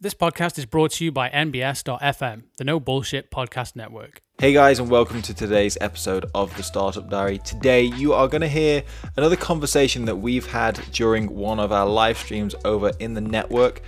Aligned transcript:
This 0.00 0.14
podcast 0.14 0.58
is 0.58 0.64
brought 0.64 0.92
to 0.92 1.04
you 1.04 1.10
by 1.10 1.28
NBS.FM, 1.28 2.44
the 2.56 2.62
No 2.62 2.78
Bullshit 2.78 3.32
Podcast 3.32 3.74
Network. 3.74 4.22
Hey 4.38 4.52
guys, 4.52 4.78
and 4.78 4.88
welcome 4.88 5.22
to 5.22 5.34
today's 5.34 5.76
episode 5.80 6.24
of 6.36 6.56
the 6.56 6.62
Startup 6.62 7.10
Diary. 7.10 7.38
Today, 7.38 7.82
you 7.82 8.12
are 8.12 8.28
going 8.28 8.42
to 8.42 8.48
hear 8.48 8.84
another 9.16 9.34
conversation 9.34 10.04
that 10.04 10.14
we've 10.14 10.46
had 10.46 10.80
during 10.92 11.34
one 11.34 11.58
of 11.58 11.72
our 11.72 11.84
live 11.84 12.16
streams 12.16 12.54
over 12.64 12.92
in 13.00 13.14
the 13.14 13.20
network. 13.20 13.82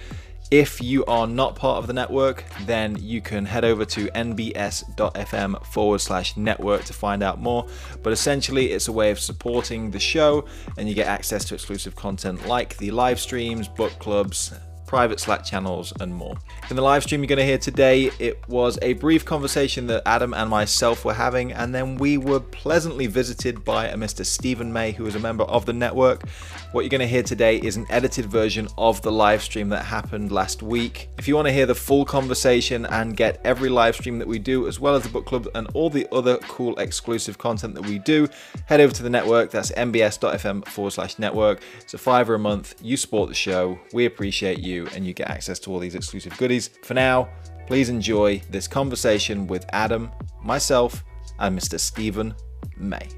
If 0.51 0.83
you 0.83 1.05
are 1.05 1.29
not 1.29 1.55
part 1.55 1.79
of 1.79 1.87
the 1.87 1.93
network, 1.93 2.45
then 2.67 2.97
you 2.99 3.21
can 3.21 3.47
head 3.47 3.65
over 3.65 3.85
to 3.85 4.09
nbs.fm 4.09 5.65
forward 5.67 6.01
slash 6.01 6.37
network 6.37 6.83
to 6.87 6.93
find 6.93 7.23
out 7.23 7.41
more. 7.41 7.69
But 8.03 8.13
essentially, 8.13 8.73
it's 8.73 8.89
a 8.89 8.93
way 8.93 9.13
of 9.13 9.21
supporting 9.21 9.93
the 9.93 10.01
show, 10.01 10.47
and 10.77 10.89
you 10.89 10.97
get 10.97 11.07
access 11.07 11.45
to 11.45 11.55
exclusive 11.55 11.95
content 11.95 12.49
like 12.49 12.77
the 12.79 12.91
live 12.91 13.21
streams, 13.21 13.69
book 13.69 13.97
clubs, 14.01 14.53
private 14.91 15.21
Slack 15.21 15.45
channels, 15.45 15.93
and 16.01 16.13
more. 16.13 16.35
In 16.69 16.75
the 16.75 16.83
live 16.83 17.05
stream 17.05 17.21
you're 17.21 17.29
going 17.29 17.39
to 17.39 17.45
hear 17.45 17.59
today, 17.59 18.11
it 18.19 18.37
was 18.49 18.77
a 18.83 18.95
brief 18.95 19.25
conversation 19.25 19.87
that 19.87 20.03
Adam 20.05 20.35
and 20.35 20.51
myself 20.51 21.05
were 21.05 21.15
having, 21.15 21.53
and 21.53 21.73
then 21.73 21.95
we 21.95 22.19
were 22.19 22.41
pleasantly 22.41 23.07
visited 23.07 23.65
by 23.65 23.87
a 23.87 23.95
Mr. 23.95 24.27
Stephen 24.27 24.73
May, 24.73 24.91
who 24.91 25.07
is 25.07 25.15
a 25.15 25.21
member 25.21 25.45
of 25.45 25.65
the 25.65 25.73
network. 25.73 26.29
What 26.73 26.81
you're 26.81 26.91
going 26.91 27.03
to 27.03 27.07
hear 27.07 27.23
today 27.23 27.59
is 27.59 27.77
an 27.77 27.87
edited 27.89 28.27
version 28.27 28.67
of 28.77 29.01
the 29.03 29.13
live 29.13 29.43
stream 29.43 29.69
that 29.69 29.85
happened 29.85 30.33
last 30.33 30.61
week. 30.61 31.09
If 31.19 31.29
you 31.29 31.37
want 31.37 31.47
to 31.47 31.53
hear 31.53 31.67
the 31.67 31.75
full 31.77 32.05
conversation 32.05 32.85
and 32.87 33.17
get 33.17 33.41
every 33.45 33.69
live 33.69 33.95
stream 33.95 34.19
that 34.19 34.27
we 34.27 34.41
do, 34.41 34.67
as 34.67 34.81
well 34.81 34.97
as 34.97 35.05
the 35.05 35.09
book 35.09 35.25
club 35.25 35.47
and 35.55 35.69
all 35.73 35.89
the 35.89 36.09
other 36.11 36.39
cool 36.49 36.77
exclusive 36.81 37.39
content 37.39 37.77
that 37.77 37.87
we 37.87 38.01
do, 38.01 38.27
head 38.67 38.81
over 38.81 38.93
to 38.93 39.05
the 39.05 39.11
network. 39.11 39.53
That's 39.53 39.71
nbs.fm 39.71 40.67
forward 40.67 40.91
slash 40.91 41.17
network. 41.21 41.61
It's 41.79 41.95
a 41.95 41.99
fiver 41.99 42.35
a 42.35 42.41
month. 42.41 42.75
You 42.83 42.97
support 42.97 43.29
the 43.29 43.37
show. 43.37 43.79
We 43.93 44.05
appreciate 44.07 44.59
you 44.59 44.80
and 44.95 45.07
you 45.07 45.13
get 45.15 45.29
access 45.29 45.59
to 45.61 45.71
all 45.71 45.79
these 45.79 45.95
exclusive 45.95 46.37
goodies. 46.39 46.71
For 46.83 46.95
now, 46.95 47.29
please 47.67 47.89
enjoy 47.89 48.43
this 48.51 48.67
conversation 48.67 49.47
with 49.47 49.65
Adam, 49.73 50.11
myself, 50.43 51.05
and 51.39 51.59
Mr. 51.59 51.79
Stephen 51.79 52.35
May. 52.77 53.09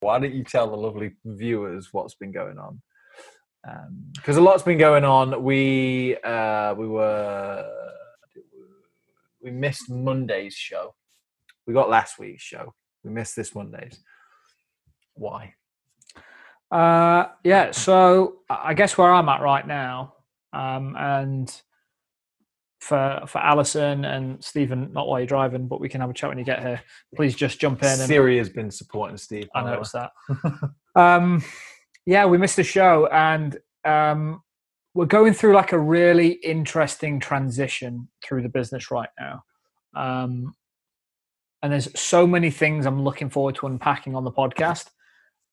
Why 0.00 0.18
don't 0.18 0.34
you 0.34 0.44
tell 0.44 0.68
the 0.70 0.76
lovely 0.76 1.12
viewers 1.24 1.88
what's 1.92 2.14
been 2.14 2.32
going 2.32 2.58
on? 2.58 2.80
Because 4.14 4.36
um, 4.36 4.42
a 4.42 4.46
lot's 4.46 4.62
been 4.62 4.78
going 4.78 5.04
on. 5.04 5.42
We 5.42 6.16
uh, 6.22 6.74
we 6.74 6.86
were 6.86 7.68
we 9.42 9.50
missed 9.50 9.90
Monday's 9.90 10.54
show. 10.54 10.94
We 11.66 11.74
got 11.74 11.90
last 11.90 12.18
week's 12.18 12.44
show. 12.44 12.74
We 13.02 13.10
missed 13.10 13.34
this 13.34 13.54
Monday's. 13.54 13.98
Why? 15.14 15.54
Uh, 16.70 17.26
yeah, 17.44 17.70
so 17.70 18.36
I 18.50 18.74
guess 18.74 18.98
where 18.98 19.12
I'm 19.12 19.28
at 19.28 19.40
right 19.40 19.66
now, 19.66 20.14
um, 20.52 20.96
and 20.98 21.62
for 22.80 23.22
for 23.26 23.38
Alison 23.38 24.04
and 24.04 24.42
Stephen, 24.42 24.92
not 24.92 25.06
while 25.06 25.20
you're 25.20 25.26
driving, 25.26 25.68
but 25.68 25.80
we 25.80 25.88
can 25.88 26.00
have 26.00 26.10
a 26.10 26.14
chat 26.14 26.30
when 26.30 26.38
you 26.38 26.44
get 26.44 26.60
here. 26.60 26.80
Please 27.14 27.34
just 27.34 27.60
jump 27.60 27.82
in. 27.82 27.88
And, 27.88 28.00
Siri 28.00 28.38
has 28.38 28.48
been 28.48 28.70
supporting 28.70 29.16
Steve. 29.16 29.48
I 29.54 29.62
noticed 29.62 29.94
that. 29.94 30.10
um, 30.96 31.42
yeah, 32.04 32.26
we 32.26 32.38
missed 32.38 32.56
the 32.56 32.64
show, 32.64 33.06
and 33.06 33.56
um, 33.84 34.42
we're 34.94 35.06
going 35.06 35.34
through 35.34 35.54
like 35.54 35.72
a 35.72 35.78
really 35.78 36.30
interesting 36.30 37.20
transition 37.20 38.08
through 38.24 38.42
the 38.42 38.48
business 38.48 38.90
right 38.90 39.10
now. 39.18 39.44
Um, 39.94 40.54
and 41.62 41.72
there's 41.72 41.88
so 41.98 42.26
many 42.26 42.50
things 42.50 42.86
I'm 42.86 43.02
looking 43.02 43.30
forward 43.30 43.56
to 43.56 43.66
unpacking 43.66 44.14
on 44.14 44.24
the 44.24 44.30
podcast. 44.30 44.90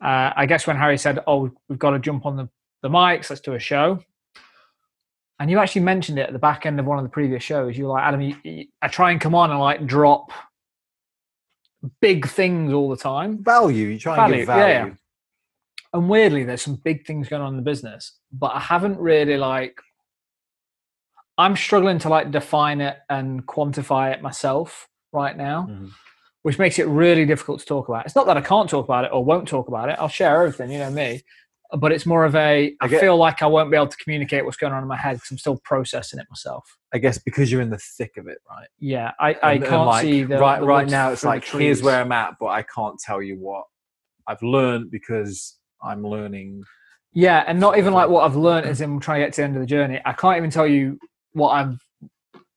Uh, 0.03 0.33
I 0.35 0.45
guess 0.45 0.67
when 0.67 0.75
Harry 0.75 0.97
said, 0.97 1.19
"Oh, 1.27 1.49
we've 1.69 1.79
got 1.79 1.91
to 1.91 1.99
jump 1.99 2.25
on 2.25 2.35
the, 2.35 2.49
the 2.81 2.89
mics, 2.89 3.29
let's 3.29 3.41
do 3.41 3.53
a 3.53 3.59
show," 3.59 3.99
and 5.39 5.49
you 5.49 5.59
actually 5.59 5.83
mentioned 5.83 6.19
it 6.19 6.27
at 6.27 6.33
the 6.33 6.39
back 6.39 6.65
end 6.65 6.77
of 6.79 6.85
one 6.85 6.97
of 6.97 7.05
the 7.05 7.09
previous 7.09 7.41
shows. 7.41 7.77
You 7.77 7.85
were 7.85 7.91
like, 7.91 8.03
"Adam, 8.03 8.21
you, 8.21 8.35
you, 8.43 8.65
I 8.81 8.89
try 8.89 9.11
and 9.11 9.21
come 9.21 9.33
on 9.33 9.49
and 9.49 9.59
like 9.59 9.87
drop 9.87 10.31
big 12.01 12.27
things 12.27 12.73
all 12.73 12.89
the 12.89 12.97
time, 12.97 13.41
value. 13.41 13.87
You 13.87 13.97
try 13.97 14.17
value, 14.17 14.33
and 14.33 14.41
give 14.41 14.47
value." 14.47 14.63
Yeah, 14.63 14.85
yeah. 14.87 14.93
And 15.93 16.09
weirdly, 16.09 16.43
there's 16.43 16.61
some 16.61 16.75
big 16.75 17.05
things 17.05 17.29
going 17.29 17.41
on 17.41 17.53
in 17.53 17.57
the 17.57 17.63
business, 17.63 18.19
but 18.33 18.53
I 18.53 18.59
haven't 18.59 18.99
really 18.99 19.37
like. 19.37 19.79
I'm 21.37 21.55
struggling 21.55 21.97
to 21.99 22.09
like 22.09 22.29
define 22.29 22.81
it 22.81 22.97
and 23.09 23.45
quantify 23.47 24.13
it 24.13 24.21
myself 24.21 24.89
right 25.13 25.35
now. 25.35 25.67
Mm-hmm 25.69 25.87
which 26.43 26.59
makes 26.59 26.77
it 26.77 26.87
really 26.87 27.25
difficult 27.25 27.61
to 27.61 27.65
talk 27.65 27.89
about. 27.89 28.05
It's 28.05 28.15
not 28.15 28.27
that 28.27 28.37
I 28.37 28.41
can't 28.41 28.69
talk 28.69 28.85
about 28.85 29.05
it 29.05 29.11
or 29.11 29.25
won't 29.25 29.47
talk 29.47 29.67
about 29.67 29.89
it. 29.89 29.97
I'll 29.97 30.09
share 30.09 30.43
everything, 30.43 30.71
you 30.71 30.77
know 30.77 30.91
me. 30.91 31.23
But 31.75 31.91
it's 31.91 32.05
more 32.05 32.23
of 32.23 32.35
a. 32.35 32.75
I, 32.79 32.85
I 32.85 32.87
feel 32.87 33.17
like 33.17 33.41
I 33.41 33.47
won't 33.47 33.71
be 33.71 33.77
able 33.77 33.87
to 33.87 33.97
communicate 33.97 34.45
what's 34.45 34.57
going 34.57 34.73
on 34.73 34.83
in 34.83 34.87
my 34.87 34.97
head 34.97 35.15
because 35.15 35.31
I'm 35.31 35.39
still 35.39 35.59
processing 35.63 36.19
it 36.19 36.27
myself. 36.29 36.77
I 36.93 36.99
guess 36.99 37.17
because 37.17 37.51
you're 37.51 37.61
in 37.61 37.71
the 37.71 37.79
thick 37.79 38.11
of 38.17 38.27
it, 38.27 38.37
right? 38.47 38.67
Yeah, 38.77 39.11
I, 39.19 39.33
I 39.41 39.53
and, 39.53 39.65
can't 39.65 39.87
like, 39.87 40.03
see 40.03 40.23
the 40.23 40.37
right 40.37 40.59
the 40.59 40.67
right 40.67 40.87
now. 40.87 41.11
It's 41.11 41.23
like 41.23 41.43
here's 41.43 41.81
where 41.81 41.99
I'm 41.99 42.11
at, 42.11 42.35
but 42.39 42.47
I 42.47 42.61
can't 42.61 42.99
tell 42.99 43.23
you 43.23 43.37
what 43.37 43.63
I've 44.27 44.43
learned 44.43 44.91
because 44.91 45.57
I'm 45.81 46.05
learning. 46.05 46.61
Yeah, 47.11 47.43
and 47.47 47.59
not 47.59 47.79
even 47.79 47.91
like 47.91 48.09
what 48.09 48.23
I've 48.23 48.35
learned 48.35 48.67
as 48.67 48.79
in 48.79 48.99
trying 48.99 49.21
to 49.21 49.25
get 49.25 49.33
to 49.33 49.41
the 49.41 49.45
end 49.45 49.55
of 49.55 49.61
the 49.61 49.67
journey. 49.67 49.99
I 50.05 50.13
can't 50.13 50.37
even 50.37 50.51
tell 50.51 50.67
you 50.67 50.99
what 51.31 51.49
I've 51.49 51.79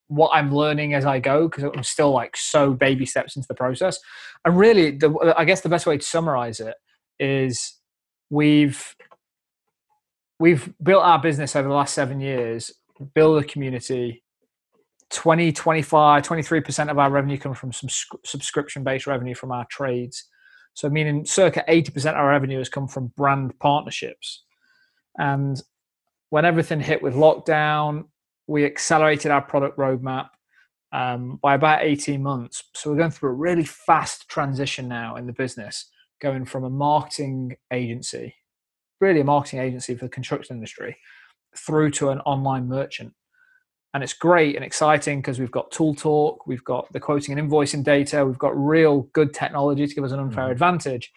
what 0.07 0.29
I'm 0.33 0.53
learning 0.53 0.93
as 0.93 1.05
I 1.05 1.19
go 1.19 1.47
because 1.47 1.65
I'm 1.65 1.83
still 1.83 2.11
like 2.11 2.37
so 2.37 2.73
baby 2.73 3.05
steps 3.05 3.35
into 3.35 3.47
the 3.47 3.55
process. 3.55 3.99
And 4.45 4.57
really, 4.57 4.91
the, 4.91 5.33
I 5.37 5.45
guess 5.45 5.61
the 5.61 5.69
best 5.69 5.85
way 5.85 5.97
to 5.97 6.05
summarize 6.05 6.59
it 6.59 6.75
is 7.19 7.77
we've 8.29 8.95
we've 10.39 10.73
built 10.81 11.03
our 11.03 11.19
business 11.19 11.55
over 11.55 11.67
the 11.67 11.73
last 11.73 11.93
seven 11.93 12.19
years, 12.19 12.71
build 13.13 13.43
a 13.43 13.47
community. 13.47 14.23
20, 15.09 15.53
25, 15.53 16.23
23% 16.23 16.91
of 16.91 16.99
our 16.99 17.09
revenue 17.09 17.37
comes 17.37 17.57
from 17.57 17.71
some 17.71 17.89
subscription 18.25 18.83
based 18.83 19.07
revenue 19.07 19.35
from 19.35 19.53
our 19.53 19.65
trades. 19.71 20.25
So, 20.73 20.89
meaning 20.89 21.25
circa 21.25 21.63
80% 21.67 22.09
of 22.09 22.17
our 22.17 22.27
revenue 22.27 22.57
has 22.57 22.67
come 22.67 22.89
from 22.89 23.13
brand 23.15 23.57
partnerships. 23.59 24.43
And 25.17 25.61
when 26.29 26.43
everything 26.43 26.81
hit 26.81 27.01
with 27.01 27.15
lockdown, 27.15 28.05
we 28.47 28.65
accelerated 28.65 29.29
our 29.29 29.41
product 29.41 29.77
roadmap 29.77 30.29
um, 30.93 31.37
by 31.41 31.53
about 31.53 31.83
18 31.83 32.23
months. 32.23 32.63
So 32.73 32.89
we're 32.89 32.97
going 32.97 33.11
through 33.11 33.31
a 33.31 33.33
really 33.33 33.65
fast 33.65 34.29
transition 34.29 34.87
now 34.87 35.17
in 35.17 35.27
the 35.27 35.33
business, 35.33 35.89
going 36.21 36.45
from 36.45 36.63
a 36.63 36.69
marketing 36.69 37.57
agency, 37.71 38.35
really 39.01 39.19
a 39.19 39.25
marketing 39.25 39.59
agency 39.59 39.95
for 39.95 40.05
the 40.05 40.09
construction 40.09 40.55
industry, 40.55 40.97
through 41.55 41.91
to 41.91 42.09
an 42.09 42.19
online 42.21 42.67
merchant. 42.67 43.13
And 43.93 44.03
it's 44.03 44.13
great 44.13 44.55
and 44.55 44.63
exciting 44.63 45.19
because 45.19 45.39
we've 45.39 45.51
got 45.51 45.71
Tool 45.71 45.95
Talk, 45.95 46.45
we've 46.45 46.63
got 46.63 46.91
the 46.93 46.99
quoting 46.99 47.37
and 47.37 47.49
invoicing 47.49 47.83
data, 47.83 48.25
we've 48.25 48.37
got 48.37 48.55
real 48.55 49.03
good 49.13 49.33
technology 49.33 49.87
to 49.87 49.95
give 49.95 50.03
us 50.03 50.11
an 50.11 50.19
unfair 50.19 50.45
mm-hmm. 50.45 50.51
advantage. 50.51 51.11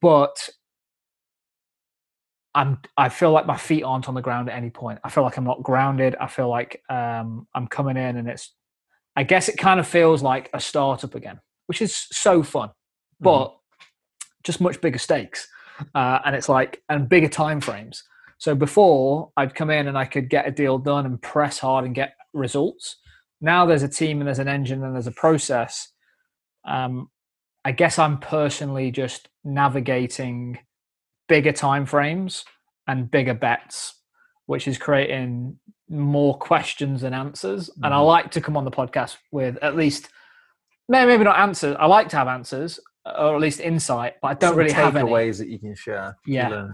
But 0.00 0.48
I'm 2.58 2.76
I 2.96 3.08
feel 3.08 3.30
like 3.30 3.46
my 3.46 3.56
feet 3.56 3.84
aren't 3.84 4.08
on 4.08 4.16
the 4.16 4.20
ground 4.20 4.50
at 4.50 4.56
any 4.56 4.68
point. 4.68 4.98
I 5.04 5.10
feel 5.10 5.22
like 5.22 5.36
I'm 5.36 5.44
not 5.44 5.62
grounded. 5.62 6.16
I 6.20 6.26
feel 6.26 6.48
like 6.48 6.82
um, 6.90 7.46
I'm 7.54 7.68
coming 7.68 7.96
in 7.96 8.16
and 8.16 8.28
it's 8.28 8.52
I 9.14 9.22
guess 9.22 9.48
it 9.48 9.56
kind 9.56 9.78
of 9.78 9.86
feels 9.86 10.24
like 10.24 10.50
a 10.52 10.58
startup 10.58 11.14
again, 11.14 11.38
which 11.66 11.80
is 11.80 11.94
so 12.10 12.42
fun, 12.42 12.70
but 13.20 13.46
mm-hmm. 13.46 13.84
just 14.42 14.60
much 14.60 14.80
bigger 14.80 14.98
stakes. 14.98 15.46
Uh, 15.94 16.18
and 16.24 16.34
it's 16.34 16.48
like 16.48 16.82
and 16.88 17.08
bigger 17.08 17.28
time 17.28 17.60
frames. 17.60 18.02
So 18.38 18.56
before 18.56 19.30
I'd 19.36 19.54
come 19.54 19.70
in 19.70 19.86
and 19.86 19.96
I 19.96 20.04
could 20.04 20.28
get 20.28 20.48
a 20.48 20.50
deal 20.50 20.78
done 20.78 21.06
and 21.06 21.22
press 21.22 21.60
hard 21.60 21.84
and 21.84 21.94
get 21.94 22.14
results. 22.34 22.96
Now 23.40 23.66
there's 23.66 23.84
a 23.84 23.88
team 23.88 24.18
and 24.20 24.26
there's 24.26 24.40
an 24.40 24.48
engine 24.48 24.82
and 24.82 24.96
there's 24.96 25.06
a 25.06 25.12
process. 25.12 25.92
Um, 26.66 27.08
I 27.64 27.70
guess 27.70 28.00
I'm 28.00 28.18
personally 28.18 28.90
just 28.90 29.28
navigating 29.44 30.58
bigger 31.28 31.52
time 31.52 31.86
frames 31.86 32.44
and 32.86 33.10
bigger 33.10 33.34
bets, 33.34 33.94
which 34.46 34.66
is 34.66 34.78
creating 34.78 35.58
more 35.88 36.36
questions 36.36 37.02
than 37.02 37.14
answers. 37.14 37.70
Mm-hmm. 37.70 37.84
And 37.84 37.94
I 37.94 37.98
mm-hmm. 37.98 38.06
like 38.06 38.30
to 38.32 38.40
come 38.40 38.56
on 38.56 38.64
the 38.64 38.70
podcast 38.70 39.16
with 39.30 39.56
at 39.62 39.76
least 39.76 40.08
maybe 40.88 41.22
not 41.24 41.38
answers. 41.38 41.76
I 41.78 41.86
like 41.86 42.08
to 42.10 42.16
have 42.16 42.28
answers 42.28 42.80
or 43.04 43.34
at 43.34 43.40
least 43.40 43.60
insight, 43.60 44.14
but 44.20 44.28
I 44.28 44.34
don't 44.34 44.50
Some 44.50 44.58
really 44.58 44.72
have 44.72 44.96
any 44.96 45.10
ways 45.10 45.38
that 45.38 45.48
you 45.48 45.58
can 45.58 45.74
share. 45.74 46.16
Yeah, 46.26 46.68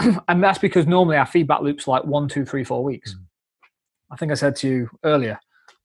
and 0.28 0.42
that's 0.42 0.58
because 0.58 0.86
normally 0.86 1.16
our 1.16 1.26
feedback 1.26 1.60
loops 1.60 1.86
like 1.86 2.04
one, 2.04 2.28
two, 2.28 2.44
three, 2.44 2.64
four 2.64 2.82
weeks. 2.82 3.14
Mm. 3.14 3.24
I 4.10 4.16
think 4.16 4.32
I 4.32 4.34
said 4.34 4.56
to 4.56 4.68
you 4.68 4.90
earlier, 5.04 5.38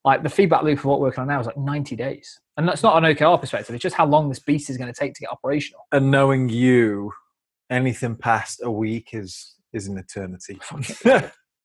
like 0.03 0.23
the 0.23 0.29
feedback 0.29 0.63
loop 0.63 0.79
of 0.79 0.85
what 0.85 0.99
we're 0.99 1.07
working 1.07 1.21
on 1.21 1.27
now 1.27 1.39
is 1.39 1.45
like 1.45 1.57
90 1.57 1.95
days. 1.95 2.39
And 2.57 2.67
that's 2.67 2.83
not 2.83 3.01
an 3.01 3.15
OKR 3.15 3.39
perspective. 3.39 3.73
It's 3.75 3.81
just 3.81 3.95
how 3.95 4.05
long 4.05 4.29
this 4.29 4.39
beast 4.39 4.69
is 4.69 4.77
going 4.77 4.91
to 4.91 4.97
take 4.97 5.13
to 5.13 5.21
get 5.21 5.31
operational. 5.31 5.85
And 5.91 6.11
knowing 6.11 6.49
you, 6.49 7.11
anything 7.69 8.15
past 8.15 8.61
a 8.63 8.71
week 8.71 9.09
is 9.13 9.55
is 9.73 9.87
an 9.87 9.97
eternity. 9.97 10.59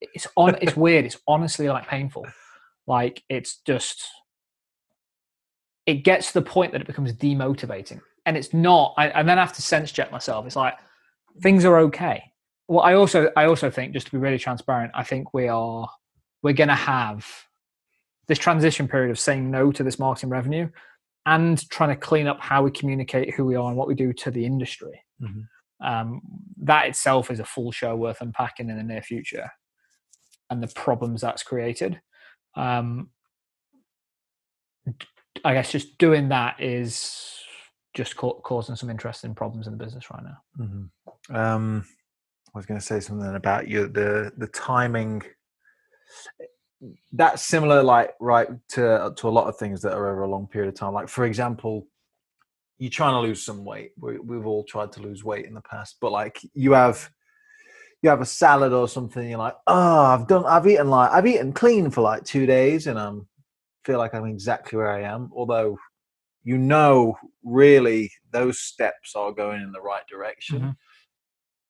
it's 0.00 0.26
on. 0.36 0.56
It's 0.60 0.76
weird. 0.76 1.04
It's 1.04 1.18
honestly 1.26 1.68
like 1.68 1.86
painful. 1.88 2.26
Like 2.86 3.22
it's 3.28 3.60
just. 3.66 4.02
It 5.84 6.04
gets 6.04 6.28
to 6.28 6.34
the 6.34 6.42
point 6.42 6.72
that 6.72 6.80
it 6.80 6.86
becomes 6.86 7.12
demotivating, 7.12 8.00
and 8.24 8.36
it's 8.36 8.54
not. 8.54 8.94
I, 8.96 9.08
and 9.08 9.28
then 9.28 9.38
I 9.38 9.42
have 9.42 9.52
to 9.54 9.62
sense 9.62 9.90
check 9.90 10.12
myself. 10.12 10.46
It's 10.46 10.56
like 10.56 10.74
things 11.40 11.64
are 11.64 11.78
okay. 11.78 12.22
well, 12.68 12.80
I 12.84 12.94
also 12.94 13.30
I 13.36 13.46
also 13.46 13.70
think 13.70 13.92
just 13.92 14.06
to 14.06 14.12
be 14.12 14.18
really 14.18 14.38
transparent, 14.38 14.92
I 14.94 15.02
think 15.02 15.34
we 15.34 15.48
are 15.48 15.88
we're 16.42 16.52
going 16.52 16.68
to 16.68 16.74
have 16.74 17.26
this 18.28 18.38
transition 18.38 18.86
period 18.88 19.10
of 19.10 19.18
saying 19.18 19.50
no 19.50 19.72
to 19.72 19.82
this 19.82 19.98
marketing 19.98 20.30
revenue 20.30 20.68
and 21.26 21.68
trying 21.70 21.90
to 21.90 21.96
clean 21.96 22.26
up 22.26 22.40
how 22.40 22.62
we 22.62 22.70
communicate 22.70 23.34
who 23.34 23.44
we 23.44 23.54
are 23.56 23.68
and 23.68 23.76
what 23.76 23.86
we 23.88 23.94
do 23.94 24.12
to 24.12 24.30
the 24.30 24.44
industry. 24.44 25.02
Mhm. 25.20 25.46
Um, 25.82 26.20
that 26.62 26.86
itself 26.86 27.30
is 27.30 27.40
a 27.40 27.44
full 27.44 27.72
show 27.72 27.96
worth 27.96 28.20
unpacking 28.20 28.70
in 28.70 28.76
the 28.76 28.82
near 28.82 29.02
future, 29.02 29.50
and 30.50 30.62
the 30.62 30.68
problems 30.68 31.22
that's 31.22 31.42
created. 31.42 32.00
Um, 32.54 33.10
I 35.44 35.54
guess 35.54 35.72
just 35.72 35.98
doing 35.98 36.28
that 36.28 36.60
is 36.60 37.38
just 37.94 38.16
ca- 38.16 38.40
causing 38.40 38.76
some 38.76 38.90
interesting 38.90 39.34
problems 39.34 39.66
in 39.66 39.76
the 39.76 39.84
business 39.84 40.10
right 40.10 40.22
now. 40.22 40.38
Mhm. 40.58 40.90
Um, 41.34 41.84
I 42.54 42.58
was 42.58 42.66
going 42.66 42.78
to 42.78 42.86
say 42.86 43.00
something 43.00 43.34
about 43.34 43.66
the 43.66 44.32
the 44.36 44.46
timing. 44.48 45.22
That's 47.12 47.42
similar, 47.44 47.82
like 47.82 48.14
right 48.20 48.48
to 48.70 49.12
to 49.16 49.28
a 49.28 49.30
lot 49.30 49.48
of 49.48 49.56
things 49.56 49.82
that 49.82 49.94
are 49.94 50.08
over 50.10 50.22
a 50.22 50.28
long 50.28 50.46
period 50.46 50.68
of 50.68 50.74
time. 50.74 50.92
Like 50.92 51.08
for 51.08 51.24
example, 51.24 51.86
you're 52.78 52.90
trying 52.90 53.14
to 53.14 53.20
lose 53.20 53.44
some 53.44 53.64
weight. 53.64 53.92
We, 53.98 54.18
we've 54.18 54.46
all 54.46 54.64
tried 54.64 54.92
to 54.92 55.00
lose 55.00 55.24
weight 55.24 55.46
in 55.46 55.54
the 55.54 55.60
past, 55.62 55.96
but 56.00 56.12
like 56.12 56.40
you 56.54 56.72
have 56.72 57.08
you 58.02 58.10
have 58.10 58.20
a 58.20 58.26
salad 58.26 58.72
or 58.72 58.88
something. 58.88 59.28
You're 59.28 59.38
like, 59.38 59.54
oh, 59.68 60.00
I've 60.00 60.26
done, 60.26 60.44
I've 60.44 60.66
eaten 60.66 60.88
like 60.90 61.10
I've 61.12 61.26
eaten 61.26 61.52
clean 61.52 61.90
for 61.90 62.00
like 62.00 62.24
two 62.24 62.46
days, 62.46 62.86
and 62.88 62.98
I'm 62.98 63.28
feel 63.84 63.98
like 63.98 64.14
I'm 64.14 64.26
exactly 64.26 64.76
where 64.76 64.90
I 64.90 65.02
am. 65.02 65.30
Although 65.34 65.78
you 66.44 66.58
know, 66.58 67.16
really, 67.44 68.10
those 68.32 68.58
steps 68.60 69.14
are 69.14 69.30
going 69.30 69.62
in 69.62 69.70
the 69.70 69.80
right 69.80 70.02
direction 70.08 70.60
Mhm. 70.60 70.76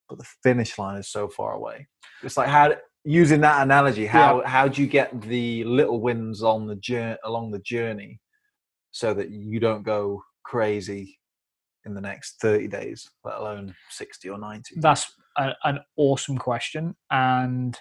but 0.08 0.18
the 0.18 0.24
finish 0.42 0.78
line 0.78 0.98
is 0.98 1.08
so 1.08 1.28
far 1.28 1.52
away. 1.52 1.86
It's 2.22 2.36
like 2.36 2.48
how 2.48 2.74
using 3.04 3.40
that 3.42 3.62
analogy, 3.62 4.06
how 4.06 4.42
how 4.46 4.68
do 4.68 4.80
you 4.80 4.88
get 4.88 5.20
the 5.22 5.64
little 5.64 6.00
wins 6.00 6.42
on 6.42 6.66
the 6.66 6.76
journey 6.76 7.18
along 7.24 7.50
the 7.50 7.58
journey 7.60 8.20
so 8.92 9.12
that 9.14 9.30
you 9.30 9.60
don't 9.60 9.82
go 9.82 10.22
crazy 10.44 11.18
in 11.84 11.94
the 11.94 12.00
next 12.00 12.40
30 12.40 12.68
days, 12.68 13.10
let 13.24 13.36
alone 13.36 13.74
60 13.90 14.28
or 14.28 14.38
90? 14.38 14.76
That's 14.80 15.12
a, 15.36 15.52
an 15.64 15.80
awesome 15.96 16.38
question, 16.38 16.94
and 17.10 17.78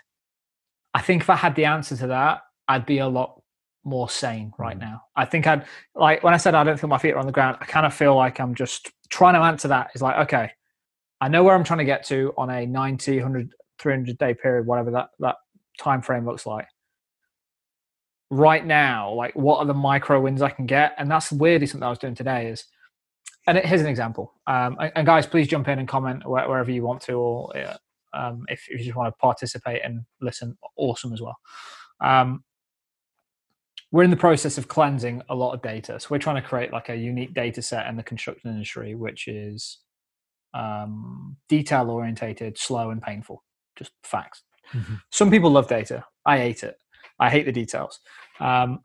I 0.93 1.01
think 1.01 1.21
if 1.21 1.29
I 1.29 1.35
had 1.35 1.55
the 1.55 1.65
answer 1.65 1.95
to 1.97 2.07
that, 2.07 2.41
I'd 2.67 2.85
be 2.85 2.97
a 2.99 3.07
lot 3.07 3.41
more 3.83 4.09
sane 4.09 4.51
right 4.59 4.77
Mm. 4.77 4.81
now. 4.81 5.01
I 5.15 5.25
think 5.25 5.47
I'd 5.47 5.65
like 5.95 6.23
when 6.23 6.33
I 6.33 6.37
said 6.37 6.53
I 6.55 6.63
don't 6.63 6.79
feel 6.79 6.89
my 6.89 6.97
feet 6.97 7.13
are 7.13 7.17
on 7.19 7.25
the 7.25 7.31
ground. 7.31 7.57
I 7.61 7.65
kind 7.65 7.85
of 7.85 7.93
feel 7.93 8.15
like 8.15 8.39
I'm 8.39 8.53
just 8.55 8.91
trying 9.09 9.33
to 9.33 9.39
answer 9.39 9.67
that. 9.69 9.91
Is 9.95 10.01
like 10.01 10.17
okay, 10.27 10.51
I 11.19 11.27
know 11.29 11.43
where 11.43 11.55
I'm 11.55 11.63
trying 11.63 11.79
to 11.79 11.85
get 11.85 12.03
to 12.05 12.33
on 12.37 12.49
a 12.49 12.65
90, 12.65 13.15
100, 13.17 13.53
300 13.79 14.17
day 14.17 14.33
period, 14.35 14.65
whatever 14.67 14.91
that 14.91 15.09
that 15.19 15.35
time 15.79 16.01
frame 16.01 16.25
looks 16.25 16.45
like. 16.45 16.67
Right 18.31 18.65
now, 18.65 19.11
like 19.13 19.35
what 19.35 19.59
are 19.59 19.65
the 19.65 19.73
micro 19.73 20.19
wins 20.21 20.41
I 20.41 20.49
can 20.49 20.65
get? 20.65 20.93
And 20.97 21.11
that's 21.11 21.31
weirdly 21.31 21.67
something 21.67 21.85
I 21.85 21.89
was 21.89 21.99
doing 21.99 22.15
today 22.15 22.47
is 22.47 22.63
and 23.47 23.57
it- 23.57 23.65
here's 23.65 23.81
an 23.81 23.87
example. 23.87 24.33
Um, 24.47 24.77
and, 24.95 25.05
guys, 25.05 25.25
please 25.27 25.47
jump 25.47 25.67
in 25.67 25.79
and 25.79 25.87
comment 25.87 26.27
where, 26.27 26.47
wherever 26.47 26.71
you 26.71 26.83
want 26.83 27.01
to, 27.03 27.13
or 27.13 27.51
um, 28.13 28.45
if, 28.49 28.65
if 28.69 28.79
you 28.79 28.85
just 28.85 28.95
want 28.95 29.11
to 29.13 29.17
participate 29.19 29.81
and 29.83 30.05
listen, 30.21 30.57
awesome 30.77 31.11
as 31.11 31.21
well. 31.21 31.37
Um, 32.01 32.43
we're 33.91 34.03
in 34.03 34.09
the 34.11 34.15
process 34.17 34.57
of 34.57 34.67
cleansing 34.67 35.21
a 35.29 35.35
lot 35.35 35.53
of 35.53 35.61
data, 35.61 35.99
so 35.99 36.07
we're 36.11 36.19
trying 36.19 36.41
to 36.41 36.47
create 36.47 36.71
like 36.71 36.89
a 36.89 36.95
unique 36.95 37.33
data 37.33 37.61
set 37.61 37.87
in 37.87 37.97
the 37.97 38.03
construction 38.03 38.49
industry, 38.51 38.95
which 38.95 39.27
is 39.27 39.79
um, 40.53 41.35
detail 41.49 41.89
orientated, 41.89 42.57
slow, 42.57 42.91
and 42.91 43.01
painful. 43.01 43.43
Just 43.75 43.91
facts. 44.03 44.43
Mhm. 44.71 45.01
Some 45.09 45.29
people 45.31 45.49
love 45.51 45.67
data. 45.67 46.05
I 46.25 46.37
hate 46.37 46.63
it. 46.63 46.77
I 47.21 47.29
hate 47.29 47.45
the 47.45 47.51
details. 47.51 47.99
Um, 48.39 48.79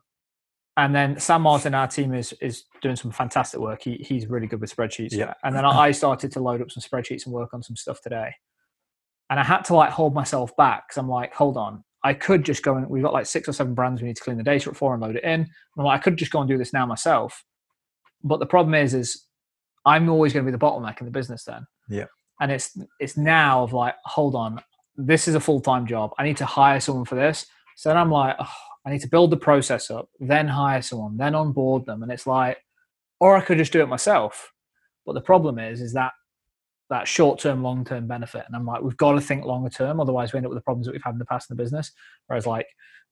and 0.77 0.93
then 0.93 1.19
Sam 1.19 1.41
Martin, 1.41 1.73
our 1.73 1.87
team 1.87 2.13
is 2.13 2.33
is 2.39 2.65
doing 2.81 2.95
some 2.95 3.11
fantastic 3.11 3.59
work. 3.59 3.81
He 3.81 3.95
he's 4.07 4.27
really 4.27 4.45
good 4.45 4.61
with 4.61 4.73
spreadsheets. 4.73 5.11
Yeah. 5.11 5.33
And 5.43 5.55
then 5.55 5.65
I 5.65 5.91
started 5.91 6.31
to 6.33 6.39
load 6.39 6.61
up 6.61 6.69
some 6.69 6.83
spreadsheets 6.83 7.25
and 7.25 7.33
work 7.33 7.53
on 7.53 7.63
some 7.63 7.75
stuff 7.75 7.99
today. 8.01 8.31
And 9.29 9.39
I 9.39 9.43
had 9.43 9.63
to 9.63 9.75
like 9.75 9.89
hold 9.89 10.13
myself 10.13 10.55
back 10.55 10.87
because 10.87 10.99
I'm 10.99 11.09
like, 11.09 11.33
hold 11.33 11.57
on, 11.57 11.83
I 12.03 12.13
could 12.13 12.45
just 12.45 12.63
go 12.63 12.75
and 12.75 12.87
we've 12.87 13.03
got 13.03 13.11
like 13.11 13.25
six 13.25 13.49
or 13.49 13.53
seven 13.53 13.73
brands 13.73 14.01
we 14.01 14.07
need 14.07 14.15
to 14.17 14.23
clean 14.23 14.37
the 14.37 14.43
data 14.43 14.69
up 14.69 14.75
for 14.75 14.93
and 14.93 15.01
load 15.01 15.15
it 15.15 15.23
in. 15.23 15.41
And 15.41 15.49
I'm 15.79 15.85
like, 15.85 15.99
I 15.99 16.03
could 16.03 16.15
just 16.15 16.31
go 16.31 16.39
and 16.39 16.47
do 16.47 16.57
this 16.57 16.73
now 16.73 16.85
myself. 16.85 17.43
But 18.23 18.39
the 18.39 18.45
problem 18.45 18.75
is, 18.75 18.93
is 18.93 19.25
I'm 19.85 20.09
always 20.09 20.31
going 20.31 20.45
to 20.45 20.51
be 20.51 20.55
the 20.55 20.63
bottleneck 20.63 20.99
in 20.99 21.05
the 21.05 21.11
business 21.11 21.43
then. 21.43 21.65
Yeah. 21.89 22.05
And 22.39 22.51
it's 22.51 22.77
it's 22.99 23.17
now 23.17 23.63
of 23.63 23.73
like, 23.73 23.95
hold 24.05 24.35
on, 24.35 24.61
this 24.95 25.27
is 25.27 25.33
a 25.33 25.39
full 25.39 25.59
time 25.59 25.87
job. 25.87 26.11
I 26.19 26.23
need 26.23 26.37
to 26.37 26.45
hire 26.45 26.79
someone 26.79 27.05
for 27.05 27.15
this. 27.15 27.47
So 27.77 27.89
then 27.89 27.97
I'm 27.97 28.09
like, 28.09 28.35
oh, 28.39 28.53
I 28.87 28.89
need 28.89 29.01
to 29.01 29.07
build 29.07 29.29
the 29.29 29.37
process 29.37 29.91
up, 29.91 30.09
then 30.19 30.47
hire 30.47 30.81
someone, 30.81 31.15
then 31.15 31.35
onboard 31.35 31.85
them, 31.85 32.01
and 32.01 32.11
it's 32.11 32.25
like, 32.25 32.57
or 33.19 33.37
I 33.37 33.41
could 33.41 33.59
just 33.59 33.71
do 33.71 33.81
it 33.81 33.87
myself. 33.87 34.51
But 35.05 35.13
the 35.13 35.21
problem 35.21 35.59
is, 35.59 35.79
is 35.79 35.93
that 35.93 36.13
that 36.89 37.07
short 37.07 37.39
term, 37.39 37.61
long 37.61 37.85
term 37.85 38.07
benefit, 38.07 38.45
and 38.47 38.55
I'm 38.55 38.65
like, 38.65 38.81
we've 38.81 38.97
got 38.97 39.11
to 39.11 39.21
think 39.21 39.45
longer 39.45 39.69
term, 39.69 39.99
otherwise 39.99 40.33
we 40.33 40.37
end 40.37 40.47
up 40.47 40.49
with 40.49 40.57
the 40.57 40.63
problems 40.63 40.87
that 40.87 40.93
we've 40.93 41.03
had 41.03 41.13
in 41.13 41.19
the 41.19 41.25
past 41.25 41.51
in 41.51 41.55
the 41.55 41.63
business. 41.63 41.91
Whereas 42.25 42.47
like 42.47 42.65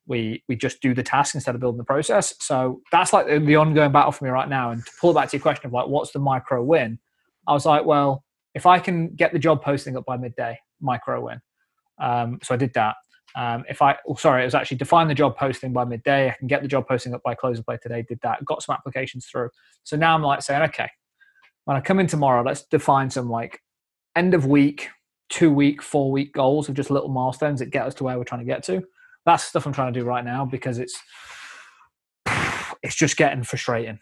we 0.08 0.44
we 0.48 0.56
just 0.56 0.82
do 0.82 0.96
the 0.96 1.04
task 1.04 1.36
instead 1.36 1.54
of 1.54 1.62
building 1.62 1.78
the 1.78 1.84
process. 1.84 2.34
So 2.40 2.82
that's 2.92 3.14
like 3.14 3.28
the, 3.28 3.56
ongoing 3.56 3.92
battle 3.92 4.12
for 4.12 4.24
me 4.24 4.32
right 4.32 4.50
now. 4.50 4.72
And 4.72 4.84
to 4.84 4.92
pull 5.00 5.14
back 5.14 5.30
to 5.30 5.38
your 5.38 5.44
question 5.44 5.68
of 5.68 5.74
like, 5.74 5.88
what's 5.88 6.12
the 6.12 6.20
micro 6.20 6.64
win? 6.64 6.98
I 7.48 7.54
was 7.54 7.68
like, 7.68 7.86
well, 7.86 8.24
if 8.56 8.66
I 8.66 8.80
can 8.80 9.10
get 9.16 9.32
the 9.32 9.40
job 9.40 9.62
posting 9.62 9.96
up 9.96 10.06
by 10.06 10.18
midday, 10.18 10.58
micro 10.82 11.24
win. 11.24 11.40
Um, 12.02 12.40
so 12.42 12.56
I 12.56 12.58
did 12.58 12.74
that. 12.74 12.96
Um, 13.36 13.66
if 13.68 13.82
I, 13.82 13.98
oh, 14.08 14.16
sorry, 14.16 14.44
it 14.44 14.46
was 14.46 14.56
actually 14.56 14.78
define 14.78 15.08
the 15.08 15.14
job 15.14 15.38
posting 15.38 15.74
by 15.74 15.84
midday. 15.84 16.30
I 16.30 16.36
can 16.38 16.48
get 16.48 16.62
the 16.62 16.68
job 16.68 16.88
posting 16.88 17.14
up 17.14 17.22
by 17.22 17.36
close 17.36 17.60
of 17.60 17.66
play 17.66 17.78
today. 17.82 18.02
Did 18.08 18.20
that. 18.22 18.44
Got 18.46 18.64
some 18.64 18.74
applications 18.74 19.26
through. 19.26 19.50
So 19.84 19.98
now 19.98 20.16
I'm 20.16 20.22
like 20.22 20.42
saying, 20.42 20.62
okay, 20.64 20.90
when 21.66 21.76
I 21.76 21.82
come 21.82 22.00
in 22.00 22.08
tomorrow, 22.08 22.44
let's 22.44 22.64
define 22.64 23.10
some 23.10 23.30
like 23.30 23.62
end 24.16 24.34
of 24.34 24.46
week, 24.46 24.90
two 25.30 25.52
week, 25.52 25.82
four 25.82 26.12
week 26.12 26.34
goals 26.34 26.70
of 26.70 26.76
just 26.76 26.90
little 26.90 27.10
milestones 27.10 27.60
that 27.60 27.72
get 27.72 27.86
us 27.86 27.94
to 27.96 28.06
where 28.06 28.18
we're 28.18 28.24
trying 28.24 28.40
to 28.40 28.46
get 28.46 28.64
to. 28.64 28.84
That's 29.26 29.44
stuff 29.44 29.66
I'm 29.66 29.74
trying 29.74 29.94
to 29.94 30.00
do 30.00 30.06
right 30.06 30.24
now 30.24 30.46
because 30.46 30.80
it's 30.80 30.98
it's 32.84 32.96
just 32.96 33.18
getting 33.18 33.44
frustrating. 33.44 34.00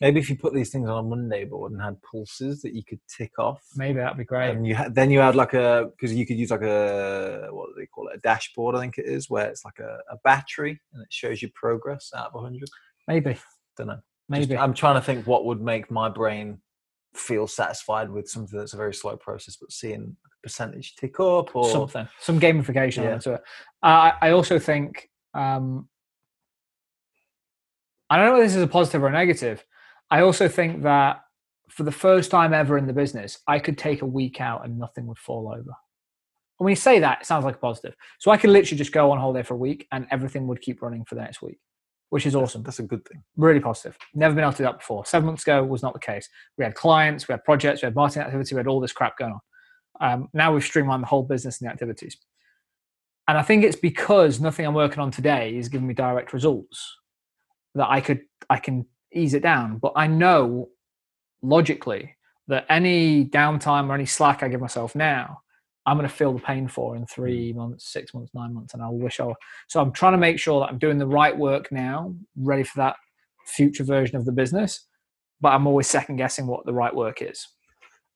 Maybe 0.00 0.20
if 0.20 0.28
you 0.28 0.36
put 0.36 0.52
these 0.52 0.68
things 0.70 0.88
on 0.90 0.98
a 0.98 1.08
Monday 1.08 1.44
board 1.46 1.72
and 1.72 1.80
had 1.80 1.96
pulses 2.02 2.60
that 2.62 2.74
you 2.74 2.84
could 2.84 3.00
tick 3.08 3.38
off. 3.38 3.62
Maybe 3.76 3.98
that'd 3.98 4.18
be 4.18 4.24
great. 4.24 4.50
And 4.50 4.66
you 4.66 4.74
had, 4.74 4.94
then 4.94 5.10
you 5.10 5.20
had 5.20 5.34
like 5.34 5.54
a 5.54 5.90
because 5.90 6.14
you 6.14 6.26
could 6.26 6.36
use 6.36 6.50
like 6.50 6.60
a 6.62 7.48
what 7.50 7.68
do 7.68 7.74
they 7.80 7.86
call 7.86 8.08
it 8.08 8.16
a 8.16 8.20
dashboard 8.20 8.74
I 8.76 8.80
think 8.80 8.98
it 8.98 9.06
is 9.06 9.30
where 9.30 9.46
it's 9.48 9.64
like 9.64 9.78
a, 9.78 9.98
a 10.10 10.18
battery 10.22 10.78
and 10.92 11.02
it 11.02 11.08
shows 11.10 11.40
you 11.40 11.48
progress 11.54 12.10
out 12.14 12.30
of 12.34 12.42
hundred. 12.42 12.68
Maybe, 13.08 13.38
Don't 13.78 13.86
know. 13.86 13.94
Just- 14.34 14.48
maybe. 14.50 14.58
I'm 14.58 14.74
trying 14.74 14.96
to 14.96 15.00
think 15.00 15.26
what 15.26 15.46
would 15.46 15.62
make 15.62 15.90
my 15.90 16.08
brain 16.10 16.58
feel 17.14 17.46
satisfied 17.46 18.10
with 18.10 18.28
something 18.28 18.58
that's 18.58 18.74
a 18.74 18.76
very 18.76 18.92
slow 18.92 19.16
process, 19.16 19.56
but 19.56 19.72
seeing 19.72 20.14
a 20.26 20.28
percentage 20.42 20.96
tick 20.96 21.18
up 21.20 21.56
or 21.56 21.70
something, 21.70 22.06
some 22.20 22.38
gamification 22.38 23.04
Yeah. 23.04 23.14
onto 23.14 23.32
it. 23.32 23.40
Uh, 23.82 23.86
I 23.86 24.12
I 24.20 24.30
also 24.32 24.58
think 24.58 25.08
um, 25.32 25.88
I 28.10 28.16
don't 28.16 28.26
know 28.26 28.32
whether 28.32 28.44
this 28.44 28.56
is 28.56 28.62
a 28.62 28.66
positive 28.66 29.02
or 29.02 29.08
a 29.08 29.12
negative. 29.12 29.64
I 30.10 30.20
also 30.20 30.48
think 30.48 30.82
that 30.82 31.20
for 31.68 31.82
the 31.82 31.92
first 31.92 32.30
time 32.30 32.54
ever 32.54 32.78
in 32.78 32.86
the 32.86 32.92
business, 32.92 33.38
I 33.46 33.58
could 33.58 33.76
take 33.76 34.02
a 34.02 34.06
week 34.06 34.40
out 34.40 34.64
and 34.64 34.78
nothing 34.78 35.06
would 35.06 35.18
fall 35.18 35.48
over. 35.48 35.58
And 36.58 36.64
when 36.64 36.70
you 36.70 36.76
say 36.76 37.00
that, 37.00 37.22
it 37.22 37.26
sounds 37.26 37.44
like 37.44 37.56
a 37.56 37.58
positive. 37.58 37.94
So 38.18 38.30
I 38.30 38.36
could 38.36 38.50
literally 38.50 38.78
just 38.78 38.92
go 38.92 39.10
on 39.10 39.18
holiday 39.18 39.42
for 39.42 39.54
a 39.54 39.58
week 39.58 39.86
and 39.92 40.06
everything 40.10 40.46
would 40.46 40.62
keep 40.62 40.80
running 40.80 41.04
for 41.04 41.16
the 41.16 41.20
next 41.20 41.42
week, 41.42 41.58
which 42.10 42.24
is 42.24 42.34
awesome. 42.34 42.62
That's 42.62 42.78
a 42.78 42.84
good 42.84 43.06
thing. 43.06 43.22
Really 43.36 43.60
positive. 43.60 43.98
Never 44.14 44.34
been 44.34 44.44
able 44.44 44.52
to 44.52 44.58
do 44.58 44.64
that 44.64 44.78
before. 44.78 45.04
Seven 45.04 45.26
months 45.26 45.42
ago 45.42 45.64
was 45.64 45.82
not 45.82 45.92
the 45.92 45.98
case. 45.98 46.28
We 46.56 46.64
had 46.64 46.74
clients, 46.74 47.28
we 47.28 47.32
had 47.32 47.44
projects, 47.44 47.82
we 47.82 47.86
had 47.86 47.94
marketing 47.94 48.22
activity, 48.22 48.54
we 48.54 48.60
had 48.60 48.68
all 48.68 48.80
this 48.80 48.92
crap 48.92 49.18
going 49.18 49.32
on. 49.32 49.40
Um, 50.00 50.28
now 50.32 50.52
we've 50.54 50.64
streamlined 50.64 51.02
the 51.02 51.08
whole 51.08 51.22
business 51.22 51.60
and 51.60 51.68
the 51.68 51.72
activities. 51.72 52.16
And 53.28 53.36
I 53.36 53.42
think 53.42 53.64
it's 53.64 53.76
because 53.76 54.40
nothing 54.40 54.64
I'm 54.66 54.74
working 54.74 55.00
on 55.00 55.10
today 55.10 55.56
is 55.56 55.68
giving 55.68 55.86
me 55.86 55.94
direct 55.94 56.32
results 56.32 56.96
that 57.74 57.88
I 57.90 58.00
could 58.00 58.20
I 58.48 58.58
can 58.58 58.86
ease 59.14 59.34
it 59.34 59.42
down. 59.42 59.78
But 59.78 59.92
I 59.96 60.06
know 60.06 60.68
logically 61.42 62.16
that 62.48 62.66
any 62.68 63.26
downtime 63.26 63.88
or 63.88 63.94
any 63.94 64.06
slack 64.06 64.42
I 64.42 64.48
give 64.48 64.60
myself 64.60 64.94
now, 64.94 65.40
I'm 65.86 65.96
going 65.96 66.08
to 66.08 66.14
feel 66.14 66.32
the 66.32 66.40
pain 66.40 66.66
for 66.66 66.96
in 66.96 67.06
three 67.06 67.52
hmm. 67.52 67.58
months, 67.58 67.92
six 67.92 68.12
months, 68.12 68.32
nine 68.34 68.52
months, 68.52 68.74
and 68.74 68.82
I 68.82 68.88
wish 68.90 69.20
I. 69.20 69.26
Were. 69.26 69.34
So 69.68 69.80
I'm 69.80 69.92
trying 69.92 70.12
to 70.12 70.18
make 70.18 70.38
sure 70.38 70.60
that 70.60 70.68
I'm 70.68 70.78
doing 70.78 70.98
the 70.98 71.06
right 71.06 71.36
work 71.36 71.70
now, 71.70 72.14
ready 72.36 72.64
for 72.64 72.78
that 72.78 72.96
future 73.46 73.84
version 73.84 74.16
of 74.16 74.24
the 74.24 74.32
business. 74.32 74.86
But 75.40 75.50
I'm 75.50 75.66
always 75.66 75.86
second 75.86 76.16
guessing 76.16 76.46
what 76.46 76.64
the 76.66 76.74
right 76.74 76.94
work 76.94 77.22
is. 77.22 77.46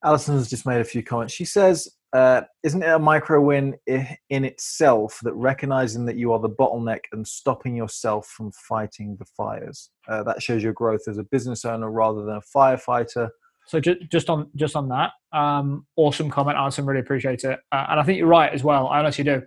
Alison 0.03 0.35
has 0.35 0.49
just 0.49 0.65
made 0.65 0.81
a 0.81 0.85
few 0.85 1.03
comments. 1.03 1.33
She 1.33 1.45
says, 1.45 1.87
uh, 2.13 2.41
"Isn't 2.63 2.83
it 2.83 2.89
a 2.89 2.99
micro 2.99 3.41
win 3.41 3.75
in 3.87 4.45
itself 4.45 5.19
that 5.23 5.33
recognizing 5.33 6.05
that 6.05 6.17
you 6.17 6.33
are 6.33 6.39
the 6.39 6.49
bottleneck 6.49 7.01
and 7.11 7.27
stopping 7.27 7.75
yourself 7.75 8.27
from 8.27 8.51
fighting 8.51 9.15
the 9.17 9.25
fires? 9.25 9.89
Uh, 10.07 10.23
that 10.23 10.41
shows 10.41 10.63
your 10.63 10.73
growth 10.73 11.07
as 11.07 11.17
a 11.17 11.23
business 11.23 11.65
owner 11.65 11.89
rather 11.89 12.23
than 12.23 12.35
a 12.35 12.57
firefighter. 12.57 13.29
So 13.67 13.79
just 13.79 13.99
just 14.11 14.29
on 14.29 14.49
just 14.55 14.75
on 14.75 14.89
that, 14.89 15.11
um, 15.31 15.85
awesome 15.95 16.29
comment, 16.29 16.57
Alison. 16.57 16.85
Really 16.85 17.01
appreciate 17.01 17.43
it, 17.43 17.59
uh, 17.71 17.85
and 17.89 17.99
I 17.99 18.03
think 18.03 18.17
you're 18.17 18.27
right 18.27 18.51
as 18.51 18.63
well. 18.63 18.87
I 18.87 18.99
honestly 18.99 19.23
do. 19.23 19.41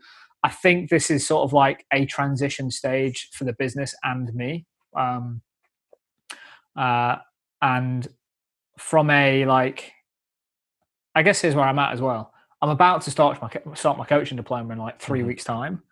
I 0.44 0.50
think 0.50 0.90
this 0.90 1.10
is 1.10 1.26
sort 1.26 1.44
of 1.44 1.54
like 1.54 1.86
a 1.90 2.04
transition 2.04 2.70
stage 2.70 3.30
for 3.32 3.44
the 3.44 3.54
business 3.54 3.94
and 4.04 4.32
me. 4.34 4.66
Um, 4.94 5.40
uh, 6.76 7.16
and 7.62 8.06
from 8.78 9.08
a 9.08 9.46
like, 9.46 9.92
I 11.14 11.22
guess 11.22 11.40
here's 11.40 11.54
where 11.54 11.64
I'm 11.64 11.78
at 11.78 11.92
as 11.92 12.02
well. 12.02 12.33
I'm 12.64 12.70
about 12.70 13.02
to 13.02 13.10
start 13.10 13.42
my 13.42 13.74
start 13.74 13.98
my 13.98 14.06
coaching 14.06 14.38
diploma 14.38 14.72
in 14.72 14.78
like 14.78 14.98
3 14.98 15.20
Mhm. 15.20 15.26
weeks' 15.26 15.44
time. 15.44 15.82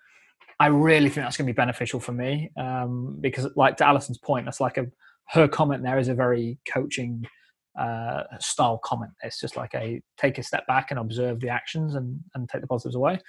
I 0.58 0.68
really 0.68 1.10
think 1.10 1.26
that's 1.26 1.36
going 1.36 1.46
to 1.46 1.52
be 1.52 1.56
beneficial 1.56 2.00
for 2.00 2.12
me 2.12 2.50
um, 2.56 3.18
because, 3.20 3.46
like 3.56 3.76
to 3.76 3.86
Alison's 3.86 4.16
point, 4.16 4.46
that's 4.46 4.58
like 4.60 4.78
a 4.78 4.86
her 5.28 5.46
comment 5.46 5.82
there 5.82 5.98
is 5.98 6.08
a 6.08 6.14
very 6.14 6.58
coaching 6.66 7.26
uh, 7.78 8.22
style 8.38 8.78
comment. 8.78 9.12
It's 9.22 9.38
just 9.38 9.54
like 9.54 9.74
a 9.74 10.00
take 10.16 10.38
a 10.38 10.42
step 10.42 10.66
back 10.66 10.90
and 10.90 10.98
observe 10.98 11.40
the 11.40 11.50
actions 11.50 11.94
and 11.94 12.18
and 12.34 12.48
take 12.48 12.62
the 12.62 12.66
positives 12.66 12.94
away. 12.94 13.20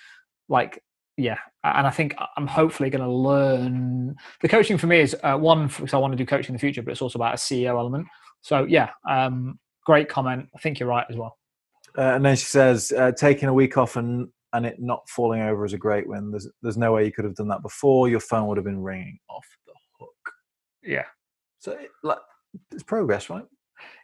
Like 0.47 0.81
yeah, 1.17 1.37
and 1.65 1.85
I 1.85 1.89
think 1.89 2.15
I'm 2.37 2.47
hopefully 2.47 2.89
going 2.89 3.03
to 3.03 3.11
learn. 3.11 4.15
The 4.41 4.47
coaching 4.47 4.77
for 4.77 4.87
me 4.87 5.01
is 5.01 5.17
uh, 5.21 5.37
one 5.37 5.67
because 5.67 5.93
I 5.93 5.97
want 5.97 6.13
to 6.13 6.17
do 6.17 6.25
coaching 6.25 6.53
in 6.53 6.55
the 6.55 6.59
future, 6.59 6.81
but 6.81 6.91
it's 6.91 7.01
also 7.01 7.19
about 7.19 7.33
a 7.33 7.37
CEO 7.37 7.77
element. 7.77 8.07
So 8.41 8.63
yeah, 8.63 8.91
um, 9.09 9.59
great 9.85 10.07
comment. 10.07 10.47
I 10.55 10.59
think 10.59 10.79
you're 10.79 10.87
right 10.87 11.05
as 11.09 11.17
well. 11.17 11.37
Uh, 11.97 12.01
and 12.15 12.25
then 12.25 12.35
she 12.35 12.45
says, 12.45 12.91
uh, 12.97 13.11
taking 13.11 13.49
a 13.49 13.53
week 13.53 13.77
off 13.77 13.95
and 13.95 14.27
and 14.53 14.65
it 14.67 14.79
not 14.79 15.07
falling 15.09 15.41
over 15.41 15.65
is 15.65 15.73
a 15.73 15.77
great 15.77 16.07
win. 16.07 16.31
There's 16.31 16.47
there's 16.61 16.77
no 16.77 16.93
way 16.93 17.05
you 17.05 17.11
could 17.11 17.25
have 17.25 17.35
done 17.35 17.47
that 17.49 17.61
before. 17.63 18.07
Your 18.09 18.19
phone 18.19 18.47
would 18.47 18.57
have 18.57 18.65
been 18.65 18.81
ringing 18.81 19.19
off 19.29 19.45
the 19.65 19.73
hook. 19.99 20.09
Yeah, 20.83 21.05
So 21.59 21.71
it, 21.73 21.89
like, 22.03 22.19
it's 22.71 22.83
progress, 22.83 23.29
right? 23.29 23.45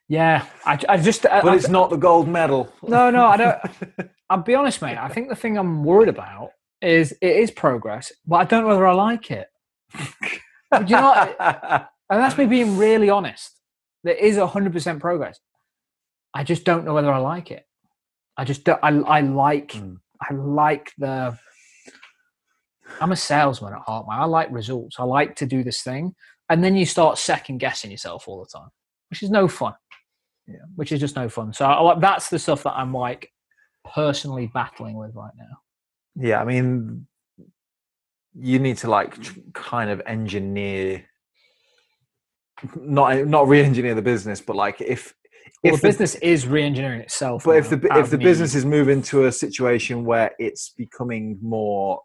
yeah. 0.08 0.46
I, 0.66 0.80
I 0.88 0.98
just 0.98 1.26
I, 1.28 1.42
But 1.42 1.54
I- 1.54 1.56
it's 1.56 1.68
not 1.70 1.90
the 1.90 1.98
gold 1.98 2.28
medal. 2.28 2.72
No, 2.88 3.10
no, 3.12 3.26
I 3.28 3.38
don't. 3.38 4.10
I'll 4.30 4.42
be 4.42 4.56
honest, 4.56 4.82
mate. 4.82 4.98
I 4.98 5.08
think 5.10 5.30
the 5.30 5.36
thing 5.36 5.58
I'm 5.58 5.84
worried 5.84 6.10
about 6.10 6.52
is 6.82 7.12
it 7.22 7.36
is 7.36 7.52
progress, 7.52 8.12
but 8.26 8.38
I 8.38 8.44
don't 8.46 8.62
know 8.64 8.70
whether 8.70 8.88
I 8.88 8.94
like 8.94 9.30
it. 9.32 9.48
You 10.00 10.96
know, 10.96 11.36
and 11.40 11.86
that's 12.10 12.38
me 12.38 12.46
being 12.46 12.78
really 12.78 13.10
honest. 13.10 13.52
There 14.04 14.16
is 14.16 14.38
hundred 14.38 14.74
percent 14.74 15.00
progress. 15.02 15.40
I 16.34 16.44
just 16.44 16.64
don't 16.64 16.86
know 16.86 16.94
whether 16.94 17.12
I 17.12 17.18
like 17.18 17.52
it. 17.52 17.66
I 18.40 18.46
just 18.46 18.64
don't. 18.64 18.80
I, 18.82 18.90
I 18.90 19.20
like. 19.20 19.74
Mm. 19.74 19.98
I 20.22 20.34
like 20.34 20.94
the. 20.98 21.38
I'm 23.02 23.12
a 23.12 23.16
salesman 23.16 23.74
at 23.74 23.82
heart, 23.82 24.08
man. 24.10 24.20
I 24.20 24.26
like 24.26 24.50
results. 24.50 24.96
I 24.98 25.04
like 25.04 25.36
to 25.38 25.46
do 25.46 25.62
this 25.62 25.82
thing, 25.82 26.16
and 26.48 26.64
then 26.64 26.78
you 26.78 26.86
start 26.86 27.18
second 27.18 27.58
guessing 27.58 27.92
yourself 27.92 28.30
all 28.30 28.40
the 28.40 28.50
time, 28.58 28.70
which 29.10 29.24
is 29.24 29.30
no 29.30 29.50
fun. 29.50 29.74
Yeah. 30.48 30.66
which 30.76 30.92
is 30.92 31.00
just 31.00 31.16
no 31.16 31.30
fun. 31.30 31.54
So 31.54 31.66
I, 31.66 31.80
like 31.82 32.00
that's 32.00 32.30
the 32.30 32.40
stuff 32.40 32.64
that 32.64 32.76
I'm 32.76 32.94
like 32.94 33.32
personally 33.94 34.50
battling 34.52 34.96
with 34.96 35.14
right 35.14 35.34
now. 35.38 35.60
yeah, 36.16 36.42
I 36.42 36.46
mean, 36.46 37.06
you 38.34 38.58
need 38.58 38.78
to 38.78 38.90
like 38.90 39.22
tr- 39.22 39.40
kind 39.54 39.90
of 39.90 40.02
engineer, 40.06 41.06
not 42.76 43.28
not 43.28 43.48
re-engineer 43.50 43.96
the 43.96 44.02
business, 44.02 44.42
but 44.42 44.56
like 44.56 44.82
if 44.82 45.14
Well, 45.64 45.74
if 45.74 45.82
the 45.82 45.88
business 45.88 46.16
is 46.16 46.48
re-engineering 46.48 47.02
itself. 47.02 47.44
But 47.44 47.58
if 47.58 47.70
the 47.70 47.80
if 47.98 48.10
the 48.10 48.18
business 48.18 48.56
is 48.56 48.66
moving 48.66 49.02
to 49.04 49.26
a 49.26 49.32
situation 49.32 50.06
where 50.06 50.32
it's 50.40 50.70
becoming 50.70 51.38
more, 51.42 52.02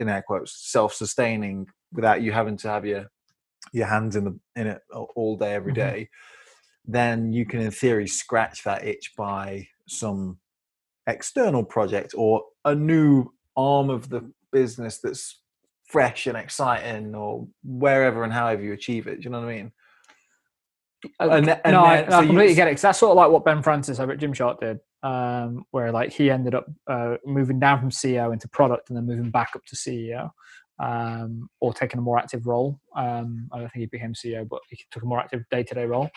in 0.00 0.08
air 0.08 0.22
quotes, 0.26 0.70
self-sustaining 0.70 1.66
without 1.92 2.22
you 2.22 2.32
having 2.32 2.56
to 2.58 2.68
have 2.68 2.84
your 2.84 3.06
your 3.72 3.86
hands 3.86 4.16
in 4.16 4.24
the 4.24 4.38
in 4.54 4.66
it 4.66 4.80
all 5.14 5.36
day 5.36 5.54
every 5.54 5.72
Mhm. 5.72 6.08
then 6.84 7.32
you 7.32 7.44
can 7.44 7.60
in 7.60 7.70
theory 7.70 8.06
scratch 8.06 8.62
that 8.62 8.84
itch 8.84 9.12
by 9.16 9.66
some 9.88 10.38
external 11.08 11.64
project 11.64 12.14
or 12.16 12.44
a 12.64 12.74
new 12.74 13.32
arm 13.56 13.90
of 13.90 14.08
the 14.08 14.30
business 14.52 14.98
that's 14.98 15.42
fresh 15.84 16.26
and 16.26 16.36
exciting 16.36 17.14
or 17.14 17.48
wherever 17.64 18.24
and 18.24 18.32
however 18.32 18.62
you 18.62 18.72
achieve 18.72 19.06
it. 19.06 19.16
Do 19.16 19.22
you 19.24 19.30
know 19.30 19.40
what 19.40 19.48
I 19.48 19.56
mean? 19.56 19.72
Uh, 21.20 21.28
and 21.30 21.48
and 21.48 21.72
no, 21.72 21.82
I, 21.84 21.96
then- 21.96 22.04
no, 22.06 22.10
so 22.10 22.16
I 22.16 22.20
you- 22.22 22.26
completely 22.28 22.54
get 22.54 22.68
it. 22.68 22.72
'cause 22.72 22.82
that's 22.82 22.98
sort 22.98 23.10
of 23.12 23.16
like 23.16 23.30
what 23.30 23.44
Ben 23.44 23.62
Francis 23.62 23.98
over 24.00 24.12
at 24.12 24.18
Gymshark 24.18 24.60
did, 24.60 24.78
um, 25.02 25.64
where 25.70 25.92
like 25.92 26.12
he 26.12 26.30
ended 26.30 26.54
up 26.54 26.66
uh, 26.86 27.16
moving 27.24 27.58
down 27.60 27.80
from 27.80 27.90
CEO 27.90 28.32
into 28.32 28.48
product 28.48 28.90
and 28.90 28.96
then 28.96 29.06
moving 29.06 29.30
back 29.30 29.50
up 29.56 29.64
to 29.66 29.76
CEO, 29.76 30.30
um, 30.78 31.48
or 31.60 31.72
taking 31.72 31.98
a 31.98 32.02
more 32.02 32.18
active 32.18 32.46
role. 32.46 32.80
Um, 32.94 33.48
I 33.52 33.58
don't 33.60 33.68
think 33.72 33.80
he 33.80 33.86
became 33.86 34.14
CEO, 34.14 34.46
but 34.48 34.60
he 34.68 34.78
took 34.90 35.02
a 35.02 35.06
more 35.06 35.20
active 35.20 35.44
day 35.50 35.62
to 35.62 35.74
day 35.74 35.84
role. 35.86 36.10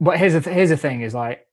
But 0.00 0.18
here's 0.18 0.32
the 0.34 0.40
th- 0.40 0.54
here's 0.54 0.70
the 0.70 0.76
thing: 0.76 1.02
is 1.02 1.14
like 1.14 1.46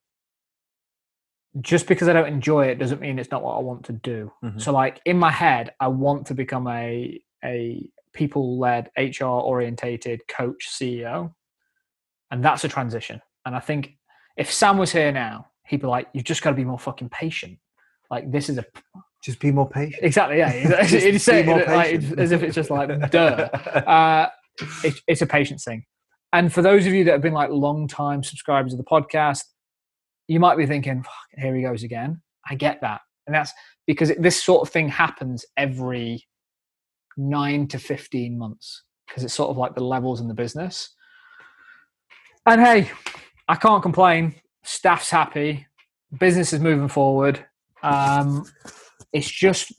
just 1.61 1.87
because 1.87 2.07
I 2.07 2.13
don't 2.13 2.27
enjoy 2.27 2.67
it 2.67 2.75
doesn't 2.77 3.01
mean 3.01 3.17
it's 3.19 3.31
not 3.31 3.41
what 3.43 3.55
I 3.57 3.59
want 3.61 3.85
to 3.85 3.93
do. 3.93 4.31
Mhm. 4.43 4.61
So 4.61 4.71
like 4.71 5.01
in 5.05 5.17
my 5.17 5.31
head, 5.31 5.73
I 5.79 5.87
want 5.87 6.27
to 6.27 6.33
become 6.35 6.67
a 6.67 7.19
a 7.43 7.89
people 8.13 8.57
led 8.59 8.89
HR 8.97 9.25
orientated 9.25 10.21
coach 10.27 10.67
CEO. 10.69 11.33
And 12.31 12.43
that's 12.43 12.63
a 12.63 12.67
transition. 12.67 13.21
And 13.45 13.55
I 13.55 13.59
think 13.59 13.97
if 14.37 14.51
Sam 14.51 14.77
was 14.77 14.91
here 14.91 15.11
now, 15.11 15.47
he'd 15.67 15.81
be 15.81 15.87
like, 15.87 16.07
You've 16.13 16.23
just 16.25 16.41
got 16.41 16.51
to 16.51 16.55
be 16.55 16.65
more 16.65 16.79
fucking 16.79 17.09
patient. 17.09 17.57
Like 18.09 18.31
this 18.31 18.49
is 18.49 18.57
a 18.57 18.65
Just 19.23 19.39
be 19.39 19.51
more 19.51 19.69
patient. 19.69 20.03
exactly 20.03 20.37
yeah. 20.37 20.51
He'd 20.85 21.11
be 21.11 21.17
say 21.17 21.41
it 21.41 21.45
more 21.45 21.63
like, 21.65 21.95
as 22.17 22.31
if 22.31 22.43
it's 22.43 22.55
just 22.55 22.69
like 22.69 22.89
duh. 23.11 23.49
Uh, 23.87 24.27
it, 24.83 24.95
it's 25.07 25.21
a 25.21 25.27
patience 25.27 25.63
thing. 25.63 25.83
And 26.33 26.51
for 26.51 26.61
those 26.61 26.85
of 26.85 26.93
you 26.93 27.03
that 27.05 27.11
have 27.11 27.21
been 27.21 27.33
like 27.33 27.49
long 27.51 27.87
time 27.87 28.23
subscribers 28.23 28.73
of 28.73 28.77
the 28.79 28.85
podcast, 28.85 29.43
you 30.27 30.39
might 30.39 30.57
be 30.57 30.65
thinking, 30.65 31.03
Fuck, 31.03 31.13
here 31.37 31.55
he 31.55 31.61
goes 31.61 31.83
again. 31.83 32.21
I 32.49 32.55
get 32.55 32.81
that. 32.81 33.01
And 33.25 33.35
that's 33.35 33.51
because 33.85 34.09
it, 34.09 34.21
this 34.21 34.41
sort 34.41 34.61
of 34.65 34.71
thing 34.71 34.87
happens 34.89 35.45
every 35.57 36.23
nine 37.17 37.67
to 37.67 37.79
15 37.79 38.37
months 38.37 38.83
because 39.07 39.23
it's 39.23 39.33
sort 39.33 39.49
of 39.49 39.57
like 39.57 39.75
the 39.75 39.83
levels 39.83 40.21
in 40.21 40.27
the 40.27 40.33
business. 40.33 40.93
And 42.47 42.61
hey, 42.61 42.89
I 43.49 43.55
can't 43.55 43.83
complain. 43.83 44.33
Staff's 44.63 45.09
happy. 45.09 45.67
Business 46.17 46.53
is 46.53 46.61
moving 46.61 46.87
forward. 46.87 47.45
Um, 47.83 48.45
it's 49.11 49.29
just 49.29 49.73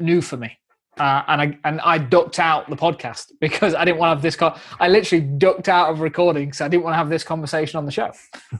new 0.00 0.22
for 0.22 0.38
me. 0.38 0.58
Uh, 0.98 1.22
and 1.28 1.42
I 1.42 1.58
and 1.64 1.80
I 1.82 1.98
ducked 1.98 2.38
out 2.38 2.70
the 2.70 2.76
podcast 2.76 3.32
because 3.40 3.74
I 3.74 3.84
didn't 3.84 3.98
want 3.98 4.08
to 4.08 4.14
have 4.14 4.22
this. 4.22 4.34
Co- 4.34 4.56
I 4.80 4.88
literally 4.88 5.26
ducked 5.26 5.68
out 5.68 5.90
of 5.90 6.00
recording 6.00 6.46
because 6.46 6.62
I 6.62 6.68
didn't 6.68 6.84
want 6.84 6.94
to 6.94 6.98
have 6.98 7.10
this 7.10 7.22
conversation 7.22 7.76
on 7.76 7.84
the 7.84 7.92
show. 7.92 8.10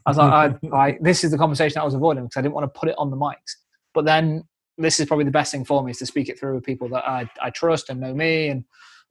I 0.04 0.10
was 0.10 0.18
like, 0.18 0.30
I, 0.30 0.68
I, 0.76 0.98
this 1.00 1.24
is 1.24 1.30
the 1.30 1.38
conversation 1.38 1.80
I 1.80 1.84
was 1.84 1.94
avoiding 1.94 2.24
because 2.24 2.36
I 2.36 2.42
didn't 2.42 2.54
want 2.54 2.72
to 2.72 2.78
put 2.78 2.90
it 2.90 2.94
on 2.98 3.08
the 3.08 3.16
mics. 3.16 3.54
But 3.94 4.04
then 4.04 4.44
this 4.76 5.00
is 5.00 5.06
probably 5.06 5.24
the 5.24 5.30
best 5.30 5.50
thing 5.50 5.64
for 5.64 5.82
me 5.82 5.92
is 5.92 5.98
to 6.00 6.06
speak 6.06 6.28
it 6.28 6.38
through 6.38 6.56
with 6.56 6.64
people 6.64 6.90
that 6.90 7.08
I, 7.08 7.30
I 7.40 7.48
trust 7.48 7.88
and 7.88 8.00
know 8.00 8.12
me 8.12 8.48
and 8.48 8.64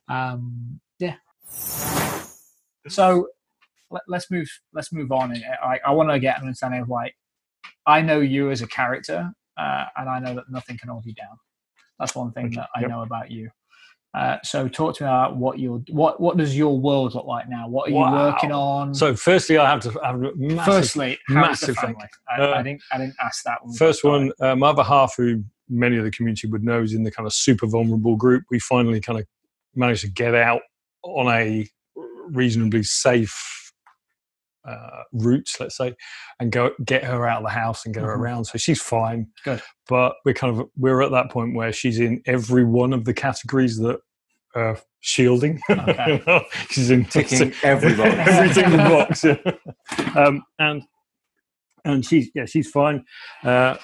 um, 0.08 0.80
yeah. 1.00 1.16
So 2.88 3.28
let, 3.92 4.04
us 4.14 4.30
move. 4.32 4.48
Let's 4.74 4.92
move 4.92 5.12
on. 5.12 5.34
I, 5.64 5.80
I 5.86 5.92
want 5.92 6.10
to 6.10 6.20
get 6.20 6.38
an 6.38 6.44
understanding 6.44 6.82
of 6.82 6.90
like 6.90 7.16
I 7.86 8.02
know 8.02 8.20
you 8.20 8.52
as 8.52 8.62
a 8.62 8.68
character, 8.68 9.32
uh, 9.58 9.86
and 9.98 10.10
I 10.10 10.20
know 10.20 10.36
that 10.36 10.46
nothing 10.50 10.78
can 10.78 10.90
hold 10.90 11.06
you 11.06 11.14
down. 11.14 11.38
That's 12.00 12.16
one 12.16 12.32
thing 12.32 12.52
that 12.52 12.70
I 12.76 12.82
Yep. 12.82 12.90
know 12.90 13.02
about 13.04 13.32
you. 13.32 13.50
Uh, 14.14 14.38
so 14.44 14.68
talk 14.70 14.96
to 14.96 15.04
me 15.04 15.10
about 15.10 15.36
what 15.36 15.60
your 15.60 15.80
what 15.90 16.22
what 16.22 16.38
does 16.38 16.58
your 16.58 16.80
world 16.80 17.14
look 17.16 17.26
like 17.26 17.50
now? 17.50 17.68
What 17.68 17.90
are 17.90 17.92
you 17.92 18.14
working 18.14 18.52
on? 18.52 18.94
So, 18.94 19.14
firstly, 19.14 19.58
I 19.58 19.70
have 19.70 19.82
to 19.82 19.92
have 20.04 20.20
massive. 20.38 20.74
Firstly, 20.74 21.20
massive 21.28 21.76
family? 21.76 22.08
I, 22.30 22.42
Uh, 22.42 22.54
I 22.54 22.64
didn't 22.64 22.82
I 22.94 22.98
didn't 22.98 23.16
ask 23.22 23.44
that 23.44 23.66
one. 23.66 23.76
First 23.76 24.06
one, 24.06 24.32
uh, 24.40 24.56
my 24.56 24.70
other 24.70 24.84
half, 24.84 25.16
who 25.18 25.44
many 25.68 25.98
of 25.98 26.06
the 26.06 26.12
community 26.12 26.48
would 26.48 26.64
know, 26.64 26.82
is 26.82 26.94
in 26.94 27.04
the 27.04 27.12
kind 27.12 27.28
of 27.28 27.34
super 27.34 27.68
vulnerable 27.68 28.16
group. 28.16 28.44
We 28.50 28.60
finally 28.60 29.02
kind 29.02 29.20
of 29.20 29.26
managed 29.76 30.02
to 30.02 30.10
get 30.10 30.34
out 30.34 30.62
on 31.04 31.28
a 31.28 31.68
reasonably 32.32 32.84
safe 32.84 33.72
uh, 34.68 35.04
route, 35.14 35.52
let's 35.60 35.78
say, 35.78 35.94
and 36.40 36.52
go 36.52 36.72
get 36.84 37.04
her 37.04 37.28
out 37.28 37.38
of 37.38 37.44
the 37.44 37.52
house 37.52 37.86
and 37.86 37.94
get 37.94 38.04
her 38.04 38.16
Mhm. 38.16 38.20
around. 38.20 38.46
So 38.46 38.58
she's 38.58 38.82
fine. 38.82 39.28
Good. 39.44 39.62
But 39.88 40.16
we're 40.26 40.34
kind 40.34 40.60
of 40.60 40.68
we're 40.76 41.04
at 41.04 41.12
that 41.12 41.30
point 41.30 41.54
where 41.56 41.72
she's 41.72 42.00
in 42.00 42.22
every 42.26 42.66
one 42.66 42.92
of 42.92 43.06
the 43.06 43.14
categories 43.14 43.78
that 43.78 44.00
are 44.56 44.80
shielding. 45.02 45.60
Okay. 45.70 46.46
she's 46.72 46.90
in 46.90 47.06
Ticking 47.06 47.54
every 47.64 47.94
box. 47.96 48.10
every 48.28 48.54
single 48.54 48.78
box. 48.80 49.24
yeah. 49.24 49.36
um, 50.16 50.42
and 50.58 50.82
and 51.84 52.04
she's 52.04 52.32
yeah 52.34 52.46
she's 52.46 52.68
fine. 52.72 53.06
Uh, 53.44 53.76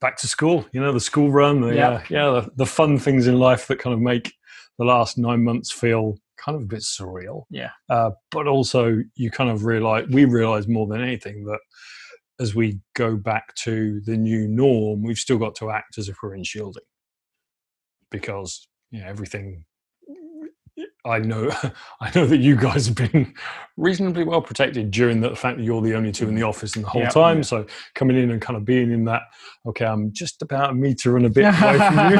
back 0.00 0.16
to 0.18 0.28
school, 0.28 0.66
you 0.72 0.80
know 0.80 0.92
the 0.92 1.00
school 1.00 1.32
run, 1.32 1.62
the, 1.62 1.74
Yeah. 1.74 1.88
uh, 1.90 2.02
yeah, 2.10 2.30
the, 2.30 2.50
the 2.56 2.66
fun 2.66 2.96
things 2.98 3.26
in 3.26 3.38
life 3.40 3.66
that 3.66 3.80
kind 3.80 3.94
of 3.94 4.00
make 4.00 4.32
the 4.78 4.84
last 4.84 5.18
nine 5.18 5.42
months 5.42 5.72
feel 5.72 6.16
kind 6.44 6.56
of 6.56 6.62
a 6.62 6.66
bit 6.66 6.80
surreal. 6.80 7.44
Yeah. 7.50 7.70
Uh, 7.88 8.10
but 8.30 8.46
also 8.46 8.98
you 9.14 9.30
kind 9.30 9.50
of 9.50 9.64
realize 9.64 10.06
we 10.08 10.24
realize 10.24 10.68
more 10.68 10.86
than 10.86 11.02
anything 11.02 11.44
that 11.44 11.60
as 12.40 12.54
we 12.54 12.80
go 12.94 13.16
back 13.16 13.54
to 13.54 14.00
the 14.04 14.16
new 14.16 14.48
norm, 14.48 15.02
we've 15.02 15.18
still 15.18 15.38
got 15.38 15.54
to 15.56 15.70
act 15.70 15.98
as 15.98 16.08
if 16.08 16.16
we're 16.22 16.34
in 16.34 16.44
shielding 16.44 16.82
because 18.10 18.68
you 18.90 19.00
know 19.00 19.06
everything 19.06 19.64
I 21.04 21.18
know 21.18 21.50
I 22.00 22.10
know 22.14 22.26
that 22.26 22.38
you 22.38 22.56
guys 22.56 22.86
have 22.86 22.94
been 22.94 23.34
reasonably 23.76 24.24
well 24.24 24.42
protected 24.42 24.90
during 24.90 25.20
the 25.20 25.34
fact 25.34 25.58
that 25.58 25.64
you're 25.64 25.82
the 25.82 25.94
only 25.94 26.12
two 26.12 26.28
in 26.28 26.34
the 26.34 26.42
mm. 26.42 26.48
office 26.48 26.76
in 26.76 26.82
the 26.82 26.88
whole 26.88 27.02
Yeah. 27.02 27.08
time. 27.08 27.42
So 27.42 27.66
coming 27.94 28.16
in 28.16 28.30
and 28.30 28.40
kind 28.40 28.56
of 28.56 28.64
being 28.64 28.92
in 28.92 29.04
that, 29.06 29.22
okay, 29.66 29.84
I'm 29.86 30.12
just 30.12 30.42
about 30.42 30.70
a 30.70 30.74
meter 30.74 31.16
and 31.16 31.26
a 31.26 31.30
bit 31.30 31.44
away 31.62 31.78
from 31.78 32.10
you, 32.10 32.18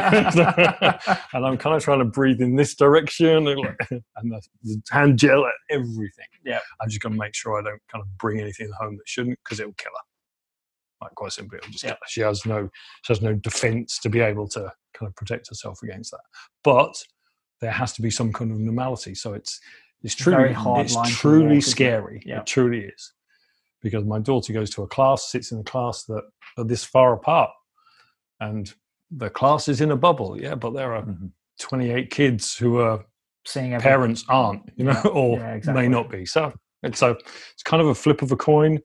and 1.34 1.46
I'm 1.46 1.58
kind 1.58 1.76
of 1.76 1.82
trying 1.82 2.00
to 2.00 2.04
breathe 2.04 2.40
in 2.40 2.56
this 2.56 2.74
direction, 2.74 3.46
and, 3.48 3.60
like, 3.60 3.76
and 3.90 4.32
the, 4.32 4.40
the 4.62 4.82
hand 4.90 5.18
gel 5.18 5.44
everything. 5.70 6.26
Yeah. 6.44 6.60
I'm 6.80 6.88
just 6.88 7.02
going 7.02 7.12
to 7.12 7.18
make 7.18 7.34
sure 7.34 7.58
I 7.58 7.62
don't 7.62 7.82
kind 7.90 8.02
of 8.02 8.18
bring 8.18 8.40
anything 8.40 8.70
home 8.80 8.96
that 8.96 9.06
shouldn't, 9.08 9.38
because 9.44 9.60
it 9.60 9.66
will 9.66 9.74
kill 9.74 9.92
her. 9.92 11.06
Like 11.06 11.14
quite 11.16 11.32
simply, 11.32 11.58
it'll 11.58 11.70
just 11.70 11.84
Yeah. 11.84 11.90
kill 11.90 11.96
her. 11.96 12.08
She 12.08 12.20
has 12.22 12.46
no 12.46 12.68
she 13.02 13.12
has 13.12 13.20
no 13.22 13.34
defense 13.34 13.98
to 14.00 14.08
be 14.08 14.20
able 14.20 14.48
to 14.48 14.72
kind 14.94 15.08
of 15.08 15.14
protect 15.16 15.48
herself 15.48 15.80
against 15.82 16.12
that. 16.12 16.20
But 16.62 16.94
there 17.62 17.70
has 17.70 17.92
to 17.94 18.02
be 18.02 18.10
some 18.10 18.32
kind 18.32 18.50
of 18.52 18.58
normality. 18.58 19.14
So 19.14 19.32
it's 19.32 19.58
it's 20.02 20.20
a 20.20 20.24
very 20.30 20.52
truly 20.52 20.52
hard 20.52 20.84
it's 20.86 21.10
truly 21.12 21.58
it? 21.58 21.62
scary. 21.62 22.22
Yeah. 22.26 22.40
It 22.40 22.46
truly 22.46 22.80
is. 22.80 23.12
Because 23.80 24.04
my 24.04 24.18
daughter 24.18 24.52
goes 24.52 24.68
to 24.70 24.82
a 24.82 24.86
class, 24.88 25.30
sits 25.30 25.52
in 25.52 25.60
a 25.60 25.64
class 25.64 26.04
that 26.04 26.24
are 26.58 26.64
this 26.64 26.84
far 26.84 27.14
apart, 27.14 27.50
and 28.40 28.72
the 29.10 29.30
class 29.30 29.68
is 29.68 29.80
in 29.80 29.92
a 29.92 29.96
bubble. 29.96 30.40
Yeah, 30.40 30.56
but 30.56 30.72
there 30.74 30.94
are 30.94 31.02
Mhm. 31.04 31.30
28 31.58 32.10
kids 32.10 32.56
who 32.56 32.78
are 32.80 33.04
Seeing 33.44 33.74
every, 33.74 33.82
parents 33.82 34.24
aren't, 34.28 34.62
you 34.76 34.84
know, 34.84 35.00
Yeah, 35.04 35.10
or 35.12 35.38
yeah, 35.38 35.54
exactly. 35.54 35.82
may 35.82 35.88
not 35.88 36.10
be. 36.10 36.26
So 36.26 36.52
it's 36.82 37.02
a 37.02 37.10
it's 37.52 37.62
kind 37.64 37.80
of 37.80 37.88
a 37.88 37.94
flip 37.94 38.22
of 38.22 38.32
a 38.32 38.36
coin, 38.36 38.80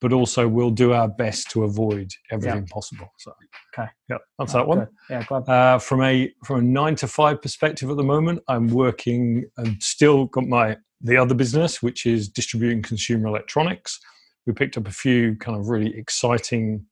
but 0.00 0.12
also 0.12 0.46
we'll 0.46 0.70
do 0.70 0.92
our 0.92 1.08
best 1.08 1.50
to 1.50 1.64
avoid 1.64 2.10
everything 2.30 2.66
possible. 2.66 3.08
So 3.18 3.32
Okay. 3.78 3.88
yeah, 4.08 4.18
that's 4.38 4.54
Oh, 4.54 4.58
that 4.58 4.68
one. 4.68 4.78
good. 4.80 4.88
Yeah, 5.10 5.22
glad. 5.24 5.48
Uh, 5.48 5.78
from 5.78 6.02
a 6.02 6.32
from 6.44 6.60
a 6.60 6.62
nine 6.62 6.94
to 6.96 7.06
five 7.08 7.40
perspective 7.42 7.90
at 7.90 7.96
the 7.96 8.02
moment, 8.04 8.42
I'm 8.48 8.68
working 8.68 9.44
and 9.56 9.82
still 9.82 10.26
got 10.26 10.44
my 10.46 10.76
the 11.02 11.16
other 11.18 11.34
business, 11.34 11.82
which 11.82 12.06
is 12.06 12.28
distributing 12.28 12.82
consumer 12.82 13.28
electronics. 13.28 14.00
We 14.46 14.52
picked 14.54 14.76
up 14.78 14.86
a 14.88 14.92
few 14.92 15.36
kind 15.36 15.58
of 15.58 15.68
really 15.68 15.96
exciting. 15.96 16.86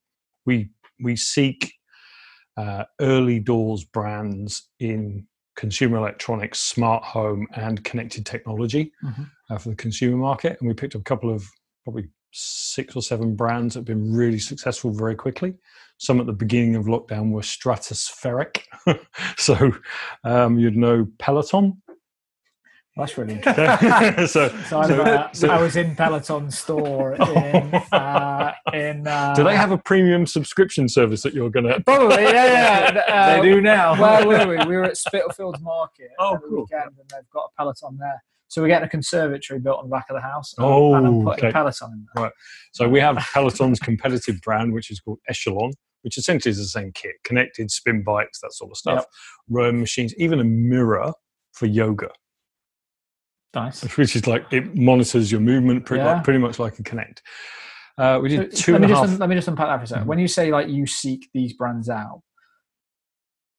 We 0.47 0.71
we 1.03 1.17
seek 1.17 1.73
uh, 2.57 2.85
early 3.01 3.41
doors 3.41 3.85
brands 3.85 4.69
in 4.79 5.27
consumer 5.57 5.97
electronics, 5.99 6.61
smart 6.61 7.03
home, 7.05 7.47
and 7.55 7.83
connected 7.85 8.27
technology 8.27 8.93
Mhm. 9.05 9.31
uh, 9.51 9.59
for 9.59 9.71
the 9.71 9.77
consumer 9.77 10.17
market. 10.17 10.57
And 10.61 10.69
we 10.69 10.75
picked 10.75 10.95
up 10.95 11.01
a 11.01 11.05
couple 11.05 11.31
of 11.31 11.45
probably 11.85 12.09
six 12.35 12.97
or 12.97 13.03
seven 13.03 13.35
brands 13.37 13.75
that 13.75 13.81
have 13.81 13.85
been 13.87 14.13
really 14.15 14.39
successful 14.41 14.91
very 14.91 15.15
quickly. 15.15 15.55
Some 15.99 16.19
at 16.21 16.27
the 16.27 16.33
beginning 16.33 16.75
of 16.75 16.87
lockdown 16.87 17.31
were 17.31 17.41
stratospheric. 17.43 18.63
so 19.37 19.73
um, 20.25 20.59
you'd 20.59 20.77
know 20.77 21.07
Peloton. 21.19 21.81
That's 22.97 23.17
really 23.19 23.35
interesting. 23.45 24.27
So, 24.29 24.49
So, 24.69 24.79
I, 24.81 24.87
so- 24.89 25.03
uh, 25.03 25.33
so- 25.33 25.49
I 25.51 25.61
was 25.63 25.77
in 25.77 25.95
Peloton 25.97 26.51
store 26.51 27.15
in 27.15 27.23
uh, 27.93 28.53
in. 28.73 29.07
Uh, 29.07 29.35
do 29.35 29.43
they 29.45 29.57
have 29.57 29.71
a 29.73 29.79
premium 29.79 30.27
subscription 30.27 30.89
service 30.89 31.23
that 31.23 31.35
you're 31.35 31.51
going 31.51 31.67
to? 31.67 31.81
Probably, 31.81 32.23
yeah. 32.23 32.93
yeah. 32.95 33.01
Uh, 33.09 33.37
they 33.37 33.49
do 33.49 33.61
now. 33.61 34.01
Where 34.01 34.27
were 34.27 34.47
we? 34.59 34.65
We 34.67 34.77
were 34.77 34.85
at 34.85 34.97
Spitalfields 34.97 35.61
Market 35.61 36.11
Oh, 36.19 36.39
cool. 36.49 36.63
weekend, 36.63 36.91
and 36.99 37.09
they've 37.11 37.31
got 37.33 37.51
a 37.53 37.57
Peloton 37.63 37.97
there. 37.99 38.23
So 38.55 38.63
we're 38.63 38.69
getting 38.69 38.87
a 38.87 38.89
conservatory 38.89 39.59
built 39.59 39.79
on 39.81 39.87
the 39.89 39.91
back 39.91 40.07
of 40.11 40.15
the 40.15 40.21
house. 40.23 40.55
and- 40.57 40.65
Oh, 40.65 40.95
and 40.95 41.05
I'm 41.09 41.25
putting 41.25 41.47
okay. 41.47 41.53
Peloton 41.53 41.91
in 41.93 42.07
there. 42.15 42.25
Right. 42.27 42.33
So 42.73 42.89
we 42.89 43.01
have 43.01 43.17
Peloton's 43.17 43.81
competitive 43.81 44.41
brand, 44.43 44.73
which 44.73 44.93
is 44.93 45.01
called 45.01 45.19
Echelon, 45.29 45.73
which 46.03 46.17
essentially 46.17 46.51
is 46.51 46.59
the 46.59 46.65
same 46.67 46.93
kit: 46.93 47.17
connected 47.25 47.73
spin 47.73 48.05
bikes, 48.05 48.39
that 48.43 48.53
sort 48.53 48.71
of 48.71 48.77
stuff, 48.77 49.07
rowing 49.51 49.81
machines, 49.81 50.15
even 50.19 50.39
a 50.39 50.45
mirror 50.45 51.13
for 51.53 51.67
yoga. 51.67 52.11
Nice. 53.57 53.83
which 53.97 54.15
is 54.15 54.29
like 54.29 54.45
it 54.53 54.77
monitors 54.77 55.33
your 55.33 55.41
movement 55.41 55.85
pretty, 55.85 56.05
Yeah. 56.05 56.15
like, 56.15 56.25
pretty 56.25 56.39
much 56.39 56.61
like 56.61 56.79
a 56.79 56.83
Kinect. 56.85 57.23
Uh, 57.99 58.21
we 58.23 58.29
did 58.29 58.57
So 58.57 58.63
two 58.67 58.73
let, 58.73 58.77
and 58.83 58.87
me 58.87 58.93
a 58.93 58.95
just, 59.01 59.11
half. 59.11 59.19
let 59.21 59.29
me 59.29 59.35
just 59.35 59.49
unpack 59.49 59.67
that 59.67 59.79
for 59.79 59.85
a 59.85 59.99
2nd 59.99 60.05
Mhm. 60.05 60.07
When 60.07 60.19
you 60.21 60.29
say 60.29 60.53
like 60.53 60.69
you 60.69 60.87
seek 60.87 61.29
these 61.35 61.55
brands 61.55 61.89
out, 61.89 62.23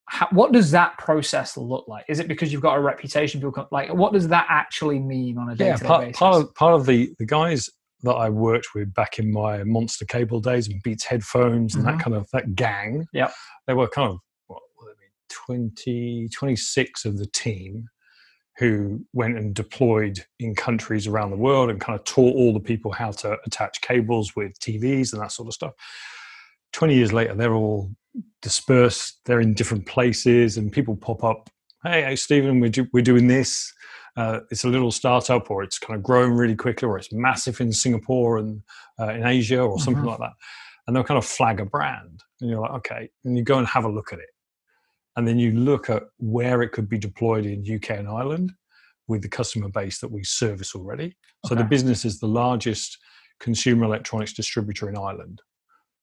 how, 0.08 0.28
what 0.30 0.52
does 0.52 0.70
that 0.70 0.96
process 0.98 1.56
look 1.56 1.86
like? 1.88 2.04
Is 2.08 2.20
it 2.20 2.28
because 2.28 2.52
you've 2.52 2.62
got 2.62 2.76
a 2.76 2.80
reputation? 2.80 3.40
People 3.40 3.52
come, 3.52 3.66
like, 3.72 3.92
what 3.92 4.12
does 4.12 4.28
that 4.28 4.46
actually 4.48 4.98
mean 5.00 5.36
on 5.38 5.50
a 5.50 5.54
day-to-day 5.56 5.86
part, 5.86 6.00
basis? 6.02 6.18
part 6.18 6.34
of 6.42 6.54
part 6.54 6.74
of 6.74 6.86
the 6.86 7.12
the 7.18 7.26
guys 7.26 7.68
that 8.02 8.12
I 8.14 8.28
worked 8.28 8.74
with 8.74 8.92
back 8.94 9.18
in 9.18 9.32
my 9.32 9.64
Monster 9.64 10.04
Cable 10.04 10.38
days 10.40 10.68
and 10.68 10.80
Beats 10.82 11.04
headphones 11.04 11.74
and 11.74 11.84
Mhm. 11.84 11.86
that 11.96 12.00
kind 12.04 12.14
of 12.14 12.28
that 12.32 12.54
gang. 12.54 13.06
Yep. 13.12 13.32
they 13.66 13.74
were 13.74 13.88
kind 13.88 14.10
of 14.12 14.18
what 14.46 14.62
would 14.78 14.90
it 14.90 14.96
be 14.98 15.06
20, 15.28 16.28
26 16.28 17.04
of 17.04 17.18
the 17.18 17.26
team 17.26 17.88
who 18.58 19.04
went 19.12 19.36
and 19.36 19.54
deployed 19.54 20.24
in 20.38 20.54
countries 20.54 21.06
around 21.06 21.30
the 21.30 21.36
world 21.36 21.68
and 21.68 21.80
kind 21.80 21.98
of 21.98 22.04
taught 22.04 22.34
all 22.36 22.52
the 22.54 22.60
people 22.60 22.92
how 22.92 23.10
to 23.10 23.36
attach 23.44 23.80
cables 23.82 24.36
with 24.36 24.58
TVs 24.60 25.12
and 25.12 25.20
that 25.20 25.32
sort 25.32 25.48
of 25.48 25.52
stuff. 25.54 25.72
20 26.72 26.94
years 26.94 27.12
later, 27.12 27.34
they're 27.34 27.54
all 27.54 27.90
dispersed, 28.42 29.20
they're 29.24 29.40
in 29.40 29.54
different 29.54 29.86
places, 29.86 30.56
and 30.56 30.72
people 30.72 30.96
pop 30.96 31.24
up. 31.24 31.50
Hey, 31.82 32.02
hey, 32.02 32.16
Stephen, 32.16 32.60
we're, 32.60 32.70
do, 32.70 32.86
we're 32.92 33.02
doing 33.02 33.26
this. 33.28 33.72
Uh, 34.16 34.40
it's 34.50 34.64
a 34.64 34.68
little 34.68 34.90
startup, 34.90 35.50
or 35.50 35.62
it's 35.62 35.78
kind 35.78 35.96
of 35.96 36.02
growing 36.02 36.32
really 36.32 36.56
quickly, 36.56 36.88
or 36.88 36.96
it's 36.98 37.12
massive 37.12 37.60
in 37.60 37.72
Singapore 37.72 38.38
and 38.38 38.62
uh, 38.98 39.10
in 39.10 39.26
Asia, 39.26 39.60
or 39.60 39.78
something 39.78 40.02
Mhm. 40.02 40.08
like 40.08 40.18
that. 40.18 40.32
And 40.86 40.94
they'll 40.96 41.04
kind 41.04 41.18
of 41.18 41.26
flag 41.26 41.60
a 41.60 41.66
brand, 41.66 42.22
and 42.40 42.50
you're 42.50 42.60
like, 42.60 42.70
okay, 42.72 43.10
and 43.24 43.36
you 43.36 43.44
go 43.44 43.58
and 43.58 43.66
have 43.66 43.84
a 43.84 43.90
look 43.90 44.12
at 44.12 44.18
it, 44.20 44.30
and 45.16 45.26
then 45.28 45.38
you 45.38 45.52
look 45.52 45.90
at 45.90 46.04
where 46.18 46.62
it 46.62 46.70
could 46.72 46.88
be 46.88 46.98
deployed 46.98 47.44
in 47.44 47.64
UK 47.64 47.90
and 47.98 48.08
Ireland 48.08 48.52
with 49.08 49.22
the 49.22 49.28
customer 49.28 49.68
base 49.68 50.00
that 50.00 50.10
we 50.10 50.24
service 50.24 50.74
already. 50.74 51.16
So 51.46 51.54
the 51.54 51.62
business 51.64 52.04
is 52.04 52.18
the 52.18 52.26
largest 52.26 52.98
consumer 53.38 53.84
electronics 53.84 54.32
distributor 54.32 54.88
in 54.88 54.96
Ireland. 54.96 55.42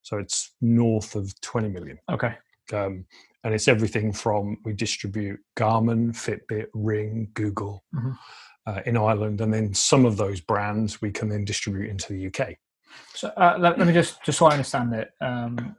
So 0.04 0.18
it's 0.18 0.54
north 0.62 1.16
of 1.16 1.34
20 1.42 1.70
million. 1.70 1.98
okay. 2.12 2.36
Um, 2.74 3.06
and 3.44 3.54
it's 3.54 3.68
everything 3.68 4.14
from 4.14 4.58
we 4.64 4.72
distribute 4.72 5.38
Garmin, 5.58 6.12
Fitbit, 6.14 6.68
Ring, 6.74 7.30
Google 7.34 7.84
Mhm. 7.94 8.18
uh, 8.66 8.82
in 8.86 8.96
Ireland, 8.96 9.42
and 9.42 9.54
then 9.54 9.74
some 9.74 10.06
of 10.06 10.16
those 10.16 10.40
brands 10.40 11.02
we 11.02 11.12
can 11.12 11.28
then 11.28 11.44
distribute 11.44 11.90
into 11.90 12.14
the 12.14 12.28
UK. 12.28 12.56
So 13.16 13.28
uh, 13.36 13.58
let, 13.60 13.78
let 13.78 13.86
me 13.88 13.92
just 13.94 14.24
just 14.24 14.38
so 14.40 14.46
I 14.46 14.52
understand 14.54 14.94
it. 14.94 15.12
Um, 15.20 15.76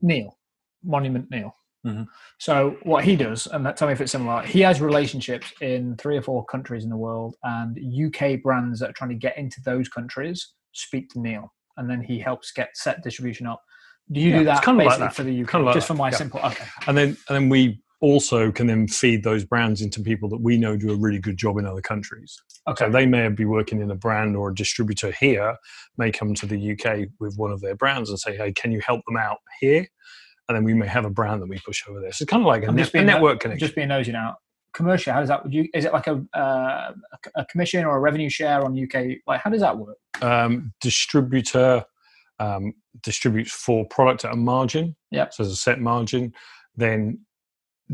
Neil, 0.00 0.36
Monument 0.82 1.30
Neil. 1.30 1.54
Mm-hmm. 1.86 2.02
Mhm. 2.02 2.06
So 2.38 2.76
what 2.82 3.04
he 3.04 3.14
does, 3.16 3.46
and 3.46 3.64
that- 3.66 3.76
tell 3.76 3.86
me 3.86 3.92
if 3.94 4.00
it's 4.00 4.12
similar. 4.12 4.42
He 4.42 4.60
has 4.60 4.80
relationships 4.80 5.52
in 5.60 5.96
three 5.96 6.16
or 6.16 6.22
four 6.22 6.44
countries 6.44 6.82
in 6.84 6.90
the 6.90 6.96
world, 6.96 7.36
and 7.44 7.78
UK 7.78 8.36
brands 8.42 8.80
that 8.80 8.90
are 8.90 8.94
trying 8.94 9.10
to 9.10 9.16
get 9.16 9.36
into 9.38 9.60
those 9.62 9.88
countries 9.88 10.54
speak 10.72 11.08
to 11.10 11.20
Neil, 11.20 11.52
and 11.76 11.88
then 11.88 12.00
he 12.02 12.18
helps 12.18 12.52
get 12.52 12.76
set 12.76 13.02
distribution 13.02 13.46
up. 13.46 13.62
Do 14.10 14.20
you 14.20 14.30
Yeah, 14.30 14.38
do 14.40 14.44
that 14.46 14.62
kind 14.62 14.80
of 14.80 14.86
like 14.86 14.98
that. 14.98 15.14
for 15.14 15.22
the 15.22 15.42
UK? 15.42 15.48
Kind 15.48 15.62
of 15.62 15.66
like 15.66 15.74
just 15.74 15.86
for 15.86 15.94
my 15.94 16.10
yeah. 16.10 16.16
simple. 16.16 16.40
Okay. 16.40 16.64
And 16.86 16.96
then 16.96 17.08
and 17.28 17.36
then 17.36 17.48
we 17.48 17.80
also 18.00 18.50
can 18.50 18.66
then 18.66 18.88
feed 18.88 19.22
those 19.22 19.44
brands 19.44 19.80
into 19.80 20.00
people 20.02 20.28
that 20.28 20.40
we 20.40 20.56
know 20.58 20.76
do 20.76 20.90
a 20.90 20.96
really 20.96 21.20
good 21.20 21.36
job 21.36 21.56
in 21.56 21.64
other 21.66 21.80
countries. 21.80 22.36
Okay. 22.66 22.86
So 22.86 22.90
they 22.90 23.06
may 23.06 23.28
be 23.28 23.44
working 23.44 23.80
in 23.80 23.90
a 23.92 23.94
brand 23.94 24.36
or 24.36 24.50
a 24.50 24.54
distributor 24.54 25.12
here, 25.12 25.56
may 25.98 26.10
come 26.10 26.34
to 26.34 26.46
the 26.46 26.72
UK 26.72 27.08
with 27.20 27.36
one 27.36 27.52
of 27.52 27.60
their 27.60 27.76
brands 27.76 28.10
and 28.10 28.18
say, 28.18 28.36
"Hey, 28.36 28.52
can 28.52 28.72
you 28.72 28.80
help 28.80 29.02
them 29.06 29.16
out 29.16 29.38
here?" 29.60 29.86
And 30.48 30.56
then 30.56 30.64
we 30.64 30.74
may 30.74 30.88
have 30.88 31.04
a 31.04 31.10
brand 31.10 31.40
that 31.40 31.48
we 31.48 31.58
push 31.64 31.84
over 31.88 32.00
there. 32.00 32.10
So 32.12 32.24
it's 32.24 32.30
kind 32.30 32.42
of 32.42 32.46
like 32.48 32.64
a, 32.64 32.72
just 32.72 32.92
a 32.94 33.04
network 33.04 33.34
I'm 33.34 33.38
connection. 33.38 33.66
Just 33.66 33.76
being 33.76 33.88
nosy 33.88 34.10
now. 34.12 34.36
Commercial, 34.74 35.12
how 35.12 35.20
does 35.20 35.28
that? 35.28 35.42
Would 35.44 35.52
you? 35.52 35.68
Is 35.74 35.84
it 35.84 35.92
like 35.92 36.06
a, 36.06 36.24
uh, 36.34 36.92
a 36.92 37.40
a 37.40 37.44
commission 37.46 37.84
or 37.84 37.96
a 37.96 38.00
revenue 38.00 38.30
share 38.30 38.64
on 38.64 38.78
UK? 38.80 39.18
Like, 39.26 39.40
how 39.40 39.50
does 39.50 39.60
that 39.60 39.76
work? 39.76 39.98
um, 40.22 40.72
distributor 40.80 41.84
um, 42.38 42.74
distributes 43.02 43.52
for 43.52 43.86
product 43.86 44.24
at 44.24 44.32
a 44.32 44.36
margin. 44.36 44.96
Yeah. 45.10 45.28
So 45.30 45.42
there's 45.42 45.52
a 45.52 45.56
set 45.56 45.80
margin. 45.80 46.32
Then 46.76 47.20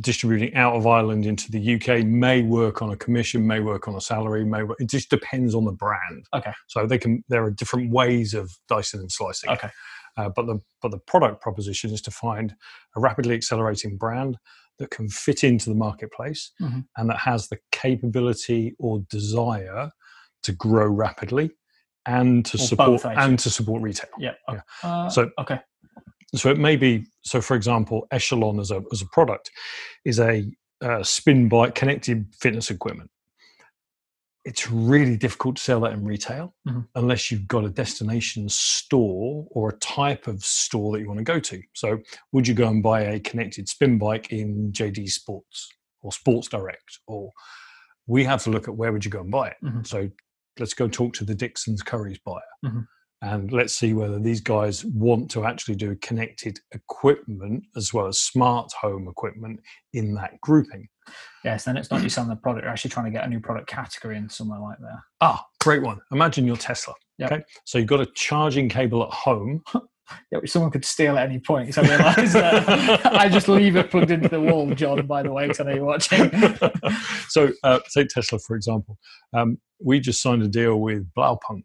distributing 0.01 0.55
out 0.55 0.75
of 0.75 0.87
Ireland 0.87 1.27
into 1.27 1.51
the 1.51 1.75
UK 1.75 2.05
may 2.07 2.43
work 2.43 2.83
on 2.83 2.91
a 2.91 2.97
commission, 2.97 3.47
may 3.47 3.61
work 3.61 3.89
on 3.89 3.97
a 3.97 4.01
salary, 4.01 4.45
may 4.45 4.63
work, 4.63 4.81
it 4.81 4.89
just 4.89 5.11
depends 5.11 5.55
on 5.55 5.65
the 5.65 5.73
brand. 5.73 6.27
Okay. 6.35 6.53
So 6.69 6.87
they 6.87 6.99
can. 6.99 7.25
There 7.29 7.45
are 7.45 7.51
different 7.51 7.91
ways 7.91 8.35
of 8.35 8.51
dicing 8.69 9.01
and 9.01 9.11
slicing. 9.11 9.51
Okay. 9.51 9.71
Uh, 10.17 10.29
but 10.35 10.47
the 10.47 10.61
but 10.83 10.91
the 10.91 10.99
product 10.99 11.41
proposition 11.41 11.93
is 11.93 12.03
to 12.03 12.11
find 12.11 12.55
a 12.97 13.01
rapidly 13.01 13.35
accelerating 13.35 13.97
brand 13.97 14.37
that 14.79 14.91
can 14.91 15.09
fit 15.09 15.45
into 15.45 15.69
the 15.71 15.75
marketplace 15.77 16.53
Mhm. 16.61 16.87
and 16.97 17.11
that 17.11 17.19
has 17.19 17.49
the 17.49 17.59
capability 17.73 18.75
or 18.79 19.01
desire 19.11 19.91
to 20.43 20.53
grow 20.53 20.87
rapidly 20.87 21.51
and 22.07 22.47
to 22.47 22.57
Or 22.57 22.61
support 22.61 23.03
both, 23.03 23.05
and 23.07 23.39
to 23.41 23.51
support 23.51 23.83
retail. 23.83 24.11
Yeah. 24.19 24.35
Yeah. 24.49 24.61
Uh, 24.83 25.11
So 25.11 25.31
okay. 25.39 25.61
so 26.35 26.51
it 26.51 26.59
may 26.59 26.77
be 26.77 27.07
so 27.23 27.41
for 27.41 27.55
example 27.57 28.07
echelon 28.11 28.61
as 28.61 28.71
a 28.71 28.83
as 28.93 29.03
a 29.03 29.07
product 29.07 29.51
is 30.05 30.19
a 30.21 30.45
uh, 30.81 31.03
spin 31.03 31.49
bike 31.49 31.75
connected 31.75 32.27
fitness 32.41 32.71
equipment 32.71 33.11
it's 34.45 34.71
really 34.71 35.17
difficult 35.17 35.57
to 35.57 35.63
sell 35.63 35.81
that 35.81 35.93
in 35.93 36.05
retail 36.05 36.55
Mhm. 36.67 36.87
unless 36.95 37.31
you've 37.31 37.49
got 37.49 37.65
a 37.65 37.71
destination 37.71 38.49
store 38.49 39.47
or 39.51 39.71
a 39.71 39.79
type 39.79 40.27
of 40.27 40.45
store 40.45 40.93
that 40.93 41.01
you 41.01 41.09
want 41.09 41.19
to 41.19 41.25
go 41.25 41.41
to 41.41 41.61
so 41.75 41.99
would 42.33 42.47
you 42.49 42.55
go 42.55 42.69
and 42.69 42.83
buy 42.83 43.01
a 43.03 43.21
connected 43.21 43.69
spin 43.69 43.99
bike 43.99 44.33
in 44.33 44.73
jd 44.73 45.09
sports 45.09 45.69
or 46.03 46.13
sports 46.13 46.49
direct 46.49 47.01
or 47.07 47.31
we 48.07 48.25
have 48.25 48.43
to 48.45 48.51
look 48.51 48.69
at 48.69 48.75
where 48.77 48.93
would 48.93 49.05
you 49.05 49.11
go 49.11 49.21
and 49.21 49.31
buy 49.31 49.49
it. 49.49 49.57
Mhm. 49.63 49.87
So 49.87 50.11
let's 50.59 50.73
go 50.73 50.89
talk 50.89 51.13
to 51.15 51.25
the 51.27 51.35
Dixon's 51.35 51.83
Curry's 51.83 52.19
buyer. 52.25 52.41
Mhm. 52.65 52.87
And 53.21 53.53
let's 53.53 53.75
see 53.77 53.93
whether 53.93 54.19
these 54.19 54.41
guys 54.41 54.83
want 54.87 55.31
to 55.33 55.45
actually 55.45 55.75
do 55.75 55.95
connected 55.97 56.59
equipment 56.73 57.65
as 57.77 57.93
well 57.93 58.07
as 58.07 58.19
smart 58.21 58.73
home 58.73 59.09
equipment 59.09 59.61
in 59.93 60.15
that 60.15 60.41
grouping. 60.41 60.89
Yes, 61.45 61.65
then 61.65 61.77
it's 61.77 61.91
not 61.91 62.03
you 62.03 62.09
selling 62.09 62.31
the 62.31 62.37
product, 62.37 62.65
you're 62.65 62.73
actually 62.73 62.91
trying 62.91 63.07
to 63.07 63.13
get 63.13 63.25
a 63.25 63.29
new 63.29 63.41
product 63.41 63.69
category 63.69 64.17
in 64.17 64.29
somewhere 64.29 64.59
like 64.59 64.79
there. 64.81 65.03
Ah, 65.21 65.45
great 65.61 65.83
one. 65.83 66.01
Imagine 66.13 66.47
your 66.47 66.57
Tesla. 66.57 66.95
Yep. 67.19 67.33
Okay. 67.33 67.45
So 67.65 67.79
you've 67.79 67.87
got 67.87 68.01
a 68.01 68.07
charging 68.15 68.69
cable 68.69 69.03
at 69.05 69.11
home. 69.13 69.63
Yeah, 70.33 70.39
which 70.39 70.51
someone 70.51 70.71
could 70.71 70.87
steal 70.87 71.19
at 71.19 71.29
any 71.29 71.39
point. 71.39 71.75
So 71.75 71.83
I 71.83 71.87
realise 71.87 72.33
that 72.33 73.05
I 73.15 73.29
just 73.29 73.47
leave 73.47 73.77
it 73.77 73.91
plugged 73.91 74.11
into 74.11 74.31
the 74.31 74.41
wall, 74.41 74.75
John, 74.75 75.07
by 75.07 75.23
the 75.23 75.31
way, 75.31 75.45
because 75.45 75.61
I 75.61 75.65
know 75.65 75.75
you're 75.75 75.85
watching. 75.85 76.31
so 77.29 77.53
uh, 77.63 77.81
take 77.93 78.09
Tesla, 78.09 78.39
for 78.39 78.57
example. 78.57 78.97
Um, 79.35 79.59
we 79.85 80.01
just 80.01 80.23
signed 80.23 80.43
a 80.43 80.49
deal 80.49 80.81
with 80.81 81.07
Blaupunkt, 81.13 81.65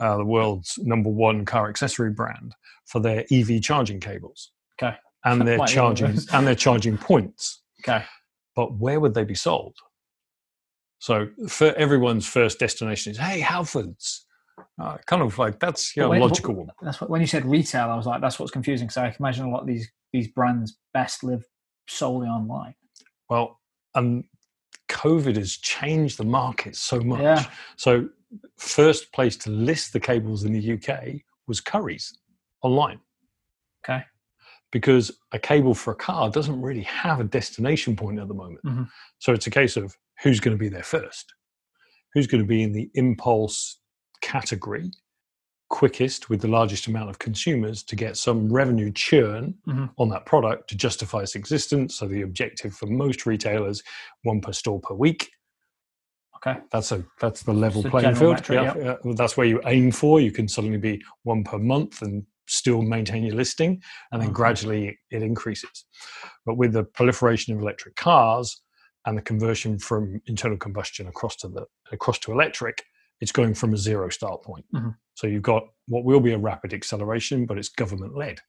uh, 0.00 0.16
the 0.16 0.24
world's 0.24 0.78
number 0.78 1.10
one 1.10 1.44
car 1.44 1.68
accessory 1.68 2.10
brand, 2.10 2.56
for 2.86 3.00
their 3.00 3.24
EV 3.30 3.62
charging 3.62 4.00
cables. 4.00 4.50
Okay. 4.82 4.96
And 5.24 5.46
their 5.46 5.58
charging 5.58 6.06
one 6.06 6.10
of 6.16 6.16
those. 6.16 6.34
and 6.34 6.44
their 6.44 6.56
charging 6.56 6.98
points. 6.98 7.62
Okay. 7.84 8.04
But 8.58 8.72
where 8.74 8.98
would 8.98 9.14
they 9.14 9.22
be 9.22 9.36
sold? 9.36 9.76
So 10.98 11.28
for 11.48 11.72
everyone's 11.74 12.26
first 12.26 12.58
destination 12.58 13.12
is, 13.12 13.16
hey, 13.16 13.40
Halfords. 13.40 14.22
Uh, 14.82 14.96
kind 15.06 15.22
of 15.22 15.38
like 15.38 15.60
that's 15.60 15.96
you 15.96 16.02
know, 16.02 16.08
when- 16.08 16.20
logical 16.20 16.54
one. 16.54 16.72
That's 16.82 17.00
what, 17.00 17.08
when 17.08 17.20
you 17.20 17.28
said 17.28 17.46
retail, 17.46 17.88
I 17.88 17.94
was 17.94 18.04
like, 18.04 18.20
that's 18.20 18.40
what's 18.40 18.50
confusing. 18.50 18.88
because 18.88 18.96
I 18.96 19.10
can 19.10 19.24
imagine 19.24 19.44
a 19.44 19.50
lot 19.50 19.60
of 19.60 19.68
these 19.68 19.88
these 20.12 20.26
brands 20.26 20.76
best 20.92 21.22
live 21.22 21.44
solely 21.86 22.26
online. 22.26 22.74
Well, 23.30 23.60
um, 23.94 24.24
COVID 24.88 25.36
has 25.36 25.52
changed 25.52 26.18
the 26.18 26.24
market 26.24 26.74
so 26.74 26.98
much. 26.98 27.20
Yeah. 27.20 27.44
So, 27.76 28.08
first 28.56 29.12
place 29.12 29.36
to 29.36 29.50
list 29.50 29.92
the 29.92 30.00
cables 30.00 30.42
in 30.42 30.52
the 30.52 30.72
UK 30.72 31.20
was 31.46 31.60
Curry's 31.60 32.18
online. 32.62 32.98
Okay. 33.84 34.04
Because 34.70 35.10
a 35.32 35.38
cable 35.38 35.74
for 35.74 35.92
a 35.92 35.96
car 35.96 36.30
doesn't 36.30 36.60
really 36.60 36.82
have 36.82 37.20
a 37.20 37.24
destination 37.24 37.96
point 37.96 38.18
at 38.18 38.28
the 38.28 38.34
moment. 38.34 38.64
Mhm. 38.64 38.88
So, 39.18 39.32
it's 39.32 39.46
a 39.46 39.50
case 39.50 39.76
of 39.76 39.96
who's 40.22 40.40
going 40.40 40.56
to 40.56 40.60
be 40.60 40.68
there 40.68 40.82
first? 40.82 41.32
Who's 42.14 42.26
going 42.26 42.42
to 42.42 42.46
be 42.48 42.62
in 42.62 42.72
the 42.72 42.90
impulse 42.94 43.80
category 44.20 44.90
quickest 45.70 46.30
with 46.30 46.40
the 46.40 46.48
largest 46.48 46.86
amount 46.86 47.10
of 47.10 47.18
consumers 47.18 47.82
to 47.82 47.94
get 47.94 48.16
some 48.16 48.50
revenue 48.50 48.90
churn 48.90 49.54
Mhm. 49.66 49.90
on 49.98 50.08
that 50.08 50.24
product 50.24 50.68
to 50.70 50.76
justify 50.76 51.20
its 51.20 51.34
existence. 51.34 51.94
So 51.96 52.08
the 52.08 52.22
objective 52.22 52.74
for 52.74 52.86
most 52.86 53.26
retailers, 53.26 53.82
one 54.22 54.40
per 54.40 54.52
store 54.52 54.80
per 54.80 54.94
week. 54.94 55.30
Okay. 56.36 56.58
That's 56.72 56.90
a 56.92 57.04
that's 57.20 57.42
the 57.42 57.52
level 57.52 57.82
playing 57.82 58.14
field. 58.14 58.36
metric, 58.36 58.76
yeah, 58.76 58.96
yeah. 59.04 59.12
that's 59.14 59.36
where 59.36 59.46
you 59.46 59.60
aim 59.66 59.90
for. 59.92 60.20
You 60.20 60.30
can 60.32 60.48
suddenly 60.48 60.78
be 60.78 61.02
one 61.24 61.44
per 61.44 61.58
month 61.58 62.00
and 62.00 62.24
still 62.48 62.82
maintain 62.82 63.22
your 63.24 63.36
listing, 63.36 63.82
and 64.12 64.20
then 64.22 64.32
gradually 64.32 64.98
it 65.10 65.22
increases. 65.22 65.84
But 66.44 66.56
with 66.56 66.72
the 66.72 66.84
proliferation 66.84 67.54
of 67.54 67.60
electric 67.60 67.94
cars 67.96 68.60
and 69.06 69.16
the 69.16 69.22
conversion 69.22 69.78
from 69.78 70.20
internal 70.26 70.56
combustion 70.58 71.06
across 71.06 71.36
to 71.36 71.48
the 71.48 71.66
across 71.92 72.18
to 72.20 72.32
electric, 72.32 72.82
it's 73.20 73.32
going 73.32 73.54
from 73.54 73.74
a 73.74 73.76
zero 73.76 74.08
start 74.08 74.42
point. 74.42 74.64
Mhm. 74.74 74.96
So 75.14 75.26
you've 75.26 75.42
got 75.42 75.64
what 75.86 76.04
will 76.04 76.20
be 76.20 76.32
a 76.32 76.38
rapid 76.38 76.72
acceleration, 76.74 77.46
but 77.46 77.58
it's 77.58 77.68
government 77.68 78.16
led. 78.16 78.40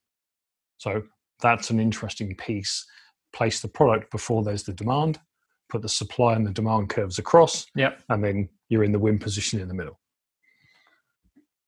So 0.77 1.03
that's 1.41 1.69
an 1.69 1.79
interesting 1.79 2.35
piece. 2.35 2.85
Place 3.33 3.62
the 3.62 3.67
product 3.67 4.12
before 4.12 4.43
there's 4.43 4.63
the 4.63 4.73
demand, 4.73 5.19
put 5.69 5.81
the 5.81 5.89
supply 5.89 6.33
and 6.33 6.45
the 6.45 6.51
demand 6.51 6.89
curves 6.89 7.19
across, 7.19 7.65
Yep. 7.75 8.01
and 8.09 8.23
then 8.23 8.49
you're 8.69 8.83
in 8.83 8.91
the 8.91 8.99
win 8.99 9.19
position 9.19 9.59
in 9.59 9.67
the 9.67 9.73
middle. 9.73 9.99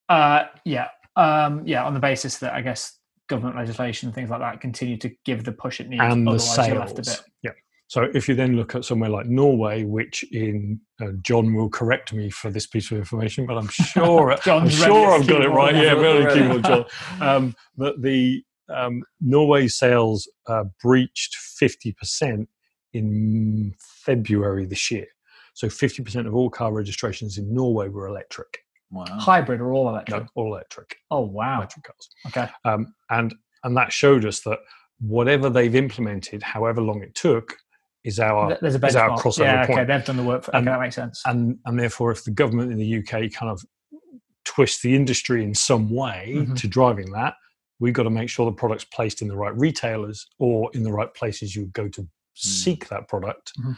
Uh, 0.10 0.46
yeah. 0.65 0.89
Um, 1.15 1.65
yeah. 1.65 1.84
On 1.84 1.93
the 1.93 2.00
basis 2.00 2.38
that 2.39 2.54
I 2.54 2.62
guess 2.62 2.97
government 3.28 3.56
legislation 3.56 4.08
and 4.08 4.15
things 4.15 4.30
like 4.30 4.39
that 4.39 4.60
continue 4.62 4.97
to 4.97 5.10
give 5.26 5.43
the 5.43 5.52
push 5.52 5.80
it 5.80 5.88
needs. 5.88 6.02
and 6.04 6.28
the 6.28 6.32
otherwise 6.32 6.67
you're 6.67 6.80
left 6.80 7.00
a 7.00 7.04
sales. 7.04 7.17
bit. 7.17 7.26
Yeah. 7.43 7.52
So 7.88 8.08
if 8.13 8.30
you 8.30 8.36
then 8.36 8.56
look 8.56 8.74
at 8.74 8.86
somewhere 8.86 9.10
like 9.10 9.26
Norway, 9.26 9.84
which 9.84 10.24
in 10.32 10.80
uh, 11.02 11.08
John 11.21 11.54
will 11.54 11.69
correct 11.69 12.13
me 12.13 12.30
for 12.30 12.50
this 12.50 12.65
piece 12.65 12.89
of 12.89 12.97
information, 12.97 13.45
but 13.45 13.58
I'm 13.58 13.67
sure 13.69 14.32
I'm 14.50 14.69
sure 14.69 15.12
I've 15.12 15.28
got 15.28 15.41
it 15.41 15.50
right. 15.50 15.76
Yeah, 15.76 15.93
Ready. 15.93 16.39
keyboard, 16.39 16.63
John. 16.63 16.86
Um, 17.21 17.56
that 17.78 18.02
the 18.02 18.43
um, 18.69 19.04
Norway 19.19 19.67
sales 19.67 20.30
uh, 20.47 20.63
breached 20.82 21.36
50% 21.62 22.47
in 22.93 23.76
February 23.80 24.65
this 24.65 24.89
year. 24.89 25.08
So 25.54 25.67
50% 25.67 26.28
of 26.28 26.34
all 26.34 26.50
car 26.50 26.71
registrations 26.71 27.38
in 27.38 27.54
Norway 27.54 27.89
were 27.89 28.08
electric. 28.08 28.60
Wow. 28.91 29.06
Hybrid 29.10 29.62
or 29.62 29.71
all 29.73 29.89
electric. 29.89 30.23
No, 30.23 30.27
all 30.36 30.54
electric, 30.54 30.97
Oh 31.10 31.21
wow. 31.21 31.58
electric 31.58 31.86
cars. 31.86 32.10
Okay. 32.27 32.49
um, 32.65 32.93
and 33.10 33.34
and 33.63 33.77
that 33.77 33.91
showed 33.93 34.25
us 34.25 34.41
that 34.41 34.60
whatever 34.99 35.49
they've 35.49 35.75
implemented, 35.75 36.43
however 36.43 36.82
long 36.82 37.01
it 37.01 37.15
took, 37.15 37.58
is 38.04 38.19
our 38.19 38.58
There's 38.62 38.75
a 38.75 38.86
is 38.86 38.95
our 38.95 39.17
crossover 39.17 39.39
Yeah. 39.45 39.63
Okay. 39.63 39.73
point. 39.75 39.88
They've 39.88 40.04
done 40.06 40.17
the 40.17 40.23
work. 40.23 40.43
For, 40.43 40.56
And- 40.56 40.67
okay, 40.67 40.75
that 40.75 40.82
makes 40.82 40.95
sense. 40.95 41.21
and 41.25 41.58
and 41.65 41.80
therefore, 41.80 42.12
if 42.12 42.23
the 42.23 42.32
government 42.32 42.71
in 42.71 42.77
the 42.80 42.97
UK 42.99 43.30
kind 43.32 43.49
of 43.51 43.62
twists 44.45 44.82
the 44.82 44.95
industry 44.95 45.43
in 45.43 45.54
some 45.54 45.89
way 45.89 46.34
Mhm. 46.38 46.58
to 46.60 46.67
driving 46.67 47.12
that, 47.12 47.36
we've 47.80 47.93
got 47.93 48.04
to 48.04 48.10
make 48.10 48.30
sure 48.30 48.45
the 48.45 48.51
product's 48.56 48.84
placed 48.86 49.21
in 49.21 49.27
the 49.27 49.38
right 49.38 49.56
retailers 49.56 50.27
or 50.39 50.69
in 50.73 50.84
the 50.84 50.91
right 50.91 51.13
places 51.13 51.56
you 51.56 51.67
go 51.67 51.88
to 51.89 52.08
seek 52.34 52.88
that 52.89 53.08
product. 53.08 53.54
Mhm. 53.60 53.77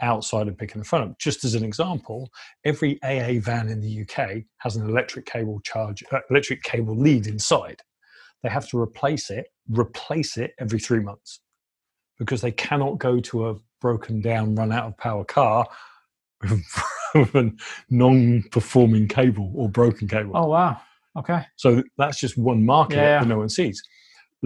Outside 0.00 0.46
of 0.48 0.58
picking 0.58 0.80
the 0.80 0.84
phone 0.84 1.10
up. 1.10 1.18
Just 1.18 1.44
as 1.44 1.54
an 1.54 1.64
example, 1.64 2.30
every 2.64 3.00
AA 3.02 3.40
van 3.40 3.68
in 3.68 3.80
the 3.80 4.02
UK 4.02 4.42
has 4.58 4.76
an 4.76 4.86
electric 4.88 5.24
cable 5.24 5.58
charge, 5.60 6.04
uh, 6.12 6.18
electric 6.28 6.62
cable 6.62 6.94
lead 6.94 7.26
inside. 7.26 7.80
They 8.42 8.50
have 8.50 8.68
to 8.68 8.78
replace 8.78 9.30
it, 9.30 9.46
replace 9.70 10.36
it 10.36 10.52
every 10.60 10.78
three 10.78 11.00
months, 11.00 11.40
because 12.18 12.42
they 12.42 12.52
cannot 12.52 12.98
go 12.98 13.20
to 13.20 13.48
a 13.48 13.54
broken 13.80 14.20
down, 14.20 14.54
run 14.54 14.70
out 14.70 14.86
of 14.86 14.98
power 14.98 15.24
car 15.24 15.66
with 16.42 17.34
a 17.34 17.52
non-performing 17.88 19.08
cable 19.08 19.50
or 19.54 19.68
broken 19.68 20.08
cable. 20.08 20.32
Oh 20.34 20.48
wow. 20.48 20.78
Okay. 21.18 21.42
So 21.56 21.82
that's 21.96 22.20
just 22.20 22.36
one 22.36 22.64
market 22.66 22.96
Yeah. 22.96 23.20
that 23.20 23.28
no 23.28 23.38
one 23.38 23.48
sees. 23.48 23.82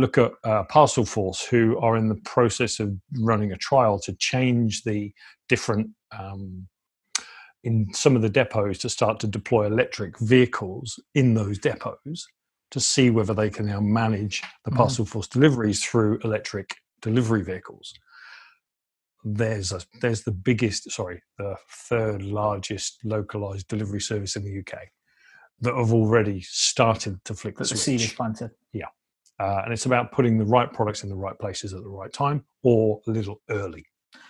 Look 0.01 0.17
at 0.17 0.33
uh, 0.45 0.63
Parcel 0.65 1.05
Force, 1.05 1.45
who 1.47 1.79
are 1.79 1.95
in 1.97 2.09
the 2.09 2.21
process 2.25 2.81
of 2.81 2.97
running 3.19 3.53
a 3.53 3.57
trial 3.57 3.99
to 4.01 4.15
change 4.15 4.83
the 4.83 5.13
different 5.49 5.91
um, 6.19 6.67
in 7.65 7.93
some 7.93 8.17
of 8.17 8.23
the 8.23 8.31
depots 8.31 8.79
to 8.79 8.89
start 8.89 9.21
to 9.21 9.27
deploy 9.27 9.67
electric 9.67 10.19
vehicles 10.21 10.99
in 11.15 11.35
those 11.35 11.59
depots 11.59 12.27
to 12.71 12.81
see 12.81 13.11
whether 13.11 13.35
they 13.35 13.51
can 13.51 13.67
now 13.67 13.81
manage 13.81 14.43
the 14.65 14.71
Mhm. 14.71 14.77
Parcel 14.77 15.05
Force 15.05 15.29
deliveries 15.29 15.85
through 15.85 16.19
electric 16.25 16.77
delivery 17.03 17.43
vehicles. 17.43 17.93
There's 19.23 19.71
a 19.73 19.83
there's 20.01 20.23
the 20.23 20.33
biggest, 20.33 20.91
sorry, 20.91 21.23
the 21.37 21.57
third 21.91 22.23
largest 22.23 23.05
localized 23.05 23.69
delivery 23.69 24.01
service 24.01 24.35
in 24.37 24.45
the 24.45 24.59
UK 24.61 24.89
that 25.61 25.75
have 25.75 25.93
already 25.93 26.41
started 26.41 27.23
to 27.27 27.35
flick 27.35 27.57
the 27.59 27.65
the 27.65 27.77
seed 27.77 28.01
is 28.01 28.07
switch. 28.07 28.17
planted. 28.17 28.51
Uh, 29.41 29.63
and 29.65 29.73
it's 29.73 29.87
about 29.87 30.13
putting 30.13 30.37
the 30.37 30.45
right 30.45 30.71
products 30.71 31.03
in 31.03 31.09
the 31.09 31.17
right 31.17 31.39
places 31.39 31.73
at 31.73 31.83
the 31.83 31.89
right 31.89 32.13
time 32.13 32.45
or 32.63 33.01
a 33.07 33.11
little 33.11 33.41
early. 33.49 33.87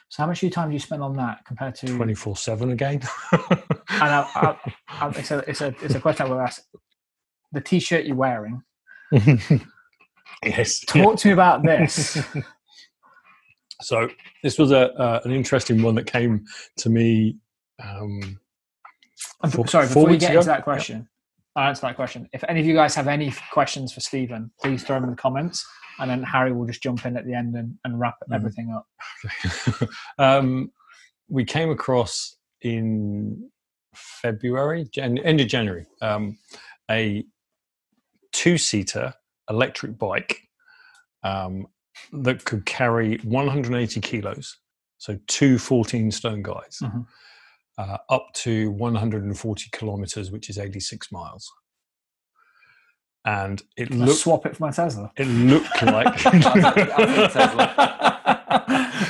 So 0.08 0.22
how 0.22 0.28
much 0.28 0.40
time 0.52 0.68
do 0.68 0.72
you 0.72 0.78
spend 0.78 1.02
on 1.02 1.16
that 1.16 1.44
compared 1.44 1.74
to? 1.76 1.86
24 1.96 2.36
7 2.36 2.70
again. 2.70 3.00
And 3.92 4.02
I, 4.14 4.20
I, 4.36 4.56
I, 4.88 5.08
it's 5.10 5.30
a 5.32 5.38
it's 5.50 5.60
a 5.60 5.74
it's 5.82 5.94
a 5.96 6.00
question 6.00 6.24
I 6.26 6.28
will 6.30 6.40
ask. 6.40 6.62
The 7.52 7.60
T-shirt 7.60 8.04
you're 8.04 8.14
wearing. 8.16 8.62
yes. 10.44 10.80
Talk 10.86 11.18
to 11.18 11.28
me 11.28 11.32
about 11.32 11.62
this. 11.66 12.16
So 13.82 14.08
this 14.44 14.58
was 14.58 14.70
a 14.70 14.92
uh, 14.94 15.20
an 15.24 15.32
interesting 15.32 15.82
one 15.82 15.96
that 15.96 16.06
came 16.06 16.44
to 16.78 16.88
me. 16.88 17.36
Um, 17.82 18.38
I'm 19.42 19.50
Four- 19.50 19.66
sorry, 19.66 19.88
before 19.88 20.06
we 20.06 20.16
get 20.16 20.30
ago? 20.30 20.38
into 20.38 20.46
that 20.50 20.62
question, 20.64 21.08
I'll 21.56 21.68
answer 21.68 21.82
that 21.82 21.96
question. 21.96 22.28
If 22.32 22.44
any 22.48 22.60
of 22.60 22.66
you 22.66 22.74
guys 22.74 22.94
have 22.94 23.08
any 23.08 23.32
questions 23.52 23.92
for 23.92 24.00
Stephen, 24.00 24.50
please 24.60 24.84
throw 24.84 24.96
them 24.96 25.04
in 25.04 25.10
the 25.10 25.16
comments, 25.16 25.66
and 25.98 26.08
then 26.10 26.22
Harry 26.22 26.52
will 26.52 26.66
just 26.66 26.82
jump 26.82 27.04
in 27.04 27.16
at 27.16 27.26
the 27.26 27.34
end 27.34 27.56
and, 27.56 27.76
and 27.84 27.98
wrap 27.98 28.14
Mhm. 28.28 28.34
everything 28.36 28.72
up. 28.72 29.88
um, 30.18 30.70
we 31.28 31.44
came 31.44 31.70
across 31.70 32.36
in 32.62 33.50
February, 33.94 34.86
Jan- 34.92 35.18
end 35.18 35.40
of 35.40 35.48
January, 35.48 35.86
um, 36.00 36.38
a 36.90 37.24
two 38.32 38.56
seater 38.56 39.12
electric 39.48 39.98
bike 39.98 40.38
um, 41.24 41.66
that 42.12 42.44
could 42.44 42.64
carry 42.64 43.18
180 43.24 44.00
kilos, 44.00 44.56
so 44.98 45.18
two 45.26 45.58
14 45.58 46.10
stone 46.12 46.42
guys, 46.42 46.78
Mhm. 46.80 47.06
Uh, 47.80 47.96
up 48.10 48.26
to 48.34 48.70
140 48.72 49.70
kilometers, 49.72 50.30
which 50.30 50.50
is 50.50 50.58
86 50.58 51.10
miles. 51.12 51.50
And 53.26 53.62
it 53.76 53.90
Let's 53.90 54.00
looked 54.08 54.20
swap 54.20 54.46
it 54.46 54.56
for 54.56 54.64
my 54.64 54.70
Tesla. 54.70 55.10
it 55.16 55.26
looked 55.26 55.82
like 55.82 56.06
I'll 56.26 56.72
take 56.74 57.32
Tesla. 57.32 57.74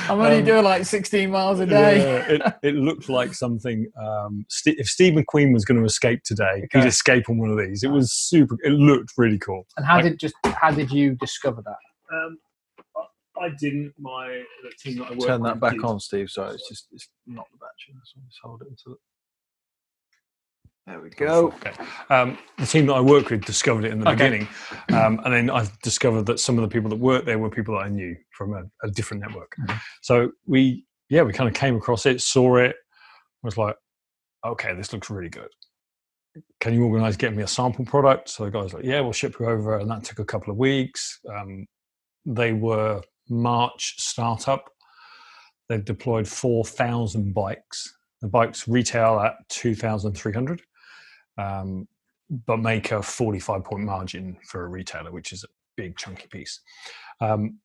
I'm 0.09 0.19
only 0.19 0.39
Um, 0.39 0.45
doing 0.45 0.63
like 0.65 0.85
16 0.85 1.31
miles 1.31 1.59
a 1.61 1.65
day. 1.65 1.99
Yeah, 1.99 2.33
it, 2.35 2.41
it 2.63 2.75
looked 2.75 3.07
like 3.07 3.33
something. 3.33 3.89
Um, 4.01 4.45
St- 4.49 4.77
if 4.79 4.87
Steve 4.87 5.13
McQueen 5.13 5.53
was 5.53 5.63
going 5.63 5.79
to 5.79 5.85
escape 5.85 6.23
today, 6.23 6.63
Okay. 6.65 6.79
he'd 6.81 6.87
escape 6.87 7.29
on 7.29 7.37
one 7.37 7.49
of 7.51 7.57
these. 7.57 7.83
It 7.83 7.89
was 7.91 8.11
super. 8.11 8.57
It 8.63 8.71
looked 8.71 9.13
really 9.17 9.39
cool. 9.39 9.65
And 9.77 9.85
how 9.85 9.95
Like- 9.95 10.03
did 10.05 10.19
just 10.19 10.35
how 10.43 10.71
did 10.71 10.91
you 10.91 11.15
discover 11.15 11.61
that? 11.63 12.15
Um, 12.15 12.37
I- 13.39 13.45
I 13.45 13.49
didn't. 13.59 13.93
My 13.99 14.43
the 14.63 14.71
team 14.79 14.97
that 14.99 15.11
I 15.11 15.11
work 15.15 15.27
Turn 15.27 15.41
that 15.43 15.59
back 15.59 15.73
did. 15.73 15.83
on, 15.83 15.99
Steve. 15.99 16.29
Sorry, 16.29 16.53
it's 16.53 16.67
just 16.67 16.87
it's 16.91 17.09
not 17.25 17.45
the 17.51 17.57
battery. 17.57 17.99
So 18.03 18.19
just 18.27 18.39
hold 18.43 18.61
it 18.61 18.67
until. 18.69 18.97
There 20.87 20.99
we 20.99 21.09
go. 21.11 21.47
Okay. 21.47 21.71
Um, 22.09 22.37
the 22.57 22.65
team 22.65 22.87
that 22.87 22.93
I 22.93 23.01
work 23.01 23.29
with 23.29 23.45
discovered 23.45 23.85
it 23.85 23.91
in 23.91 23.99
the 23.99 24.09
Okay. 24.09 24.15
beginning, 24.15 24.47
um, 24.93 25.21
and 25.23 25.33
then 25.33 25.49
I've 25.49 25.79
discovered 25.81 26.25
that 26.25 26.39
some 26.39 26.57
of 26.57 26.63
the 26.63 26.67
people 26.73 26.89
that 26.89 26.95
worked 26.97 27.25
there 27.27 27.37
were 27.37 27.51
people 27.51 27.75
that 27.75 27.81
I 27.85 27.89
knew 27.89 28.15
from 28.35 28.53
a, 28.53 28.63
a 28.85 28.89
different 28.89 29.21
network. 29.21 29.55
Mm-hmm. 29.61 29.77
So 30.01 30.31
we, 30.47 30.85
yeah, 31.09 31.21
we 31.21 31.33
kind 31.33 31.47
of 31.47 31.53
came 31.53 31.75
across 31.75 32.07
it, 32.07 32.19
saw 32.19 32.55
it, 32.57 32.75
was 33.43 33.57
like, 33.57 33.75
okay, 34.45 34.73
this 34.73 34.91
looks 34.91 35.09
really 35.11 35.29
good. 35.29 35.49
Can 36.59 36.73
you 36.73 36.83
organise 36.83 37.15
getting 37.15 37.37
me 37.37 37.43
a 37.43 37.47
sample 37.47 37.85
product? 37.85 38.29
So 38.29 38.45
the 38.45 38.51
guys 38.51 38.73
like, 38.73 38.83
yeah, 38.83 39.01
we'll 39.01 39.13
ship 39.13 39.35
you 39.39 39.45
over, 39.45 39.77
and 39.77 39.89
that 39.91 40.03
took 40.03 40.17
a 40.19 40.25
couple 40.25 40.51
of 40.51 40.57
weeks. 40.57 41.19
Um, 41.29 41.67
they 42.25 42.53
were 42.53 43.01
March 43.31 43.95
startup. 43.97 44.69
They've 45.69 45.83
deployed 45.83 46.27
four 46.27 46.65
thousand 46.65 47.33
bikes. 47.33 47.97
The 48.21 48.27
bikes 48.27 48.67
retail 48.67 49.19
at 49.19 49.33
two 49.49 49.73
thousand 49.73 50.13
three 50.13 50.33
hundred 50.33 50.61
um, 51.37 51.87
but 52.45 52.57
make 52.57 52.91
a 52.91 53.01
45 53.01 53.63
point 53.63 53.83
margin 53.83 54.37
for 54.47 54.63
a 54.63 54.67
retailer, 54.67 55.11
which 55.11 55.33
is 55.33 55.43
a 55.43 55.47
big 55.75 55.97
chunky 55.97 56.27
piece. 56.27 56.61
Um, 57.19 57.59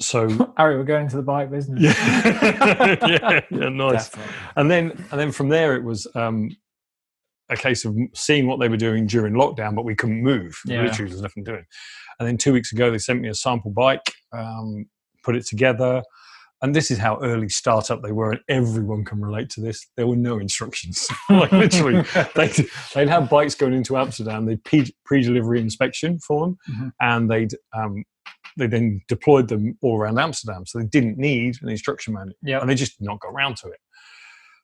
so 0.00 0.28
Harry, 0.56 0.76
we're 0.76 0.84
going 0.84 1.08
to 1.08 1.16
the 1.16 1.22
bike 1.22 1.50
business. 1.50 1.82
yeah, 1.82 2.96
yeah, 3.06 3.40
yeah, 3.50 3.68
nice. 3.68 4.08
Definitely. 4.08 4.34
And 4.56 4.70
then 4.70 5.06
and 5.10 5.20
then 5.20 5.32
from 5.32 5.48
there 5.48 5.76
it 5.76 5.84
was 5.84 6.06
um, 6.14 6.50
a 7.50 7.56
case 7.56 7.84
of 7.84 7.96
seeing 8.14 8.46
what 8.46 8.58
they 8.60 8.68
were 8.68 8.76
doing 8.76 9.06
during 9.06 9.34
lockdown, 9.34 9.74
but 9.74 9.84
we 9.84 9.94
couldn't 9.94 10.22
move. 10.22 10.58
Yeah. 10.64 10.82
Literally, 10.82 11.10
there's 11.10 11.22
nothing 11.22 11.44
doing. 11.44 11.64
And 12.18 12.26
then 12.26 12.38
two 12.38 12.52
weeks 12.52 12.72
ago, 12.72 12.90
they 12.90 12.98
sent 12.98 13.20
me 13.20 13.28
a 13.28 13.34
sample 13.34 13.70
bike, 13.70 14.10
um, 14.32 14.86
put 15.26 15.36
it 15.36 15.44
together. 15.46 16.02
And 16.62 16.74
this 16.74 16.90
is 16.90 16.96
how 16.96 17.18
early 17.20 17.50
startup 17.50 18.00
they 18.02 18.12
were, 18.12 18.30
and 18.30 18.40
everyone 18.48 19.04
can 19.04 19.20
relate 19.20 19.50
to 19.50 19.60
this. 19.60 19.86
There 19.98 20.06
were 20.06 20.16
no 20.16 20.38
instructions. 20.38 21.06
like 21.28 21.52
literally, 21.52 22.02
they'd, 22.34 22.66
they'd 22.94 23.08
have 23.10 23.28
bikes 23.28 23.54
going 23.54 23.74
into 23.74 23.98
Amsterdam. 23.98 24.46
They'd 24.46 24.64
pre- 24.64 24.96
pre-delivery 25.04 25.60
inspection 25.60 26.18
for 26.20 26.46
them, 26.46 26.56
Mhm. 26.70 26.92
and 27.00 27.30
they'd 27.30 27.54
um, 27.74 28.04
they 28.58 28.66
then 28.66 29.02
deployed 29.06 29.48
them 29.48 29.76
all 29.82 29.98
around 29.98 30.18
Amsterdam. 30.18 30.64
So 30.64 30.78
they 30.78 30.86
didn't 30.86 31.18
need 31.18 31.56
an 31.60 31.68
instruction 31.68 32.14
manual, 32.14 32.36
Yep. 32.42 32.62
and 32.62 32.70
they 32.70 32.74
just 32.74 32.98
did 32.98 33.04
not 33.04 33.20
got 33.20 33.32
around 33.34 33.58
to 33.58 33.68
it. 33.68 33.80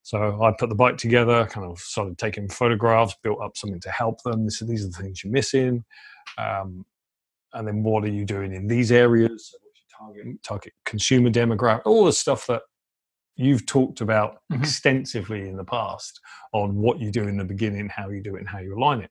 So 0.03 0.43
I 0.43 0.53
put 0.59 0.71
the 0.71 0.75
bike 0.75 0.97
together, 0.97 1.45
kind 1.47 1.67
of 1.71 1.79
started 1.79 2.17
taking 2.17 2.49
photographs, 2.49 3.15
built 3.23 3.41
up 3.45 3.55
something 3.57 3.81
to 3.81 3.91
help 3.91 4.23
them. 4.23 4.47
This, 4.47 4.61
these 4.61 4.83
are 4.85 4.89
the 4.89 4.97
things 4.97 5.23
you're 5.23 5.33
missing, 5.33 5.85
um, 6.39 6.87
and 7.53 7.69
then 7.69 7.83
what 7.83 8.03
are 8.05 8.09
you 8.19 8.25
doing 8.25 8.55
in 8.55 8.67
these 8.67 8.91
areas? 8.91 9.55
What's 10.07 10.17
your 10.17 10.25
target 10.25 10.43
target 10.43 10.73
consumer 10.85 11.31
demographic, 11.31 11.83
all 11.87 12.05
the 12.05 12.13
stuff 12.13 12.47
that 12.49 12.63
you've 13.37 13.67
talked 13.67 14.01
about 14.01 14.39
Mhm. 14.51 14.61
extensively 14.61 15.49
in 15.49 15.57
the 15.57 15.65
past 15.65 16.21
on 16.53 16.77
what 16.77 16.99
you 17.01 17.11
do 17.11 17.27
in 17.29 17.37
the 17.37 17.45
beginning, 17.45 17.89
how 17.89 18.11
you 18.11 18.23
do 18.23 18.37
it, 18.37 18.41
and 18.41 18.49
how 18.49 18.59
you 18.59 18.77
align 18.77 19.01
it. 19.01 19.11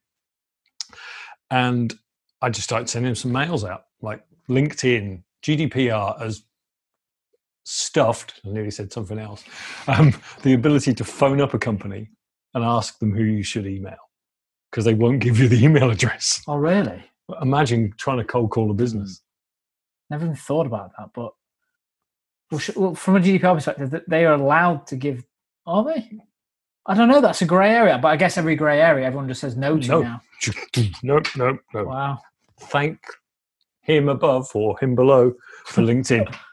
And 1.49 1.93
I 2.41 2.49
just 2.49 2.63
started 2.65 2.89
sending 2.89 3.15
some 3.15 3.31
mails 3.31 3.63
out, 3.63 3.83
like 4.01 4.23
LinkedIn, 4.49 5.23
GDPR 5.41 6.17
as 6.21 6.43
stuffed. 7.63 8.41
I 8.45 8.49
nearly 8.49 8.71
said 8.71 8.91
something 8.91 9.19
else. 9.19 9.43
Um, 9.87 10.13
the 10.43 10.53
ability 10.53 10.93
to 10.95 11.03
phone 11.03 11.41
up 11.41 11.53
a 11.53 11.59
company 11.59 12.09
and 12.53 12.63
ask 12.63 12.99
them 12.99 13.15
who 13.15 13.23
you 13.23 13.43
should 13.43 13.65
email 13.65 13.97
because 14.71 14.85
they 14.85 14.93
won't 14.93 15.19
give 15.23 15.39
you 15.39 15.47
the 15.47 15.63
email 15.63 15.89
address. 15.89 16.41
Oh, 16.47 16.55
really? 16.57 17.03
Imagine 17.41 17.93
trying 17.97 18.17
to 18.17 18.23
cold 18.23 18.51
call 18.51 18.71
a 18.71 18.73
business. 18.73 19.21
Never 20.11 20.25
even 20.25 20.35
thought 20.35 20.67
about 20.67 20.91
that. 20.99 21.09
But 21.15 21.31
well, 22.51 22.59
sh- 22.59 22.75
well, 22.75 22.93
from 22.93 23.15
a 23.15 23.19
GDPR 23.19 23.55
perspective, 23.55 23.89
th- 23.91 24.03
they 24.07 24.25
are 24.25 24.33
allowed 24.33 24.85
to 24.87 24.97
give. 24.97 25.23
Are 25.65 25.83
they? 25.85 26.11
I 26.85 26.93
don't 26.95 27.07
know. 27.07 27.21
That's 27.21 27.41
a 27.41 27.45
grey 27.45 27.69
area, 27.71 27.97
but 27.97 28.09
I 28.09 28.17
guess 28.17 28.37
every 28.37 28.55
grey 28.57 28.81
area, 28.81 29.05
everyone 29.07 29.27
just 29.29 29.39
says 29.39 29.55
no 29.55 29.77
to 29.79 29.87
No. 29.87 30.01
now. 30.01 30.21
Nope, 31.03 31.27
nope, 31.35 31.59
no. 31.73 31.83
Wow. 31.85 32.19
Thank 32.59 32.99
him 33.83 34.09
above 34.09 34.49
or 34.53 34.77
him 34.79 34.95
below 34.95 35.33
for 35.65 35.81
LinkedIn. 35.81 36.33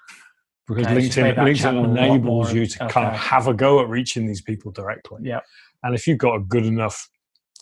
Because 0.69 0.85
Okay, 0.85 0.97
LinkedIn, 0.97 1.35
that 1.35 1.37
LinkedIn 1.39 1.85
enables 1.87 2.53
you 2.53 2.67
to 2.67 2.89
kind 2.89 3.07
of 3.07 3.15
have 3.15 3.47
a 3.49 3.55
go 3.55 3.81
at 3.81 3.89
reaching 3.89 4.27
these 4.27 4.43
people 4.43 4.71
directly. 4.71 5.21
Yeah. 5.23 5.41
And 5.83 5.95
if 5.95 6.07
you've 6.07 6.19
got 6.19 6.35
a 6.35 6.41
good 6.41 6.67
enough 6.67 7.09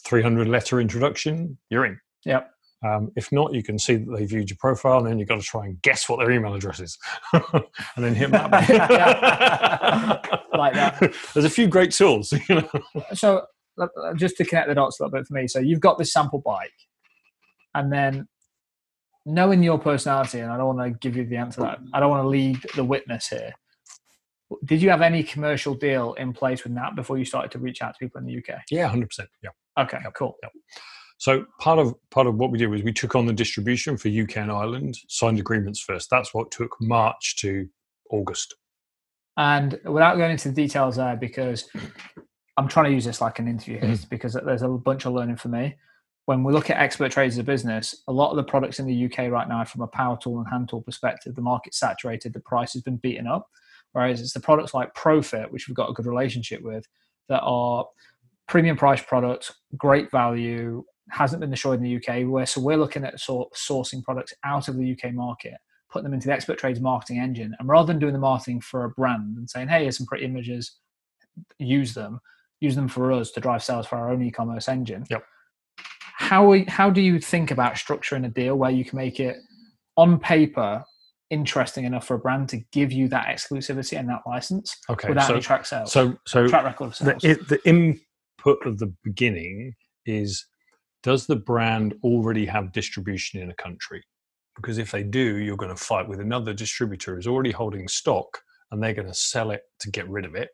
300 0.05 0.49
letter 0.49 0.81
introduction, 0.81 1.57
you're 1.71 1.85
in. 1.87 2.01
Yep. 2.25 2.51
Um, 2.85 3.11
if 3.17 3.33
not, 3.33 3.55
you 3.55 3.63
can 3.63 3.79
see 3.79 3.97
that 3.97 4.17
they 4.17 4.25
viewed 4.27 4.51
your 4.51 4.59
profile, 4.61 4.99
and 4.99 5.07
then 5.07 5.19
you've 5.19 5.29
got 5.29 5.41
to 5.41 5.47
try 5.47 5.65
and 5.65 5.81
guess 5.83 6.09
what 6.09 6.19
their 6.19 6.31
email 6.31 6.55
address 6.55 6.79
is, 6.81 6.99
and 7.33 7.65
then 7.97 8.15
hit 8.15 8.31
that. 8.33 8.51
Like 10.57 10.73
that. 10.73 10.99
There's 11.35 11.45
a 11.45 11.51
few 11.51 11.67
great 11.69 11.91
tools. 11.91 12.33
You 12.33 12.41
know? 12.55 12.71
so 13.13 13.43
just 14.17 14.37
to 14.39 14.45
connect 14.45 14.69
the 14.69 14.75
dots 14.75 14.99
a 14.99 15.03
little 15.03 15.19
bit 15.19 15.27
for 15.27 15.35
me 15.35 15.47
so 15.47 15.59
you've 15.59 15.81
got 15.81 15.99
this 15.99 16.13
sample 16.13 16.39
bike 16.39 16.73
and 17.75 17.93
then 17.93 18.27
knowing 19.27 19.63
your 19.63 19.79
personality 19.79 20.41
and 20.41 20.51
i 20.51 20.57
don't 20.57 20.75
want 20.77 20.93
to 20.93 20.99
give 20.99 21.17
you 21.17 21.27
the 21.27 21.37
answer 21.37 21.61
that 21.61 21.79
i 21.93 22.01
don't 22.01 22.11
want 22.11 22.23
to 22.23 22.29
lead 22.29 22.59
the 22.75 22.85
witness 22.85 23.29
here 23.29 23.53
did 24.65 24.81
you 24.81 24.89
have 24.89 25.03
any 25.03 25.23
commercial 25.23 25.75
deal 25.75 26.15
in 26.15 26.33
place 26.33 26.65
with 26.65 26.75
that 26.75 26.95
before 26.97 27.19
you 27.19 27.25
started 27.25 27.51
to 27.51 27.59
reach 27.59 27.83
out 27.83 27.93
to 27.93 27.99
people 27.99 28.19
in 28.19 28.27
the 28.27 28.39
uk 28.39 28.61
Yeah, 28.71 28.89
hundred 28.89 29.09
percent. 29.09 29.29
Yeah. 29.43 29.51
okay 29.79 29.99
cool 30.17 30.37
So 31.19 31.47
part 31.59 31.79
of 31.79 31.95
part 32.11 32.27
of 32.27 32.35
what 32.37 32.51
we 32.51 32.59
did 32.59 32.69
was 32.69 32.83
we 32.83 32.93
took 32.93 33.15
on 33.15 33.27
the 33.27 33.33
distribution 33.33 33.97
for 33.97 34.09
UK 34.09 34.37
and 34.39 34.53
Ireland, 34.53 34.99
signed 35.09 35.39
agreements 35.39 35.81
first. 35.81 36.11
That's 36.11 36.35
what 36.35 36.51
took 36.51 36.77
March 36.81 37.37
to 37.37 37.69
August. 38.11 38.55
and 39.37 39.79
without 39.85 40.17
going 40.17 40.33
into 40.33 40.49
the 40.49 40.55
details 40.55 40.97
there 40.97 41.17
because 41.17 41.69
i'm 42.57 42.69
trying 42.69 42.87
to 42.87 42.93
use 42.93 43.05
this 43.05 43.21
like 43.21 43.39
an 43.39 43.49
interview 43.49 43.77
mm-hmm. 43.79 43.89
here 43.89 43.99
because 44.11 44.33
there's 44.33 44.63
a 44.63 44.69
bunch 44.69 45.05
of 45.05 45.13
learning 45.13 45.37
for 45.37 45.49
me 45.49 45.75
when 46.27 46.43
we 46.43 46.53
look 46.53 46.71
at 46.71 46.79
expert 46.79 47.13
trades 47.13 47.35
as 47.35 47.39
a 47.39 47.45
business 47.45 48.03
a 48.09 48.13
lot 48.13 48.31
of 48.31 48.37
the 48.37 48.43
products 48.43 48.79
in 48.79 48.87
the 48.87 49.05
uk 49.05 49.19
right 49.31 49.49
now 49.49 49.65
from 49.65 49.83
a 49.83 49.87
power 49.87 50.17
tool 50.21 50.39
and 50.39 50.49
hand 50.49 50.69
tool 50.69 50.83
perspective 50.83 51.35
the 51.35 51.43
market's 51.43 51.79
saturated 51.79 52.33
the 52.33 52.41
price 52.41 52.73
has 52.73 52.83
been 52.83 52.97
beaten 52.97 53.27
up 53.27 53.49
whereas 53.93 54.21
it's 54.21 54.33
the 54.33 54.41
products 54.41 54.75
like 54.75 54.95
profit 54.95 55.51
which 55.53 55.69
we've 55.69 55.77
got 55.77 55.91
a 55.91 55.95
good 55.95 56.07
relationship 56.07 56.63
with 56.63 56.87
that 57.29 57.41
are 57.43 57.87
premium 58.49 58.77
price 58.77 59.03
products 59.03 59.53
great 59.77 60.11
value 60.11 60.83
hasn't 61.11 61.41
been 61.41 61.51
destroyed 61.51 61.79
in 61.81 61.85
the 61.85 61.97
uk 61.97 62.29
where 62.31 62.47
so 62.47 62.61
we're 62.61 62.77
looking 62.77 63.05
at 63.05 63.19
sort 63.21 63.53
sourcing 63.55 64.03
products 64.03 64.33
out 64.45 64.69
of 64.69 64.77
the 64.77 64.93
uk 64.93 65.13
market 65.13 65.55
putting 65.91 66.05
them 66.05 66.13
into 66.15 66.27
the 66.27 66.33
expert 66.33 66.59
trades 66.59 66.81
marketing 66.81 67.19
engine 67.21 67.55
and 67.59 67.69
rather 67.69 67.87
than 67.87 67.99
doing 68.01 68.13
the 68.13 68.19
marketing 68.19 68.61
for 68.61 68.85
a 68.85 68.91
brand 68.91 69.37
and 69.37 69.49
saying 69.49 69.69
hey 69.69 69.83
here's 69.83 69.97
some 69.99 70.07
pretty 70.07 70.25
images 70.25 70.79
use 71.59 71.95
them 71.95 72.19
use 72.61 72.75
them 72.75 72.89
for 72.89 73.13
us 73.13 73.31
to 73.31 73.41
drive 73.41 73.63
sales 73.63 73.87
for 73.87 73.97
our 73.97 74.11
own 74.11 74.23
e-commerce 74.23 74.69
engine 74.69 75.05
Yep. 75.11 75.25
how 76.17 76.49
we- 76.49 76.65
how 76.65 76.91
do 76.91 77.01
you 77.01 77.21
think 77.21 77.51
about 77.51 77.75
structuring 77.75 78.25
a 78.27 78.29
deal 78.29 78.57
where 78.57 78.71
you 78.71 78.85
can 78.85 78.97
make 78.97 79.21
it 79.21 79.37
on 79.97 80.19
paper 80.19 80.83
interesting 81.31 81.85
enough 81.85 82.07
for 82.07 82.15
a 82.15 82.19
brand 82.19 82.49
to 82.49 82.59
give 82.73 82.93
you 82.93 83.09
that 83.09 83.27
exclusivity 83.27 83.99
and 83.99 84.09
that 84.09 84.23
license 84.27 84.77
Okay. 84.89 85.09
without 85.09 85.27
so, 85.27 85.35
any 85.35 85.43
track 85.43 85.67
sales 85.67 85.93
so 85.93 86.17
so 86.27 86.47
track 86.49 86.65
record 86.65 86.87
of 86.87 86.99
the, 86.99 87.05
sales 87.21 87.25
it, 87.25 87.49
the 87.49 87.61
input 87.69 88.65
of 88.67 88.79
the 88.79 88.93
beginning 89.05 89.75
is 90.05 90.47
does 91.07 91.29
the 91.29 91.37
brand 91.37 91.95
already 92.03 92.45
have 92.47 92.73
distribution 92.73 93.41
in 93.41 93.49
a 93.49 93.55
country? 93.55 94.03
Because 94.57 94.77
if 94.77 94.91
they 94.91 95.05
do, 95.05 95.37
you're 95.37 95.57
going 95.57 95.71
to 95.75 95.81
fight 95.81 96.09
with 96.09 96.19
another 96.19 96.53
distributor 96.53 97.15
who's 97.15 97.29
already 97.29 97.53
holding 97.53 97.87
stock 97.87 98.41
and 98.73 98.83
they're 98.83 98.93
going 98.93 99.07
to 99.07 99.15
sell 99.15 99.53
it 99.53 99.61
to 99.79 99.91
get 99.93 100.09
rid 100.09 100.25
of 100.25 100.35
it. 100.35 100.49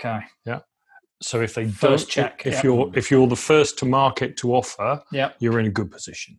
okay 0.00 0.20
Yeah. 0.46 0.60
So 1.20 1.42
if 1.42 1.54
they 1.54 1.68
First 1.68 2.06
don't, 2.06 2.24
check, 2.24 2.46
if 2.46 2.54
yeah. 2.54 2.60
you're 2.64 2.90
if 2.94 3.10
you're 3.10 3.26
the 3.26 3.36
first 3.36 3.78
to 3.80 3.84
market 3.84 4.38
to 4.38 4.54
offer, 4.54 5.02
Yep. 5.12 5.36
you're 5.40 5.60
in 5.60 5.66
a 5.66 5.70
good 5.70 5.90
position. 5.90 6.36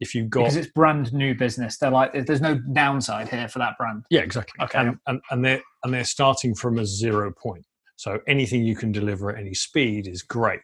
If 0.00 0.12
you've 0.12 0.28
got 0.28 0.40
because 0.40 0.56
it's 0.56 0.72
brand 0.72 1.12
new 1.14 1.32
business 1.36 1.78
they're 1.78 1.92
like 1.92 2.10
there's 2.26 2.40
no 2.40 2.58
downside 2.72 3.28
here 3.28 3.46
for 3.48 3.60
that 3.60 3.74
brand 3.78 4.04
Yeah, 4.10 4.22
exactly. 4.22 4.58
Okay. 4.64 4.78
And, 4.80 4.98
and 5.06 5.20
and 5.30 5.44
they're 5.44 5.62
and 5.84 5.94
they're 5.94 6.04
starting 6.18 6.56
from 6.56 6.78
a 6.80 6.84
zero 6.84 7.32
point. 7.40 7.64
So 7.94 8.18
anything 8.26 8.64
you 8.64 8.74
can 8.74 8.90
deliver 8.90 9.30
at 9.30 9.38
any 9.38 9.54
speed 9.54 10.08
is 10.08 10.22
great. 10.22 10.60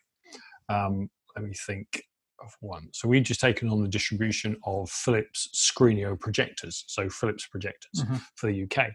Um, 0.69 1.09
let 1.37 1.45
me 1.45 1.55
think 1.69 2.03
of 2.43 2.57
one. 2.61 2.89
So 2.93 3.09
we've 3.09 3.23
just 3.23 3.41
taken 3.41 3.69
on 3.69 3.83
the 3.83 3.89
distribution 3.89 4.57
of 4.65 4.91
Philips 4.91 5.49
Screeneo 5.55 6.19
projectors. 6.19 6.85
So 6.89 7.09
Philips 7.09 7.47
projectors 7.47 8.05
Mhm. 8.05 8.21
for 8.37 8.47
the 8.51 8.63
UK. 8.65 8.91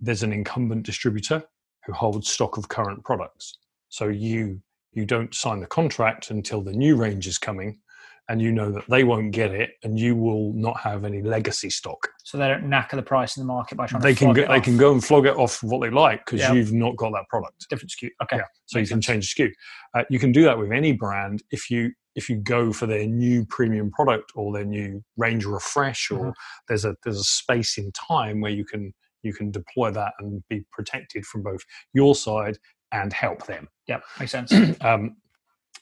There's 0.00 0.22
an 0.22 0.32
incumbent 0.32 0.84
distributor 0.84 1.44
who 1.84 1.92
holds 1.92 2.28
stock 2.28 2.56
of 2.56 2.68
current 2.68 3.04
products. 3.04 3.58
So 3.88 4.08
you 4.08 4.62
you 4.94 5.06
don't 5.06 5.34
sign 5.34 5.58
the 5.60 5.66
contract 5.66 6.30
until 6.30 6.60
the 6.60 6.72
new 6.72 6.96
range 6.96 7.26
is 7.26 7.38
coming, 7.38 7.80
and 8.28 8.40
you 8.40 8.52
know 8.52 8.70
that 8.70 8.84
they 8.88 9.04
won't 9.04 9.32
get 9.32 9.50
it, 9.50 9.70
and 9.82 9.98
you 9.98 10.14
will 10.16 10.52
not 10.54 10.78
have 10.80 11.04
any 11.04 11.22
legacy 11.22 11.68
stock. 11.70 12.08
So 12.24 12.38
they 12.38 12.48
don't 12.48 12.64
knacker 12.64 12.92
the 12.92 13.02
price 13.02 13.36
in 13.36 13.42
the 13.42 13.46
market 13.46 13.76
by 13.76 13.86
trying 13.86 14.02
They 14.02 14.14
to 14.14 14.18
can 14.18 14.32
go, 14.32 14.42
it 14.42 14.48
they 14.48 14.58
off. 14.58 14.62
can 14.64 14.76
go 14.76 14.92
and 14.92 15.04
flog 15.04 15.26
it 15.26 15.36
off 15.36 15.62
what 15.62 15.80
they 15.82 15.90
like 15.90 16.24
because 16.24 16.40
Yeah. 16.40 16.52
you've 16.52 16.72
not 16.72 16.96
got 16.96 17.10
that 17.12 17.24
product. 17.28 17.66
different 17.68 17.90
SKU. 17.90 18.08
Okay. 18.22 18.36
Yeah. 18.36 18.42
So 18.66 18.78
you 18.78 18.86
can 18.86 19.02
sense. 19.02 19.06
change 19.06 19.34
the 19.34 19.44
SKU. 19.44 19.50
Uh, 19.94 20.04
you 20.08 20.18
can 20.18 20.32
do 20.32 20.44
that 20.44 20.56
with 20.58 20.72
any 20.72 20.92
brand 20.92 21.42
if 21.50 21.70
you 21.70 21.92
if 22.14 22.28
you 22.28 22.36
go 22.36 22.72
for 22.72 22.86
their 22.86 23.06
new 23.06 23.44
premium 23.46 23.90
product 23.90 24.32
or 24.34 24.52
their 24.52 24.66
new 24.66 25.02
range 25.16 25.44
refresh, 25.46 26.10
or 26.10 26.18
Mm-hmm. 26.18 26.30
there's 26.68 26.84
a 26.84 26.94
there's 27.04 27.18
a 27.18 27.24
space 27.24 27.76
in 27.78 27.90
time 27.92 28.40
where 28.40 28.52
you 28.52 28.64
can 28.64 28.92
you 29.22 29.32
can 29.32 29.50
deploy 29.50 29.90
that 29.90 30.12
and 30.18 30.42
be 30.48 30.64
protected 30.72 31.24
from 31.26 31.42
both 31.42 31.60
your 31.94 32.14
side 32.14 32.58
and 32.92 33.12
help 33.12 33.46
them. 33.46 33.68
Yeah, 33.88 34.00
Makes 34.20 34.32
sense. 34.32 34.52
Um, 34.82 35.16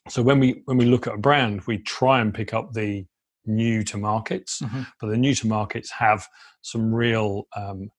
so 0.08 0.22
when 0.22 0.38
we 0.40 0.62
when 0.64 0.76
we 0.76 0.84
look 0.86 1.06
at 1.06 1.14
a 1.14 1.18
brand, 1.18 1.62
we 1.66 1.78
try 1.78 2.20
and 2.20 2.32
pick 2.34 2.54
up 2.54 2.72
the 2.72 3.04
new 3.46 3.82
to 3.84 3.96
markets, 3.96 4.60
Mhm. 4.62 4.86
but 5.00 5.08
the 5.08 5.16
new 5.16 5.34
to 5.34 5.46
markets 5.46 5.90
have 5.90 6.26
some 6.62 6.94
real 6.94 7.46
um, 7.56 7.90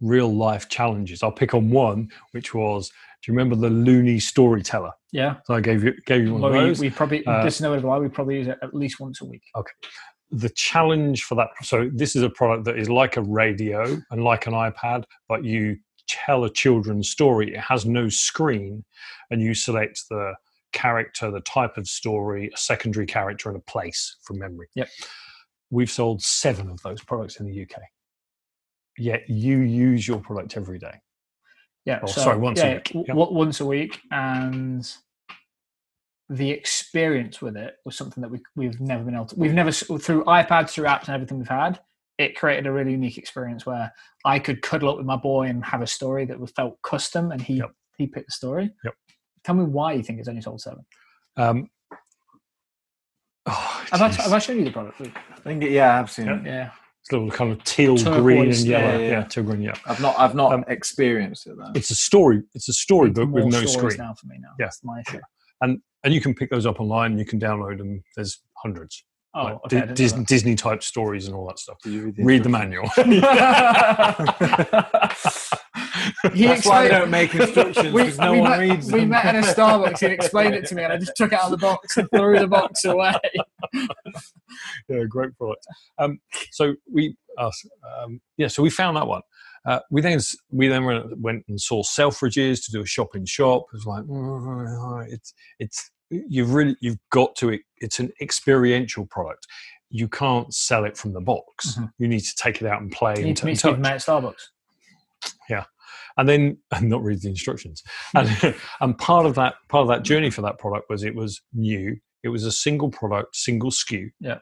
real 0.00 0.32
life 0.34 0.68
challenges. 0.68 1.22
I'll 1.22 1.32
pick 1.32 1.54
on 1.54 1.70
one, 1.70 2.08
which 2.32 2.52
was, 2.52 2.88
do 3.22 3.32
you 3.32 3.38
remember 3.38 3.56
the 3.56 3.68
Lunii 3.74 4.20
storyteller? 4.20 4.90
Yeah. 5.12 5.36
So 5.46 5.54
I 5.54 5.60
gave 5.60 5.82
you 5.84 5.94
gave 6.06 6.24
you 6.24 6.32
one 6.32 6.42
Well, 6.42 6.54
of 6.54 6.62
we, 6.62 6.68
those. 6.68 6.80
we 6.80 6.90
probably 6.90 7.26
Uh, 7.26 7.44
this 7.44 7.56
is 7.56 7.60
no 7.62 7.74
lie. 7.74 7.98
We 7.98 8.08
probably 8.08 8.36
use 8.38 8.48
it 8.48 8.58
at 8.62 8.74
least 8.74 9.00
once 9.00 9.20
a 9.20 9.24
week. 9.24 9.42
Okay. 9.56 9.72
The 10.30 10.50
challenge 10.50 11.24
for 11.24 11.34
that 11.36 11.48
so 11.62 11.88
this 11.94 12.16
is 12.16 12.22
a 12.22 12.30
product 12.30 12.64
that 12.64 12.78
is 12.78 12.88
like 12.90 13.16
a 13.16 13.22
radio 13.22 13.82
and 14.10 14.24
like 14.24 14.46
an 14.48 14.52
ipad 14.54 15.04
but 15.28 15.44
you 15.44 15.76
tell 16.08 16.42
a 16.44 16.50
children's 16.50 17.08
story 17.08 17.54
it 17.54 17.60
has 17.60 17.86
no 17.86 18.08
screen 18.08 18.84
and 19.30 19.40
you 19.40 19.54
select 19.54 20.00
the 20.10 20.34
character 20.74 21.30
the 21.30 21.40
type 21.40 21.76
of 21.78 21.86
story 21.88 22.50
a 22.52 22.56
secondary 22.56 23.06
character 23.06 23.48
and 23.48 23.56
a 23.56 23.62
place 23.62 24.16
from 24.22 24.38
memory 24.38 24.68
Yep. 24.74 24.88
we've 25.70 25.90
sold 25.90 26.20
seven 26.22 26.68
of 26.70 26.82
those 26.82 27.02
products 27.02 27.40
in 27.40 27.46
the 27.46 27.62
uk 27.62 27.80
yet 28.98 29.22
you 29.28 29.58
use 29.60 30.06
your 30.06 30.18
product 30.20 30.56
every 30.56 30.78
day 30.78 30.94
Yeah. 31.86 32.00
Oh, 32.02 32.06
so, 32.06 32.20
sorry, 32.22 32.38
once 32.38 32.60
a 32.60 32.74
week. 32.74 33.06
w- 33.06 33.32
once 33.32 33.60
a 33.60 33.66
week, 33.66 34.00
and 34.10 34.90
the 36.30 36.50
experience 36.50 37.42
with 37.42 37.56
it 37.56 37.76
was 37.84 37.96
something 37.96 38.22
that 38.22 38.30
we 38.30 38.40
we've 38.56 38.80
never 38.80 39.04
been 39.04 39.14
able 39.14 39.26
to. 39.26 39.36
We've 39.36 39.52
never 39.52 39.70
through 39.72 40.24
iPads, 40.24 40.70
through 40.70 40.86
apps, 40.86 41.06
and 41.06 41.14
everything 41.14 41.38
we've 41.38 41.48
had. 41.48 41.80
It 42.16 42.36
created 42.36 42.66
a 42.66 42.72
really 42.72 42.92
unique 42.92 43.18
experience 43.18 43.66
where 43.66 43.92
I 44.24 44.38
could 44.38 44.62
cuddle 44.62 44.88
up 44.90 44.96
with 44.96 45.06
my 45.06 45.16
boy 45.16 45.48
and 45.48 45.62
have 45.64 45.82
a 45.82 45.86
story 45.86 46.24
that 46.26 46.38
was 46.40 46.52
felt 46.52 46.80
custom, 46.82 47.30
and 47.32 47.42
he 47.42 47.54
Yep. 47.56 47.72
he 47.98 48.06
picked 48.06 48.28
the 48.28 48.32
story. 48.32 48.70
Yep. 48.84 48.94
Tell 49.44 49.54
me 49.54 49.64
why 49.64 49.92
you 49.92 50.02
think 50.02 50.18
it's 50.18 50.28
only 50.28 50.40
sold 50.40 50.60
seven. 50.60 50.84
um, 51.36 51.68
oh, 53.46 53.84
Have 53.92 54.02
I, 54.02 54.08
have 54.08 54.32
I 54.32 54.38
shown 54.38 54.58
you 54.58 54.64
the 54.64 54.70
product? 54.70 55.00
Luke? 55.00 55.12
I 55.36 55.40
think 55.40 55.62
yeah, 55.64 56.00
I've 56.00 56.10
seen 56.10 56.26
Yeah. 56.26 56.40
it. 56.40 56.46
Yeah. 56.46 56.70
it's 57.00 57.10
a 57.12 57.16
little 57.16 57.30
kind 57.30 57.52
of 57.52 57.62
teal 57.64 57.96
Turquoise, 57.96 58.22
green 58.22 58.44
and 58.48 58.56
yeah, 58.60 58.78
yellow 58.78 58.92
yeah, 58.92 58.98
yeah, 59.04 59.10
yeah. 59.18 59.24
teal 59.24 59.42
green 59.44 59.60
yeah 59.62 59.74
I've 59.86 60.00
not 60.00 60.18
I've 60.18 60.34
not 60.34 60.52
Um, 60.54 60.64
experienced 60.68 61.46
it 61.46 61.56
though. 61.58 61.70
it's 61.74 61.90
a 61.90 61.94
story 61.94 62.42
it's 62.54 62.68
a 62.70 62.72
storybook 62.72 63.28
with 63.30 63.44
no 63.46 63.64
screen 63.66 63.96
now 63.98 64.14
for 64.14 64.26
me 64.26 64.38
now. 64.40 64.48
Yeah. 64.58 64.66
That's 64.66 64.82
my 64.82 65.00
issue. 65.06 65.20
and 65.60 65.80
and 66.02 66.14
you 66.14 66.20
can 66.22 66.34
pick 66.34 66.50
those 66.50 66.64
up 66.66 66.80
online. 66.80 67.18
You 67.18 67.24
can 67.26 67.38
download 67.40 67.76
them. 67.78 68.02
There's 68.16 68.40
hundreds, 68.56 69.04
Oh, 69.34 69.44
like 69.44 69.54
okay. 69.66 69.78
I 69.78 69.86
Di- 69.86 69.94
Dis- 69.94 70.12
Disney 70.12 70.54
type 70.54 70.82
stories 70.82 71.26
and 71.26 71.34
all 71.36 71.46
that 71.48 71.58
stuff. 71.58 71.76
Did 71.82 71.92
you 71.94 72.14
Read 72.18 72.42
the 72.42 72.48
manual. 72.50 72.88
He 76.32 76.46
That's 76.46 76.66
why 76.66 76.84
they 76.84 76.88
don't 76.88 77.10
make 77.10 77.34
instructions 77.34 77.92
we, 77.92 78.04
because 78.04 78.18
no 78.18 78.32
we 78.32 78.40
one 78.40 78.50
met, 78.50 78.60
reads 78.60 78.92
we 78.92 79.00
them. 79.00 79.08
met 79.10 79.34
in 79.34 79.44
a 79.44 79.46
Starbucks. 79.46 79.98
He 80.00 80.06
explained 80.06 80.54
it 80.54 80.66
to 80.68 80.74
me, 80.74 80.82
and 80.82 80.92
I 80.92 80.96
just 80.96 81.16
took 81.16 81.32
it 81.32 81.38
out 81.38 81.46
of 81.46 81.50
the 81.52 81.56
box 81.58 81.96
and 81.96 82.08
threw 82.10 82.38
the 82.38 82.46
box 82.48 82.84
away. 82.84 83.14
yeah, 84.88 85.04
great 85.08 85.36
product. 85.36 85.66
Um, 85.98 86.20
so 86.52 86.74
we, 86.92 87.16
uh, 87.38 87.50
um, 88.02 88.20
yeah, 88.36 88.48
so 88.48 88.62
we 88.62 88.70
found 88.70 88.96
that 88.96 89.06
one. 89.06 89.22
Uh, 89.66 89.80
we 89.90 90.00
then 90.00 90.20
we 90.50 90.68
then 90.68 90.84
went, 90.84 91.44
and 91.48 91.60
saw 91.60 91.82
Selfridges 91.82 92.64
to 92.64 92.72
do 92.72 92.82
a 92.82 92.86
shop 92.86 93.14
in 93.14 93.24
shop. 93.24 93.64
It 93.72 93.76
was 93.76 93.86
like 93.86 94.04
"Mm, 94.04 95.06
it's 95.10 95.32
it's 95.58 95.90
you've 96.10 96.52
really 96.52 96.76
you've 96.80 96.98
got 97.10 97.34
to 97.36 97.58
it's 97.78 97.98
an 97.98 98.12
experiential 98.20 99.06
product. 99.06 99.46
You 99.90 100.08
can't 100.08 100.52
sell 100.52 100.84
it 100.84 100.96
from 100.96 101.12
the 101.12 101.20
box. 101.20 101.76
Mhm. 101.78 101.92
You 101.98 102.08
need 102.08 102.20
to 102.20 102.34
take 102.36 102.60
it 102.60 102.66
out 102.66 102.82
and 102.82 102.90
play 102.92 103.12
You 103.12 103.16
and, 103.18 103.26
need 103.26 103.36
t- 103.36 103.40
to 103.40 103.46
meet 103.46 103.50
and 103.52 103.58
Steve 103.58 103.84
at 103.84 104.00
Starbucks. 104.00 105.64
And 106.16 106.28
then 106.28 106.58
and 106.72 106.88
not 106.94 107.02
read 107.02 107.22
the 107.22 107.28
instructions. 107.28 107.82
And, 108.14 108.54
and 108.80 108.98
part 108.98 109.26
of 109.26 109.34
that 109.36 109.54
part 109.68 109.82
of 109.82 109.88
that 109.88 110.02
journey 110.02 110.30
for 110.30 110.42
that 110.42 110.58
product 110.58 110.88
was 110.88 111.02
it 111.04 111.14
was 111.14 111.40
new. 111.52 111.96
It 112.22 112.28
was 112.30 112.44
a 112.44 112.52
single 112.52 112.90
product 112.90 113.36
single 113.36 113.70
SKU 113.70 114.10
Yeah. 114.20 114.38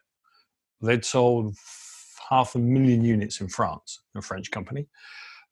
they'd 0.82 1.04
sold 1.04 1.56
half 2.30 2.54
a 2.54 2.58
million 2.58 3.04
units 3.04 3.40
in 3.40 3.48
france 3.48 4.00
a 4.16 4.22
french 4.22 4.50
company. 4.50 4.86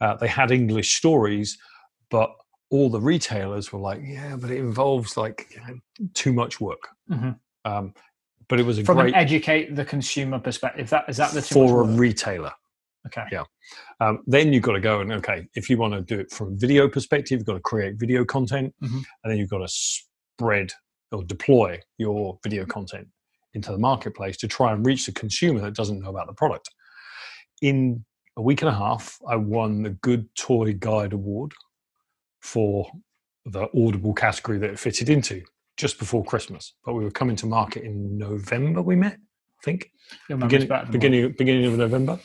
Uh, 0.00 0.14
they 0.16 0.28
had 0.28 0.50
english 0.50 0.94
stories 0.96 1.58
but 2.10 2.30
all 2.70 2.88
the 2.88 3.00
retailers 3.00 3.72
were 3.72 3.80
like 3.80 4.00
yeah 4.04 4.36
but 4.36 4.50
it 4.50 4.58
involves 4.58 5.16
like 5.16 5.46
you 5.54 5.60
know, 5.60 6.06
too 6.14 6.32
much 6.32 6.60
work. 6.60 6.88
Mhm. 7.10 7.38
um, 7.64 7.94
but 8.48 8.58
it 8.58 8.64
was 8.66 8.78
a 8.78 8.84
From 8.84 8.96
great 8.98 9.14
an 9.14 9.20
educate 9.20 9.74
the 9.76 9.84
consumer 9.84 10.38
perspective, 10.38 10.88
that 10.90 11.04
is 11.08 11.16
that 11.18 11.32
the 11.32 11.42
for 11.42 11.82
a 11.82 11.84
retailer 11.84 12.52
okay. 13.06 13.24
yeah. 13.32 13.44
Um, 14.00 14.22
then 14.26 14.52
you've 14.52 14.62
got 14.62 14.72
to 14.72 14.80
go 14.80 15.00
and 15.00 15.12
okay, 15.12 15.46
if 15.54 15.68
you 15.70 15.76
want 15.76 15.94
to 15.94 16.00
do 16.02 16.20
it 16.20 16.30
from 16.30 16.48
a 16.52 16.56
video 16.56 16.88
perspective, 16.88 17.38
you've 17.38 17.46
got 17.46 17.54
to 17.54 17.60
create 17.60 17.96
video 17.98 18.24
content, 18.24 18.74
Mhm. 18.82 19.02
and 19.22 19.30
then 19.30 19.38
you've 19.38 19.50
got 19.50 19.58
to 19.58 19.68
spread 19.68 20.72
or 21.12 21.24
deploy 21.24 21.80
your 21.98 22.38
video 22.42 22.64
content 22.64 23.08
into 23.54 23.72
the 23.72 23.78
marketplace 23.78 24.36
to 24.38 24.46
try 24.48 24.72
and 24.72 24.86
reach 24.86 25.06
the 25.06 25.12
consumer 25.12 25.60
that 25.60 25.74
doesn't 25.74 26.00
know 26.00 26.10
about 26.10 26.26
the 26.28 26.32
product. 26.34 26.70
In 27.62 28.04
a 28.36 28.42
week 28.42 28.62
and 28.62 28.68
a 28.68 28.74
half, 28.74 29.18
I 29.28 29.36
won 29.36 29.82
the 29.82 29.90
Good 29.90 30.28
Toy 30.36 30.72
Guide 30.74 31.12
Award 31.12 31.52
for 32.40 32.90
the 33.44 33.68
audible 33.76 34.14
category 34.14 34.58
that 34.58 34.70
it 34.70 34.78
fitted 34.78 35.08
into 35.08 35.42
just 35.76 35.98
before 35.98 36.24
Christmas. 36.24 36.74
But 36.84 36.94
we 36.94 37.04
were 37.04 37.10
coming 37.10 37.36
to 37.36 37.46
market 37.46 37.82
in 37.84 38.16
November. 38.16 38.82
We 38.82 38.96
met, 38.96 39.14
I 39.14 39.62
think 39.64 39.90
beginning, 40.28 40.68
better 40.68 40.84
than 40.84 40.92
mine. 40.92 40.92
beginning, 40.92 41.32
beginning 41.36 41.64
of 41.66 41.76
November. 41.78 42.20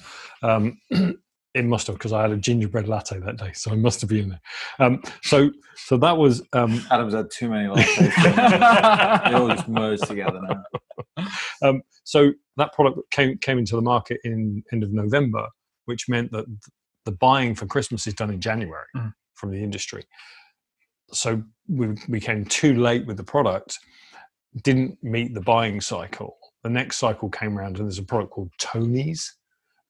Um, 0.49 0.79
it 1.53 1.63
must 1.65 1.88
have 1.88 1.95
because 1.95 2.12
I 2.12 2.21
had 2.21 2.31
a 2.31 2.38
gingerbread 2.38 2.88
latte 2.88 3.19
that 3.19 3.38
day, 3.38 3.51
so 3.53 3.71
I 3.71 3.75
must 3.75 4.01
have 4.01 4.10
been 4.10 4.29
there. 4.29 4.41
Um, 4.79 5.01
so, 5.23 5.49
so 5.75 5.95
that 5.97 6.17
was 6.17 6.41
um, 6.53 6.86
Adam's 6.91 7.13
had 7.13 7.27
too 7.31 7.49
many 7.49 7.67
lattes. 7.69 9.29
they 9.29 9.36
all 9.36 9.47
just 9.47 9.67
merged 9.69 10.05
together 10.05 10.41
now. 10.41 11.25
um, 11.63 11.81
so 12.03 12.31
that 12.58 12.73
product 12.73 12.99
came 13.12 13.38
came 13.39 13.58
into 13.58 13.75
the 13.75 13.81
market 13.81 14.19
in 14.25 14.63
end 14.73 14.84
of 14.84 14.91
November, 14.91 15.47
which 15.86 16.10
meant 16.10 16.31
that 16.34 16.45
the 17.05 17.12
buying 17.13 17.55
for 17.55 17.65
Christmas 17.67 18.05
is 18.08 18.13
done 18.13 18.31
in 18.31 18.41
January 18.41 18.86
Mhm. 18.95 19.13
from 19.36 19.51
the 19.51 19.63
industry. 19.63 20.03
So 21.13 21.41
we 21.69 21.95
we 22.10 22.19
came 22.19 22.45
too 22.45 22.75
late 22.75 23.05
with 23.05 23.15
the 23.17 23.23
product, 23.23 23.79
didn't 24.63 24.97
meet 25.01 25.34
the 25.34 25.41
buying 25.41 25.79
cycle. 25.81 26.38
The 26.63 26.69
next 26.69 26.97
cycle 26.97 27.29
came 27.29 27.58
around, 27.58 27.77
and 27.77 27.86
there's 27.88 27.99
a 27.99 28.03
product 28.03 28.31
called 28.31 28.51
Tonies, 28.60 29.31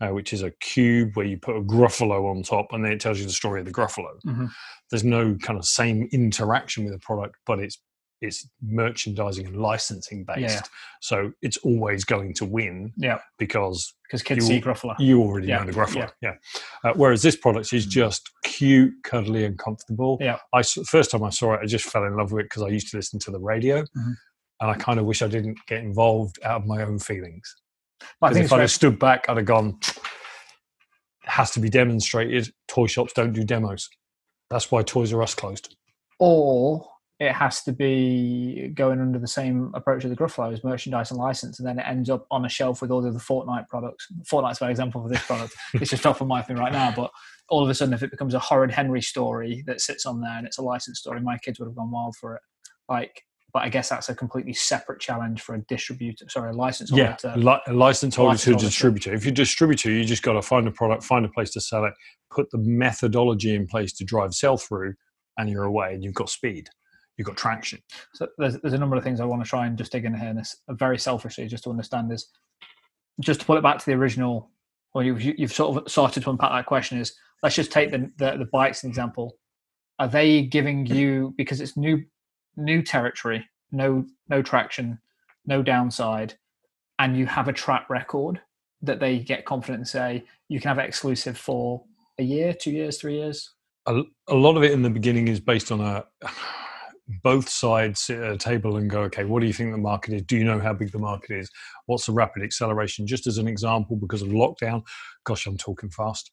uh, 0.02 0.10
which 0.10 0.34
is 0.34 0.42
a 0.44 0.52
cube 0.52 1.12
where 1.16 1.26
you 1.26 1.38
put 1.38 1.56
a 1.56 1.62
Gruffalo 1.62 2.30
on 2.30 2.44
top, 2.44 2.68
and 2.72 2.84
then 2.84 2.92
it 2.92 3.00
tells 3.00 3.20
you 3.20 3.26
the 3.26 3.32
story 3.32 3.60
of 3.62 3.66
the 3.66 3.72
Gruffalo. 3.74 4.20
Mhm. 4.26 4.50
There's 4.92 5.04
no 5.04 5.36
kind 5.36 5.58
of 5.58 5.66
same 5.66 6.08
interaction 6.12 6.84
with 6.84 6.94
the 6.94 7.00
product, 7.00 7.36
but 7.46 7.60
it's 7.60 7.80
it's 8.22 8.48
merchandising 8.62 9.46
and 9.46 9.58
licensing 9.62 10.24
based. 10.24 10.40
Yeah. 10.40 10.62
So 11.02 11.34
it's 11.42 11.58
always 11.58 12.06
going 12.06 12.34
to 12.36 12.46
win 12.46 12.94
Yeah, 12.96 13.20
because 13.38 13.94
because 14.04 14.24
kids 14.24 14.48
You- 14.50 14.56
see 14.56 14.62
Gruffalo. 14.62 14.96
you 15.00 15.22
already 15.22 15.48
Yeah, 15.48 15.60
know 15.60 15.66
the 15.72 15.78
Gruffalo. 15.78 16.10
Yeah. 16.22 16.36
Uh, 16.84 16.94
whereas 16.96 17.22
this 17.22 17.36
product 17.36 17.74
is 17.74 17.86
just 17.86 18.30
cute, 18.44 18.94
cuddly, 19.04 19.44
and 19.46 19.60
comfortable. 19.60 20.18
Yeah. 20.22 20.40
I 20.54 20.64
first 20.64 21.12
time 21.12 21.24
I 21.24 21.30
saw 21.30 21.56
it, 21.56 21.60
I 21.62 21.66
just 21.66 21.86
fell 21.86 22.06
in 22.06 22.16
love 22.16 22.32
with 22.32 22.42
it 22.46 22.50
because 22.50 22.64
I 22.64 22.70
used 22.70 22.90
to 22.92 22.98
listen 22.98 23.20
to 23.20 23.32
the 23.32 23.40
radio, 23.40 23.84
Mhm. 23.84 24.16
and 24.62 24.72
I 24.72 24.76
kind 24.76 24.98
of 25.00 25.06
wish 25.06 25.22
I 25.22 25.28
didn't 25.28 25.58
get 25.68 25.80
involved 25.84 26.40
out 26.44 26.62
of 26.62 26.68
my 26.68 26.84
own 26.84 27.00
feelings. 27.00 27.54
I 28.22 28.34
think 28.34 28.46
if 28.46 28.54
I'd 28.54 28.62
have 28.62 28.72
stood 28.72 29.00
back, 29.00 29.26
I'd 29.30 29.38
have 29.38 29.46
gone. 29.46 29.80
It 31.24 31.30
has 31.30 31.52
to 31.52 31.60
be 31.60 31.70
demonstrated. 31.70 32.50
Toy 32.68 32.88
shops 32.88 33.14
don't 33.14 33.34
do 33.34 33.44
demos. 33.44 33.90
That's 34.50 34.72
why 34.72 34.84
Toys 34.84 35.14
R 35.14 35.24
Us 35.24 35.34
closed. 35.34 35.76
or 36.20 36.88
it 37.20 37.32
has 37.32 37.64
to 37.64 37.72
be 37.72 38.72
going 38.74 39.00
under 39.00 39.18
the 39.18 39.28
same 39.28 39.72
approach 39.74 40.04
as 40.04 40.10
the 40.10 40.18
Gruffalo 40.18 40.52
as 40.52 40.64
merchandise 40.66 41.12
and 41.12 41.20
license, 41.20 41.60
and 41.60 41.68
then 41.68 41.80
it 41.80 41.86
ends 41.88 42.10
up 42.10 42.26
on 42.30 42.44
a 42.44 42.50
shelf 42.50 42.82
with 42.82 42.92
all 42.92 43.02
the 43.02 43.08
other 43.10 43.20
Fortnite 43.20 43.70
products. 43.70 44.08
Fortnite's 44.30 44.62
an 44.62 44.70
example 44.70 45.02
for 45.02 45.08
this 45.08 45.26
product. 45.26 45.54
it's 45.76 45.92
just 45.92 46.06
off 46.06 46.20
of 46.20 46.28
my 46.28 46.42
thing 46.42 46.58
right 46.58 46.74
now, 46.74 46.94
but 46.94 47.12
all 47.48 47.64
of 47.64 47.70
a 47.70 47.74
sudden, 47.74 47.94
if 47.94 48.04
it 48.04 48.12
becomes 48.12 48.34
a 48.34 48.40
horrid 48.40 48.72
Henry 48.72 49.02
story 49.02 49.64
that 49.66 49.80
sits 49.80 50.06
on 50.06 50.20
there 50.20 50.38
and 50.38 50.46
it's 50.46 50.58
a 50.58 50.62
licensed 50.62 51.02
story, 51.02 51.22
my 51.22 51.38
kids 51.38 51.58
would 51.58 51.68
have 51.68 51.76
gone 51.76 51.92
wild 51.92 52.18
for 52.18 52.36
it. 52.36 52.42
Like, 52.90 53.24
but 53.56 53.64
I 53.64 53.70
guess 53.70 53.88
that's 53.88 54.10
a 54.10 54.16
completely 54.16 54.52
separate 54.52 55.00
challenge 55.00 55.42
for 55.42 55.56
a 55.56 55.62
distributor. 55.70 56.26
Sorry, 56.28 56.50
a 56.50 56.54
license 56.54 56.90
holder. 56.90 57.04
Yeah, 57.04 57.16
to- 57.32 57.38
li- 57.38 57.62
a 57.68 57.72
license 57.74 58.14
holder 58.14 58.32
license 58.32 58.60
to 58.60 58.66
a 58.66 58.70
distributor. 58.70 59.14
If 59.14 59.24
you're 59.24 59.32
a 59.32 59.34
distributor, 59.36 59.90
you 59.90 60.04
just 60.04 60.24
got 60.24 60.34
to 60.34 60.42
find 60.42 60.68
a 60.68 60.72
product, 60.72 61.06
find 61.06 61.24
a 61.24 61.30
place 61.30 61.52
to 61.52 61.62
sell 61.62 61.86
it, 61.86 61.94
put 62.30 62.52
the 62.52 62.58
methodology 62.58 63.56
in 63.56 63.66
place 63.66 63.94
to 63.94 64.04
drive 64.04 64.34
sell 64.34 64.58
through, 64.58 64.94
and 65.38 65.50
you're 65.50 65.64
away 65.64 65.94
and 65.94 66.04
you've 66.04 66.16
got 66.16 66.30
speed. 66.30 66.68
you've 67.18 67.28
got 67.28 67.38
traction. 67.38 67.80
So 68.14 68.28
there's, 68.38 68.60
there's 68.60 68.74
a 68.74 68.78
number 68.78 68.98
of 68.98 69.06
things 69.06 69.22
I 69.22 69.26
want 69.26 69.42
to 69.42 69.50
try 69.50 69.68
and 69.68 69.78
just 69.78 69.94
dig 69.94 70.04
in 70.04 70.14
here, 70.14 70.28
and 70.28 70.38
this 70.40 70.58
very 70.72 70.98
selfishly, 71.00 71.48
just 71.48 71.64
to 71.64 71.70
understand 71.70 72.12
is 72.12 72.30
just 73.22 73.40
to 73.40 73.46
pull 73.46 73.56
it 73.56 73.62
back 73.64 73.80
to 73.80 73.86
the 73.86 73.94
original, 73.94 74.52
or 74.94 75.04
you've 75.06 75.22
you've 75.22 75.54
sort 75.54 75.78
of 75.78 75.90
started 75.90 76.24
to 76.24 76.30
unpack 76.30 76.52
that 76.52 76.66
question. 76.66 76.98
Is 77.00 77.14
let's 77.42 77.56
just 77.56 77.72
take 77.72 77.90
the 77.90 78.12
the, 78.18 78.38
the 78.38 78.50
bikes 78.52 78.84
example. 78.84 79.38
Are 79.98 80.10
they 80.10 80.42
giving 80.42 80.86
you 80.86 81.34
because 81.38 81.62
it's 81.62 81.78
new 81.78 82.04
new 82.56 82.82
territory, 82.82 83.48
no 83.72 84.06
no 84.30 84.42
traction, 84.42 85.00
no 85.46 85.62
downside, 85.62 86.36
and 87.00 87.18
you 87.18 87.26
have 87.26 87.48
a 87.48 87.54
track 87.54 87.90
record 87.90 88.42
that 88.82 89.00
they 89.00 89.20
get 89.20 89.46
confident 89.46 89.80
and 89.80 89.88
say 89.88 90.24
you 90.48 90.60
can 90.60 90.70
have 90.70 90.80
exclusive 90.80 91.38
for 91.38 91.84
a 92.18 92.24
year, 92.24 92.54
two 92.54 92.72
years, 92.72 93.00
three 93.00 93.16
years? 93.16 93.52
A, 93.88 94.02
a 94.28 94.36
lot 94.36 94.58
of 94.58 94.64
it 94.64 94.72
in 94.72 94.82
the 94.82 94.90
beginning 94.90 95.28
is 95.28 95.40
based 95.40 95.72
on 95.72 95.82
a 95.82 96.06
both 97.24 97.48
sides 97.48 98.00
sit 98.02 98.20
at 98.20 98.32
a 98.32 98.38
table 98.38 98.78
and 98.78 98.90
go, 98.90 99.02
okay, 99.02 99.26
what 99.26 99.42
do 99.42 99.46
you 99.48 99.54
think 99.54 99.72
the 99.72 99.78
market 99.78 100.14
is? 100.14 100.22
Do 100.24 100.38
you 100.38 100.44
know 100.44 100.60
how 100.60 100.74
big 100.74 100.92
the 100.92 100.98
market 101.00 101.38
is? 101.38 101.50
What's 101.86 102.08
the 102.08 102.14
rapid 102.14 102.42
acceleration? 102.44 103.06
Just 103.06 103.28
as 103.28 103.38
an 103.38 103.48
example, 103.48 103.96
because 103.96 104.22
of 104.24 104.30
lockdown, 104.30 104.82
gosh, 105.24 105.46
I'm 105.46 105.58
talking 105.58 105.90
fast. 105.92 106.32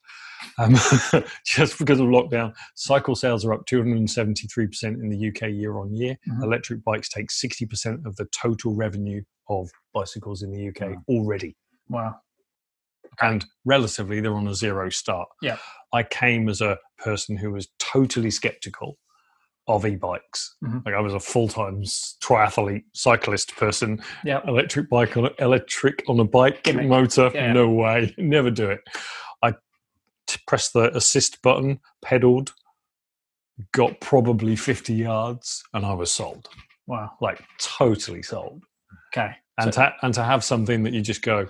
Um, 0.59 0.75
just 1.47 1.79
because 1.79 2.01
of 2.01 2.07
lockdown, 2.07 2.55
cycle 2.75 3.15
sales 3.15 3.45
are 3.45 3.53
up 3.53 3.67
273% 3.67 4.83
in 4.85 5.09
the 5.11 5.29
UK 5.29 5.51
year 5.51 5.79
on 5.79 5.95
year. 5.95 6.17
Mhm. 6.29 6.43
Electric 6.43 6.83
bikes 6.85 7.09
take 7.11 7.31
60% 7.31 8.07
of 8.07 8.17
the 8.17 8.27
total 8.33 8.75
revenue 8.75 9.23
of 9.51 9.69
bicycles 9.93 10.43
in 10.43 10.51
the 10.53 10.69
UK 10.69 10.93
Wow. 10.97 11.03
already. 11.09 11.57
Wow. 11.89 12.17
And 13.21 13.45
relatively, 13.67 14.21
they're 14.21 14.35
on 14.35 14.49
a 14.49 14.55
zero 14.55 14.89
start. 14.89 15.29
Yeah. 15.43 15.59
I 15.93 16.03
came 16.03 16.49
as 16.49 16.63
a 16.63 16.79
person 16.99 17.37
who 17.37 17.53
was 17.53 17.69
totally 17.79 18.31
skeptical 18.31 18.97
of 19.69 19.87
e-bikes. 19.87 20.57
Mhm. 20.65 20.85
Like 20.85 20.95
I 20.95 21.01
was 21.01 21.15
a 21.15 21.21
full-time 21.21 21.83
triathlete 21.83 22.85
cyclist 22.95 23.57
person. 23.57 24.03
Yeah. 24.25 24.41
Electric 24.47 24.89
bike 24.89 25.17
on 25.17 25.27
a, 25.27 25.31
electric 25.39 26.03
on 26.09 26.19
a 26.21 26.25
bike 26.25 26.65
Gimmick. 26.65 26.89
motor. 26.89 27.31
Yeah. 27.35 27.53
No 27.53 27.69
way. 27.71 28.13
Never 28.19 28.51
do 28.51 28.71
it. 28.71 28.81
I 29.43 29.53
t- 30.27 30.41
pressed 30.47 30.73
the 30.73 30.95
assist 30.97 31.41
button, 31.43 31.79
pedaled, 32.05 32.53
got 33.73 34.01
probably 34.01 34.57
50 34.57 34.95
yards, 34.95 35.63
and 35.75 35.87
I 35.87 35.95
was 35.95 36.11
sold. 36.13 36.49
Wow. 36.87 37.13
Like 37.21 37.41
totally 37.61 38.23
sold. 38.23 38.65
Okay. 39.15 39.31
And 39.59 39.73
to 39.75 39.95
and 40.03 40.13
to 40.15 40.25
have 40.25 40.43
something 40.43 40.83
that 40.83 40.93
you 40.93 41.03
just 41.03 41.23
go, 41.23 41.47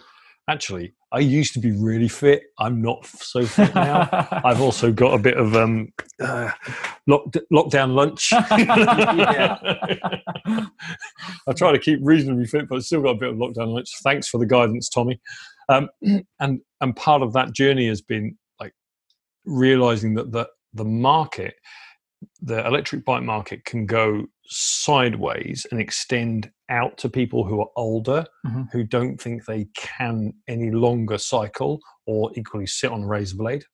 actually, 0.50 0.92
I 1.12 1.18
used 1.18 1.52
to 1.54 1.60
be 1.60 1.72
really 1.72 2.08
fit. 2.08 2.44
I'm 2.58 2.80
not 2.80 3.04
so 3.06 3.44
fit 3.44 3.74
now. 3.74 4.08
I've 4.44 4.62
also 4.62 4.90
got 4.90 5.12
a 5.12 5.18
bit 5.18 5.36
of 5.36 5.54
um, 5.54 5.92
uh, 6.18 6.50
lock, 7.06 7.26
lockdown 7.52 7.94
lunch. 7.94 8.32
I 11.46 11.52
try 11.54 11.72
to 11.72 11.78
keep 11.78 11.98
reasonably 12.02 12.46
fit, 12.46 12.66
but 12.66 12.76
I've 12.76 12.84
still 12.84 13.02
got 13.02 13.16
a 13.16 13.18
bit 13.18 13.28
of 13.28 13.36
lockdown 13.36 13.74
lunch. 13.74 13.90
Thanks 14.02 14.28
for 14.28 14.38
the 14.38 14.46
guidance, 14.46 14.88
Tommy. 14.88 15.20
Um, 15.68 15.90
and 16.40 16.60
and 16.80 16.96
part 16.96 17.20
of 17.20 17.34
that 17.34 17.52
journey 17.52 17.88
has 17.88 18.00
been 18.00 18.38
like 18.58 18.72
realizing 19.44 20.14
that 20.14 20.32
the 20.32 20.48
the 20.72 20.84
market, 20.84 21.56
the 22.40 22.66
electric 22.66 23.04
bike 23.04 23.22
market, 23.22 23.66
can 23.66 23.84
go 23.84 24.24
sideways 24.46 25.66
and 25.70 25.78
extend 25.78 26.50
out 26.72 26.96
to 26.98 27.08
people 27.08 27.44
who 27.44 27.60
are 27.60 27.70
older, 27.76 28.24
Mhm. 28.46 28.70
who 28.72 28.82
don't 28.82 29.18
think 29.20 29.44
they 29.44 29.66
can 29.74 30.32
any 30.48 30.70
longer 30.70 31.18
cycle 31.18 31.80
or 32.06 32.32
equally 32.34 32.66
sit 32.66 32.90
on 32.90 33.02
a 33.02 33.06
razor 33.06 33.36
blade. 33.36 33.64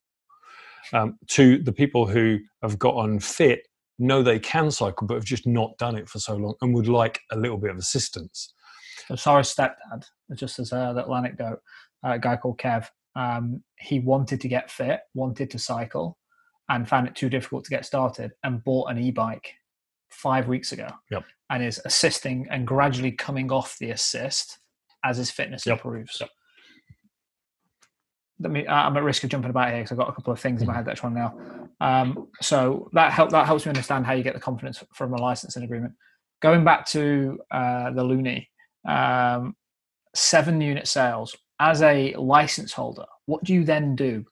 Um, 0.92 1.18
to 1.28 1.58
the 1.62 1.72
people 1.72 2.06
who 2.06 2.38
have 2.62 2.78
gotten 2.78 3.20
fit, 3.20 3.66
know 3.98 4.22
they 4.22 4.38
can 4.38 4.70
cycle, 4.70 5.06
but 5.06 5.14
have 5.14 5.24
just 5.24 5.46
not 5.46 5.76
done 5.78 5.96
it 5.96 6.08
for 6.08 6.18
so 6.18 6.34
long 6.36 6.54
and 6.60 6.74
would 6.74 6.88
like 6.88 7.20
a 7.32 7.36
little 7.36 7.58
bit 7.58 7.70
of 7.70 7.76
assistance. 7.78 8.54
So 9.06 9.16
Sarah's 9.16 9.54
stepdad, 9.54 10.04
just 10.34 10.58
as 10.58 10.72
a 10.72 10.92
little 10.92 11.14
anecdote, 11.14 11.60
a 12.02 12.18
guy 12.18 12.36
called 12.36 12.58
Kev, 12.58 12.88
um, 13.16 13.62
he 13.78 13.98
wanted 14.00 14.40
to 14.40 14.48
get 14.48 14.70
fit, 14.70 15.00
wanted 15.14 15.50
to 15.50 15.58
cycle, 15.58 16.18
and 16.68 16.88
found 16.88 17.08
it 17.08 17.14
too 17.16 17.28
difficult 17.28 17.64
to 17.64 17.70
get 17.70 17.84
started, 17.84 18.32
and 18.44 18.62
bought 18.64 18.90
an 18.90 18.98
e-bike 18.98 19.54
five 20.10 20.48
weeks 20.48 20.72
ago. 20.72 20.88
Yep. 21.10 21.24
And 21.50 21.64
is 21.64 21.80
assisting 21.84 22.46
and 22.50 22.66
gradually 22.66 23.12
coming 23.12 23.50
off 23.50 23.78
the 23.78 23.90
assist 23.90 24.58
as 25.04 25.16
his 25.16 25.30
fitness 25.30 25.64
Yep. 25.64 25.78
improves. 25.78 26.18
Yep. 26.20 26.30
Let 28.40 28.52
me. 28.52 28.66
I'm 28.68 28.96
at 28.96 29.02
risk 29.02 29.24
of 29.24 29.30
jumping 29.30 29.50
about 29.50 29.70
here 29.70 29.78
because 29.78 29.92
I've 29.92 29.98
got 29.98 30.08
a 30.10 30.12
couple 30.12 30.32
of 30.32 30.38
things 30.40 30.60
in 30.60 30.66
Mm-hmm. 30.66 30.72
my 30.72 30.76
head 30.76 30.84
that's 30.86 31.02
on 31.02 31.14
now. 31.14 31.34
Um, 31.80 32.28
so 32.40 32.88
that 32.92 33.12
help 33.12 33.30
that 33.30 33.46
helps 33.46 33.64
me 33.66 33.70
understand 33.70 34.06
how 34.06 34.12
you 34.12 34.22
get 34.22 34.34
the 34.34 34.40
confidence 34.40 34.82
from 34.94 35.12
a 35.12 35.16
licensing 35.16 35.64
agreement. 35.64 35.94
Going 36.40 36.62
back 36.64 36.86
to 36.88 37.38
uh, 37.50 37.90
the 37.90 38.02
Lunii, 38.04 38.46
um, 38.86 39.56
seven 40.14 40.60
unit 40.60 40.86
sales 40.86 41.34
as 41.58 41.82
a 41.82 42.14
license 42.14 42.72
holder. 42.72 43.06
What 43.26 43.42
do 43.42 43.52
you 43.54 43.64
then 43.64 43.96
do? 43.96 44.24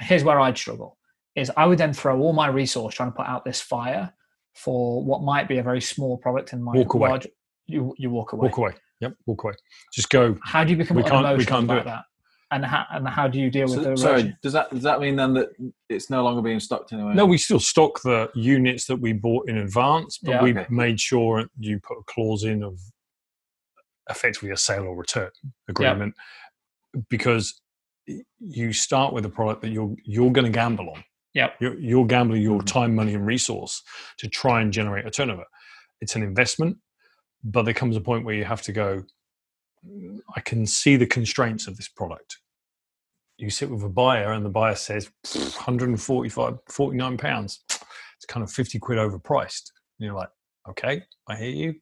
Here's 0.00 0.24
where 0.24 0.40
I'd 0.40 0.56
struggle: 0.56 0.96
is 1.34 1.50
I 1.54 1.66
would 1.66 1.78
then 1.78 1.92
throw 1.92 2.18
all 2.20 2.32
my 2.32 2.46
resource 2.46 2.94
trying 2.94 3.10
to 3.10 3.16
put 3.16 3.26
out 3.26 3.44
this 3.44 3.60
fire 3.60 4.10
for 4.54 5.02
what 5.04 5.22
might 5.22 5.48
be 5.48 5.58
a 5.58 5.62
very 5.62 5.80
small 5.80 6.16
product 6.18 6.52
in 6.52 6.62
my 6.62 6.72
Walk 6.72 6.94
away. 6.94 7.08
large. 7.10 7.26
You 7.66 7.94
you 7.98 8.10
walk 8.10 8.32
away. 8.32 8.48
Walk 8.48 8.58
away. 8.58 8.72
Yep, 9.00 9.14
walk 9.26 9.44
away. 9.44 9.54
Just 9.92 10.10
go. 10.10 10.36
How 10.42 10.64
do 10.64 10.70
you 10.70 10.76
become 10.76 10.96
We 10.96 11.02
can't- 11.02 11.38
we 11.38 11.44
can't 11.44 11.66
do 11.66 11.72
about 11.74 11.80
it. 11.82 11.84
that? 11.86 12.04
And 12.50 12.64
how 12.64 12.84
and 12.90 13.08
how 13.08 13.26
do 13.26 13.40
you 13.40 13.50
deal 13.50 13.64
with 13.66 13.82
So- 13.82 13.90
the 13.90 13.96
sorry, 13.96 14.36
does 14.42 14.52
that 14.52 14.70
does 14.70 14.82
that 14.84 15.00
mean 15.00 15.16
then 15.16 15.34
that 15.34 15.48
it's 15.88 16.08
no 16.10 16.22
longer 16.22 16.40
being 16.42 16.60
stocked 16.60 16.92
anywhere? 16.92 17.14
No, 17.14 17.26
we 17.26 17.38
still 17.38 17.58
stock 17.58 18.00
the 18.02 18.30
units 18.34 18.86
that 18.86 18.96
we 18.96 19.12
bought 19.12 19.48
in 19.48 19.56
advance, 19.58 20.18
but 20.18 20.30
Yeah. 20.32 20.42
we 20.42 20.50
Okay. 20.52 20.66
made 20.70 21.00
sure 21.00 21.46
you 21.58 21.80
put 21.80 21.98
a 21.98 22.02
clause 22.06 22.44
in 22.44 22.62
of 22.62 22.78
effectively 24.10 24.50
a 24.50 24.56
sale 24.56 24.84
or 24.84 24.94
return 24.94 25.30
agreement 25.68 26.14
because 27.08 27.60
you 28.38 28.72
start 28.72 29.14
with 29.14 29.24
a 29.24 29.30
product 29.30 29.62
that 29.62 29.70
you're 29.70 29.96
you're 30.04 30.30
going 30.30 30.44
to 30.44 30.52
gamble 30.52 30.90
on. 30.90 31.02
Yep. 31.34 31.56
You're, 31.60 31.78
you're 31.78 32.06
gambling 32.06 32.42
your 32.42 32.60
Mhm. 32.60 32.66
time, 32.66 32.94
money, 32.94 33.14
and 33.14 33.26
resource 33.26 33.82
to 34.18 34.28
try 34.28 34.60
and 34.60 34.72
generate 34.72 35.06
a 35.06 35.10
turnover. 35.10 35.44
It's 36.00 36.16
an 36.16 36.22
investment, 36.22 36.78
but 37.42 37.62
there 37.64 37.74
comes 37.74 37.96
a 37.96 38.00
point 38.00 38.24
where 38.24 38.34
you 38.34 38.44
have 38.44 38.62
to 38.62 38.72
go. 38.72 39.04
"Mm, 39.86 40.20
I 40.36 40.40
can 40.40 40.66
see 40.66 40.96
the 40.96 41.06
constraints 41.06 41.66
of 41.66 41.76
this 41.76 41.88
product. 41.88 42.38
You 43.36 43.50
sit 43.50 43.68
with 43.68 43.82
a 43.82 43.88
buyer, 43.88 44.32
and 44.32 44.44
the 44.44 44.50
buyer 44.50 44.76
says 44.76 45.10
145, 45.56 46.58
49 46.68 47.16
pounds. 47.18 47.64
It's 48.16 48.26
kind 48.26 48.44
of 48.44 48.50
50 48.52 48.78
quid 48.78 48.98
overpriced. 48.98 49.72
And 49.98 50.06
you're 50.06 50.14
like, 50.14 50.30
okay, 50.68 51.02
I 51.28 51.36
hear 51.36 51.50
you. 51.50 51.80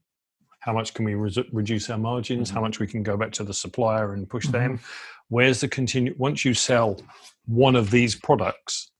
How 0.61 0.73
much 0.73 0.95
can 0.95 1.05
we 1.05 1.15
res- 1.15 1.39
reduce 1.53 1.91
our 1.91 1.99
margins? 1.99 2.49
How 2.49 2.61
much 2.61 2.79
we 2.81 2.87
can 2.87 3.03
go 3.03 3.17
back 3.17 3.33
to 3.33 3.45
the 3.45 3.53
supplier 3.55 4.15
and 4.15 4.29
push 4.31 4.47
them? 4.47 4.81
Where's 5.29 5.61
the 5.61 5.69
continue? 5.69 6.15
Once 6.19 6.45
you 6.45 6.55
sell 6.55 7.01
one 7.47 7.77
of 7.77 7.91
these 7.91 8.15
products 8.15 8.91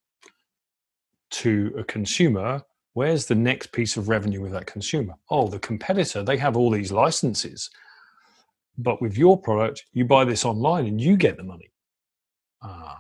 to 1.33 1.75
a 1.79 1.85
consumer, 1.85 2.63
where's 2.95 3.27
the 3.27 3.35
next 3.35 3.73
piece 3.73 3.97
of 3.97 4.09
revenue 4.09 4.41
with 4.41 4.53
that 4.53 4.67
consumer? 4.67 5.15
Oh, 5.31 5.49
the 5.49 5.59
competitor, 5.59 6.23
they 6.23 6.37
have 6.37 6.57
all 6.57 6.71
these 6.71 6.93
licenses. 6.93 7.71
But 8.79 9.03
with 9.03 9.17
your 9.19 9.39
product, 9.41 9.85
you 9.93 10.05
buy 10.05 10.25
this 10.25 10.45
online 10.45 10.87
and 10.87 11.01
you 11.01 11.17
get 11.17 11.37
the 11.37 11.43
money. 11.45 11.71
Ah, 12.63 12.99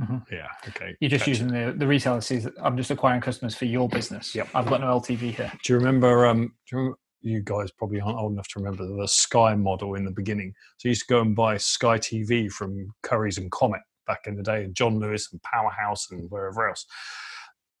Mhm. 0.00 0.28
yeah, 0.30 0.48
okay. 0.68 0.96
You're 1.00 1.08
just 1.10 1.22
gotcha. 1.22 1.30
using 1.30 1.48
the 1.48 1.72
the 1.76 1.86
retailer 1.86 2.20
I'm 2.60 2.76
just 2.76 2.90
acquiring 2.90 3.20
customers 3.20 3.54
for 3.54 3.64
your 3.66 3.88
business. 3.88 4.34
Yep. 4.34 4.48
I've 4.54 4.66
got 4.66 4.80
no 4.80 4.88
LTV 4.88 5.30
here. 5.30 5.52
Do 5.62 5.72
you 5.72 5.78
remember? 5.78 6.26
Um, 6.26 6.48
do 6.48 6.50
you, 6.72 6.78
remember, 6.78 6.98
you 7.20 7.40
guys 7.40 7.70
probably 7.70 8.00
aren't 8.00 8.18
old 8.18 8.32
enough 8.32 8.48
to 8.48 8.58
remember 8.58 8.84
the 8.86 9.06
Sky 9.08 9.54
model 9.54 9.94
in 9.94 10.04
the 10.04 10.10
beginning. 10.10 10.52
So 10.78 10.88
you 10.88 10.90
used 10.90 11.02
to 11.08 11.14
go 11.14 11.20
and 11.20 11.34
buy 11.36 11.56
Sky 11.58 11.96
TV 11.98 12.50
from 12.50 12.92
Currys 13.02 13.38
and 13.38 13.50
Comet 13.50 13.80
back 14.06 14.26
in 14.26 14.36
the 14.36 14.42
day, 14.42 14.64
and 14.64 14.74
John 14.74 14.98
Lewis 14.98 15.30
and 15.32 15.40
Powerhouse 15.42 16.10
and 16.10 16.28
wherever 16.30 16.68
else. 16.68 16.84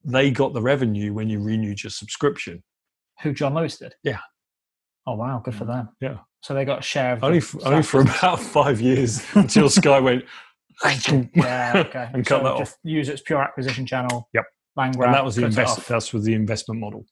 They 0.04 0.30
got 0.30 0.52
the 0.52 0.62
revenue 0.62 1.12
when 1.14 1.28
you 1.28 1.40
renewed 1.40 1.82
your 1.82 1.90
subscription. 1.90 2.62
Who 3.22 3.32
John 3.32 3.54
Lewis 3.54 3.78
did? 3.78 3.94
Yeah. 4.02 4.18
Oh 5.06 5.14
wow, 5.14 5.40
good 5.44 5.54
for 5.54 5.64
them. 5.64 5.88
Yeah. 6.00 6.18
So 6.42 6.52
they 6.54 6.64
got 6.64 6.80
a 6.80 6.82
share 6.82 7.14
of 7.14 7.24
Only, 7.24 7.38
f- 7.38 7.56
only 7.64 7.82
for 7.82 8.00
about 8.02 8.38
five 8.40 8.80
years 8.80 9.24
until 9.34 9.68
Sky 9.70 9.98
went. 10.00 10.24
yeah, 11.34 11.72
okay. 11.86 12.08
and 12.12 12.26
cut 12.26 12.38
so 12.38 12.44
that 12.44 12.52
off. 12.52 12.58
just 12.58 12.76
use 12.82 13.08
its 13.08 13.22
pure 13.22 13.40
acquisition 13.42 13.86
channel. 13.86 14.28
Yep. 14.34 14.44
Land 14.76 14.96
grab. 14.96 15.08
And 15.08 15.14
that 15.14 15.24
was 15.24 15.36
the 15.36 15.42
cut 15.42 15.50
invest. 15.50 15.88
That 15.88 16.12
was 16.12 16.24
the 16.24 16.34
investment 16.34 16.80
model. 16.80 17.04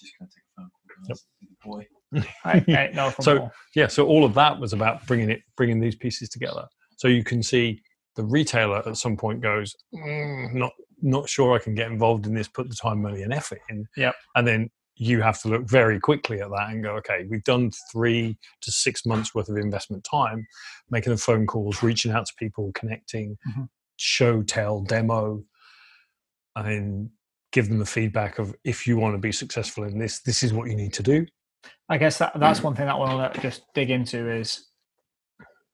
Just 0.00 0.12
gonna 0.18 0.30
take 0.30 0.42
a 0.58 0.60
phone 0.62 0.70
call, 0.70 1.06
Yep. 1.08 1.18
Boy. 1.64 1.86
Hey, 2.44 2.62
hey, 2.66 2.90
no 2.94 3.10
So- 3.20 3.44
at 3.46 3.52
yeah 3.74 3.86
so 3.86 4.06
all 4.06 4.24
of 4.24 4.34
that 4.34 4.58
was 4.60 4.72
about 4.74 5.06
bringing 5.06 5.30
it 5.30 5.40
bringing 5.56 5.80
these 5.80 5.96
pieces 5.96 6.28
together 6.28 6.66
so 6.98 7.08
you 7.08 7.24
can 7.24 7.42
see 7.42 7.80
the 8.16 8.22
retailer 8.24 8.86
at 8.86 8.96
some 8.98 9.16
point 9.16 9.40
goes 9.40 9.74
"Mm, 9.94 10.52
not 10.54 10.72
not 11.02 11.28
sure 11.28 11.54
i 11.54 11.58
can 11.58 11.74
get 11.74 11.90
involved 11.90 12.26
in 12.26 12.34
this 12.34 12.48
put 12.48 12.68
the 12.68 12.76
time 12.76 13.02
money 13.02 13.22
and 13.22 13.32
effort 13.32 13.60
in 13.68 13.86
Yep. 13.96 14.14
and 14.36 14.46
then 14.46 14.70
you 14.96 15.20
have 15.22 15.40
to 15.42 15.48
look 15.48 15.68
very 15.68 15.98
quickly 15.98 16.40
at 16.40 16.50
that 16.50 16.70
and 16.70 16.82
go 16.82 16.92
okay 16.96 17.26
we've 17.30 17.44
done 17.44 17.70
three 17.90 18.36
to 18.60 18.70
six 18.70 19.04
months 19.06 19.34
worth 19.34 19.48
of 19.48 19.56
investment 19.56 20.04
time 20.08 20.46
making 20.90 21.12
the 21.12 21.18
phone 21.18 21.46
calls 21.46 21.82
reaching 21.82 22.12
out 22.12 22.26
to 22.26 22.32
people 22.38 22.70
connecting 22.74 23.36
Mhm. 23.48 23.68
show 23.96 24.42
tell 24.42 24.80
demo 24.82 25.42
and 26.56 27.10
give 27.52 27.68
them 27.68 27.78
the 27.78 27.86
feedback 27.86 28.38
of 28.38 28.54
if 28.64 28.86
you 28.86 28.96
want 28.96 29.14
to 29.14 29.18
be 29.18 29.32
successful 29.32 29.84
in 29.84 29.98
this, 29.98 30.20
this 30.22 30.42
is 30.42 30.52
what 30.52 30.68
you 30.70 30.76
need 30.76 30.92
to 30.94 31.02
do. 31.02 31.26
I 31.88 31.98
guess 31.98 32.18
that 32.18 32.32
that's 32.38 32.62
one 32.62 32.74
thing 32.74 32.86
that 32.86 32.94
I 32.94 32.98
want 32.98 33.34
to 33.34 33.40
just 33.40 33.62
dig 33.74 33.90
into 33.90 34.30
is 34.30 34.68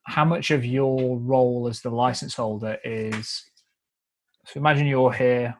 how 0.05 0.25
much 0.25 0.51
of 0.51 0.65
your 0.65 1.19
role 1.19 1.69
as 1.69 1.81
the 1.81 1.91
license 1.91 2.35
holder 2.35 2.79
is. 2.85 3.45
So 4.49 4.59
imagine 4.59 4.87
you're 4.87 5.13
here, 5.13 5.55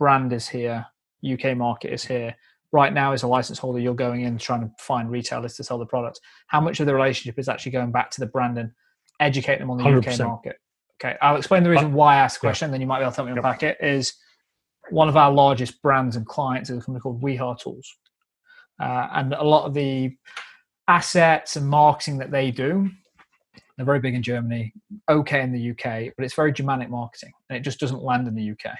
brand 0.00 0.32
is 0.32 0.48
here, 0.48 0.84
UK 1.24 1.56
market 1.56 1.92
is 1.92 2.04
here. 2.04 2.34
Right 2.72 2.92
now, 2.92 3.12
as 3.12 3.22
a 3.22 3.28
license 3.28 3.58
holder, 3.58 3.78
you're 3.78 3.94
going 3.94 4.22
in 4.22 4.36
trying 4.36 4.62
to 4.62 4.70
find 4.80 5.08
retailers 5.08 5.54
to 5.56 5.64
sell 5.64 5.78
the 5.78 5.86
product. 5.86 6.18
How 6.48 6.60
much 6.60 6.80
of 6.80 6.86
the 6.86 6.94
relationship 6.94 7.38
is 7.38 7.48
actually 7.48 7.70
going 7.70 7.92
back 7.92 8.10
to 8.10 8.20
the 8.20 8.26
brand 8.26 8.58
and 8.58 8.72
educate 9.20 9.60
them 9.60 9.70
on 9.70 9.78
the 9.78 9.84
UK 9.84 10.06
100%. 10.06 10.26
market? 10.26 10.56
Okay, 11.00 11.16
I'll 11.22 11.36
explain 11.36 11.62
the 11.62 11.70
reason 11.70 11.92
why 11.92 12.16
I 12.16 12.18
asked 12.18 12.40
the 12.40 12.46
yeah. 12.46 12.50
question, 12.50 12.72
then 12.72 12.80
you 12.80 12.86
might 12.88 12.98
be 12.98 13.02
able 13.02 13.12
to 13.12 13.16
help 13.16 13.28
me 13.28 13.34
Yep. 13.34 13.44
unpack 13.44 13.62
it. 13.62 13.76
Is 13.80 14.14
one 14.90 15.08
of 15.08 15.16
our 15.16 15.30
largest 15.30 15.80
brands 15.80 16.16
and 16.16 16.26
clients 16.26 16.68
is 16.68 16.78
a 16.78 16.80
company 16.80 17.00
called 17.00 17.22
Wiha 17.22 17.60
Tools. 17.60 17.96
Uh, 18.80 19.06
and 19.12 19.34
a 19.34 19.44
lot 19.44 19.66
of 19.66 19.74
the 19.74 20.16
assets 20.88 21.54
and 21.54 21.68
marketing 21.68 22.18
that 22.18 22.32
they 22.32 22.50
do, 22.50 22.90
they're 23.76 23.86
very 23.86 24.00
big 24.00 24.14
in 24.14 24.22
Germany, 24.22 24.72
okay 25.08 25.42
in 25.42 25.52
the 25.52 25.70
UK, 25.70 26.12
but 26.16 26.24
it's 26.24 26.34
very 26.34 26.52
Germanic 26.52 26.90
marketing 26.90 27.32
and 27.48 27.56
it 27.56 27.62
just 27.62 27.80
doesn't 27.80 28.02
land 28.02 28.28
in 28.28 28.34
the 28.34 28.50
UK. 28.50 28.76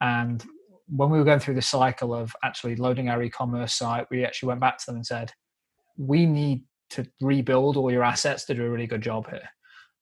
And 0.00 0.44
when 0.88 1.10
we 1.10 1.18
were 1.18 1.24
going 1.24 1.40
through 1.40 1.54
the 1.54 1.62
cycle 1.62 2.14
of 2.14 2.34
actually 2.42 2.76
loading 2.76 3.08
our 3.08 3.22
e-commerce 3.22 3.74
site, 3.74 4.06
we 4.10 4.24
actually 4.24 4.48
went 4.48 4.60
back 4.60 4.78
to 4.78 4.86
them 4.86 4.96
and 4.96 5.06
said, 5.06 5.32
we 5.96 6.26
need 6.26 6.62
to 6.90 7.06
rebuild 7.20 7.76
all 7.76 7.90
your 7.90 8.04
assets 8.04 8.44
to 8.46 8.54
do 8.54 8.64
a 8.64 8.70
really 8.70 8.86
good 8.86 9.02
job 9.02 9.28
here. 9.28 9.48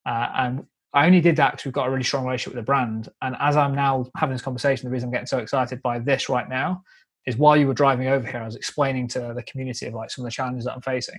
Uh, 0.06 0.28
and 0.34 0.66
I 0.94 1.06
only 1.06 1.20
did 1.20 1.36
that 1.36 1.52
because 1.52 1.64
we've 1.64 1.74
got 1.74 1.88
a 1.88 1.90
really 1.90 2.02
strong 2.02 2.24
relationship 2.24 2.54
with 2.54 2.62
the 2.62 2.66
brand. 2.66 3.08
And 3.22 3.36
as 3.40 3.56
I'm 3.56 3.74
now 3.74 4.06
having 4.16 4.34
this 4.34 4.42
conversation, 4.42 4.86
the 4.86 4.92
reason 4.92 5.08
I'm 5.08 5.12
getting 5.12 5.26
so 5.26 5.38
excited 5.38 5.80
by 5.82 5.98
this 5.98 6.28
right 6.28 6.48
now 6.48 6.82
is 7.26 7.36
while 7.36 7.56
you 7.56 7.66
were 7.66 7.74
driving 7.74 8.08
over 8.08 8.26
here, 8.26 8.40
I 8.40 8.44
was 8.44 8.56
explaining 8.56 9.08
to 9.08 9.32
the 9.34 9.42
community 9.44 9.86
of 9.86 9.94
like 9.94 10.10
some 10.10 10.24
of 10.24 10.30
the 10.30 10.34
challenges 10.34 10.64
that 10.64 10.74
I'm 10.74 10.82
facing. 10.82 11.18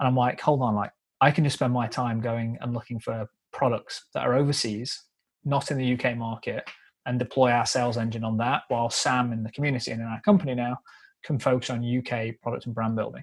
And 0.00 0.08
I'm 0.08 0.16
like, 0.16 0.40
hold 0.40 0.62
on, 0.62 0.74
like 0.74 0.90
I 1.20 1.30
can 1.30 1.44
just 1.44 1.54
spend 1.54 1.72
my 1.72 1.86
time 1.86 2.20
going 2.20 2.58
and 2.60 2.74
looking 2.74 3.00
for 3.00 3.28
products 3.52 4.06
that 4.14 4.26
are 4.26 4.34
overseas, 4.34 5.02
not 5.44 5.70
in 5.70 5.78
the 5.78 5.94
UK 5.94 6.16
market, 6.16 6.68
and 7.06 7.18
deploy 7.18 7.50
our 7.50 7.66
sales 7.66 7.96
engine 7.96 8.24
on 8.24 8.36
that, 8.38 8.62
while 8.68 8.90
Sam 8.90 9.32
in 9.32 9.42
the 9.42 9.50
community 9.52 9.90
and 9.90 10.00
in 10.00 10.06
our 10.06 10.20
company 10.22 10.54
now 10.54 10.78
can 11.24 11.38
focus 11.38 11.70
on 11.70 11.84
UK 11.84 12.40
product 12.42 12.66
and 12.66 12.74
brand 12.74 12.96
building. 12.96 13.22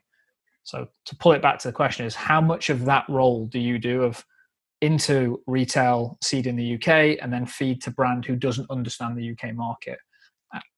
So 0.63 0.87
to 1.05 1.15
pull 1.17 1.33
it 1.33 1.41
back 1.41 1.59
to 1.59 1.67
the 1.67 1.73
question 1.73 2.05
is 2.05 2.15
how 2.15 2.41
much 2.41 2.69
of 2.69 2.85
that 2.85 3.05
role 3.07 3.45
do 3.45 3.59
you 3.59 3.77
do 3.77 4.03
of 4.03 4.25
into 4.81 5.41
retail 5.47 6.17
seed 6.23 6.47
in 6.47 6.55
the 6.55 6.75
UK 6.75 7.19
and 7.21 7.31
then 7.31 7.45
feed 7.45 7.81
to 7.83 7.91
brand 7.91 8.25
who 8.25 8.35
doesn't 8.35 8.69
understand 8.71 9.15
the 9.15 9.31
UK 9.31 9.53
market? 9.53 9.99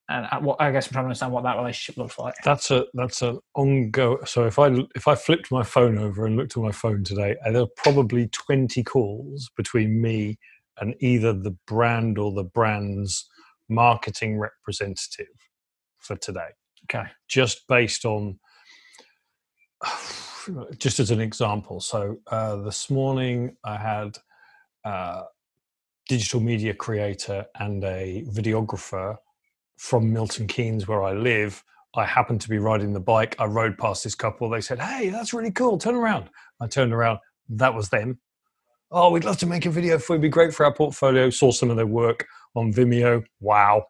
And 0.09 0.25
at 0.31 0.41
what 0.41 0.61
I 0.61 0.71
guess 0.71 0.87
I'm 0.87 0.93
trying 0.93 1.03
to 1.03 1.07
understand 1.07 1.33
what 1.33 1.43
that 1.43 1.57
relationship 1.57 1.97
looks 1.97 2.17
like. 2.17 2.33
That's 2.43 2.71
a 2.71 2.85
that's 2.93 3.21
an 3.21 3.39
ongoing. 3.55 4.25
So 4.25 4.45
if 4.45 4.57
I 4.57 4.67
if 4.95 5.07
I 5.07 5.15
flipped 5.15 5.51
my 5.51 5.63
phone 5.63 5.97
over 5.97 6.25
and 6.25 6.37
looked 6.37 6.55
at 6.55 6.63
my 6.63 6.71
phone 6.71 7.03
today, 7.03 7.35
uh, 7.45 7.51
there 7.51 7.63
are 7.63 7.67
probably 7.75 8.27
twenty 8.29 8.83
calls 8.83 9.49
between 9.57 10.01
me 10.01 10.39
and 10.79 10.95
either 10.99 11.33
the 11.33 11.57
brand 11.65 12.17
or 12.17 12.31
the 12.31 12.43
brand's 12.43 13.27
marketing 13.67 14.39
representative 14.39 15.27
for 15.97 16.15
today. 16.15 16.49
Okay. 16.89 17.09
just 17.27 17.67
based 17.67 18.05
on 18.05 18.39
just 20.77 20.99
as 20.99 21.11
an 21.11 21.19
example 21.19 21.81
so 21.81 22.17
uh, 22.27 22.55
this 22.57 22.89
morning 22.89 23.57
i 23.65 23.75
had 23.75 24.17
a 24.85 25.23
digital 26.07 26.39
media 26.39 26.73
creator 26.73 27.45
and 27.59 27.83
a 27.83 28.23
videographer 28.29 29.17
from 29.78 30.11
milton 30.11 30.47
keynes 30.47 30.88
where 30.88 31.03
i 31.03 31.13
live 31.13 31.63
i 31.95 32.05
happened 32.05 32.39
to 32.41 32.49
be 32.49 32.59
riding 32.59 32.93
the 32.93 32.99
bike. 32.99 33.36
I 33.39 33.45
rode 33.45 33.78
past 33.78 34.03
this 34.03 34.15
couple. 34.15 34.49
They 34.49 34.61
said 34.61 34.80
hey 34.80 35.09
that's 35.09 35.34
really 35.34 35.51
cool. 35.51 35.78
Turn 35.78 35.95
around. 35.95 36.30
I 36.61 36.67
turned 36.67 36.93
around. 36.93 37.19
That 37.49 37.73
was 37.73 37.89
them. 37.89 38.19
Oh 38.91 39.09
we'd 39.09 39.23
love 39.23 39.38
to 39.38 39.45
make 39.47 39.65
a 39.65 39.71
video 39.71 39.97
for 39.97 40.13
you. 40.13 40.15
It'd 40.15 40.21
be 40.21 40.30
great 40.30 40.53
for 40.53 40.65
our 40.65 40.73
portfolio. 40.73 41.30
Saw 41.30 41.51
some 41.51 41.69
of 41.71 41.75
their 41.75 41.88
work 41.88 42.28
on 42.55 42.71
vimeo. 42.71 43.23
Wow. 43.39 43.86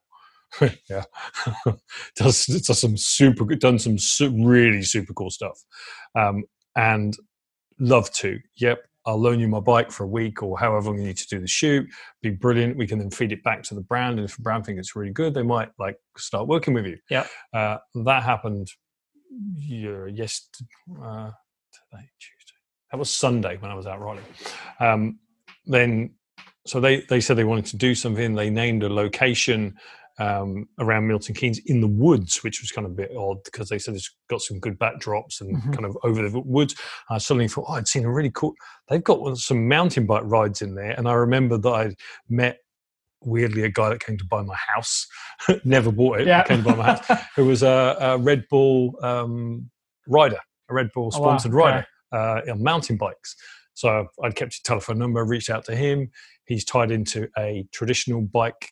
Yeah. 0.89 1.03
Does 2.15 2.45
does 2.45 2.79
some 2.79 2.95
super 2.95 3.43
good 3.43 3.59
done 3.59 3.79
some 3.79 3.97
su- 3.97 4.33
really 4.45 4.81
super 4.81 5.13
cool 5.13 5.29
stuff. 5.29 5.61
Um, 6.15 6.45
and 6.77 7.17
love 7.79 8.09
to. 8.13 8.39
Yep 8.55 8.86
i'll 9.07 9.19
loan 9.19 9.39
you 9.39 9.47
my 9.47 9.59
bike 9.59 9.91
for 9.91 10.03
a 10.03 10.07
week 10.07 10.43
or 10.43 10.59
however 10.59 10.89
long 10.89 10.99
you 10.99 11.07
need 11.07 11.17
to 11.17 11.27
do 11.27 11.39
the 11.39 11.47
shoot. 11.47 11.87
Be 12.21 12.29
brilliant. 12.29 12.77
We 12.77 12.85
can 12.85 12.99
then 12.99 13.09
feed 13.09 13.31
it 13.31 13.43
back 13.43 13.63
to 13.63 13.75
the 13.75 13.81
brand 13.81 14.19
and 14.19 14.29
if 14.29 14.35
the 14.35 14.43
brand 14.43 14.65
think 14.65 14.77
it's 14.77 14.95
really 14.95 15.11
good 15.11 15.33
they 15.33 15.43
might 15.43 15.69
like 15.79 15.97
start 16.17 16.47
working 16.47 16.73
with 16.73 16.85
you. 16.85 16.97
Yep. 17.09 17.27
uh, 17.53 17.77
that 18.05 18.23
happened 18.23 18.67
yeah, 19.57 20.05
yes 20.13 20.47
uh, 21.03 21.31
today 21.71 22.05
tuesday. 22.19 22.59
That 22.91 22.97
was 22.97 23.09
sunday 23.09 23.57
when 23.57 23.71
i 23.71 23.73
was 23.73 23.85
out 23.85 23.99
riding 23.99 24.23
um, 24.79 25.19
then 25.65 26.11
so 26.67 26.79
they 26.79 27.01
they 27.01 27.21
said 27.21 27.37
they 27.37 27.43
wanted 27.43 27.65
to 27.67 27.77
do 27.77 27.95
something. 27.95 28.35
They 28.35 28.49
named 28.49 28.83
a 28.83 28.89
location 28.89 29.77
um, 30.19 30.67
around 30.79 31.07
Milton 31.07 31.35
Keynes 31.35 31.59
in 31.65 31.81
the 31.81 31.87
woods, 31.87 32.43
which 32.43 32.61
was 32.61 32.71
kind 32.71 32.85
of 32.85 32.91
a 32.91 32.95
bit 32.95 33.11
odd 33.15 33.43
because 33.43 33.69
they 33.69 33.77
said 33.79 33.93
it's 33.95 34.15
got 34.29 34.41
some 34.41 34.59
good 34.59 34.77
backdrops 34.79 35.41
and 35.41 35.55
Mhm. 35.61 35.73
kind 35.73 35.85
of 35.85 35.97
over 36.03 36.27
the 36.27 36.39
woods. 36.39 36.75
I 37.09 37.17
suddenly 37.19 37.47
thought, 37.47 37.65
oh, 37.67 37.73
I'd 37.73 37.87
seen 37.87 38.03
a 38.05 38.11
really 38.11 38.31
cool. 38.33 38.53
They've 38.89 39.03
got 39.03 39.37
some 39.37 39.67
mountain 39.67 40.05
bike 40.05 40.23
rides 40.25 40.61
in 40.61 40.75
there, 40.75 40.91
and 40.91 41.07
I 41.07 41.13
remember 41.13 41.57
that 41.59 41.69
I 41.69 41.95
met 42.29 42.57
weirdly 43.21 43.63
a 43.63 43.69
guy 43.69 43.89
that 43.89 44.03
came 44.03 44.17
to 44.17 44.25
buy 44.25 44.41
my 44.43 44.55
house. 44.75 45.07
Never 45.65 45.91
bought 45.91 46.21
it. 46.21 46.27
Yeah. 46.27 46.43
Came 46.43 46.59
to 46.59 46.63
buy 46.63 46.75
my 46.75 46.83
house. 46.95 47.21
Who 47.35 47.45
was 47.45 47.63
a, 47.63 47.95
a 47.99 48.17
Red 48.17 48.45
Bull 48.49 48.93
um, 49.01 49.69
rider, 50.07 50.39
a 50.69 50.73
Red 50.73 50.91
Bull 50.93 51.11
Oh, 51.13 51.19
wow. 51.19 51.25
sponsored 51.37 51.51
Okay. 51.53 51.57
rider 51.57 51.85
uh, 52.11 52.51
on 52.51 52.61
mountain 52.63 52.97
bikes. 52.97 53.35
So 53.73 54.07
I'd 54.23 54.35
kept 54.35 54.53
his 54.53 54.61
telephone 54.61 54.97
number, 54.97 55.23
reached 55.25 55.49
out 55.49 55.65
to 55.65 55.75
him. 55.75 56.09
He's 56.45 56.63
tied 56.65 56.89
into 56.91 57.27
a 57.37 57.67
traditional 57.71 58.21
bike 58.21 58.71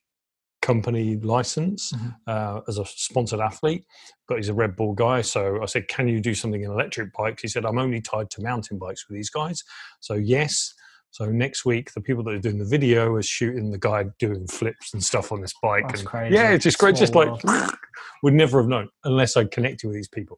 company 0.66 1.16
license 1.18 1.92
Mhm. 1.94 2.16
uh, 2.28 2.62
as 2.68 2.78
a 2.80 2.86
sponsored 2.86 3.40
athlete, 3.40 3.86
but 4.28 4.38
he's 4.38 4.50
a 4.50 4.54
Red 4.54 4.76
Bull 4.76 4.94
guy. 4.94 5.22
So 5.22 5.62
I 5.62 5.68
said, 5.68 5.88
Can 5.88 6.08
you 6.08 6.20
do 6.20 6.34
something 6.34 6.62
in 6.64 6.72
electric 6.72 7.14
bikes? 7.14 7.44
He 7.44 7.48
said, 7.48 7.66
I'm 7.66 7.78
only 7.78 8.02
tied 8.02 8.30
to 8.32 8.42
mountain 8.42 8.78
bikes 8.80 9.08
with 9.08 9.16
these 9.16 9.30
guys. 9.30 9.64
So, 10.00 10.16
yes. 10.16 10.74
So 11.12 11.26
next 11.28 11.64
week, 11.66 11.94
the 11.94 12.02
people 12.02 12.24
that 12.26 12.34
are 12.34 12.40
doing 12.48 12.58
the 12.58 12.66
video 12.78 13.14
are 13.14 13.22
shooting 13.22 13.72
the 13.72 13.78
guy 13.78 14.06
doing 14.20 14.48
flips 14.48 14.94
and 14.94 15.02
stuff 15.04 15.32
on 15.32 15.40
this 15.42 15.54
bike. 15.62 15.88
That's 15.88 16.02
and 16.02 16.10
crazy. 16.10 16.36
Yeah, 16.36 16.52
it's 16.52 16.64
just 16.64 16.78
great. 16.80 16.96
Just 16.96 17.16
like 17.16 17.30
would 18.24 18.34
never 18.34 18.60
have 18.60 18.68
known 18.68 18.90
unless 19.04 19.38
I'd 19.38 19.52
connected 19.52 19.88
with 19.88 19.96
these 19.96 20.10
people. 20.10 20.38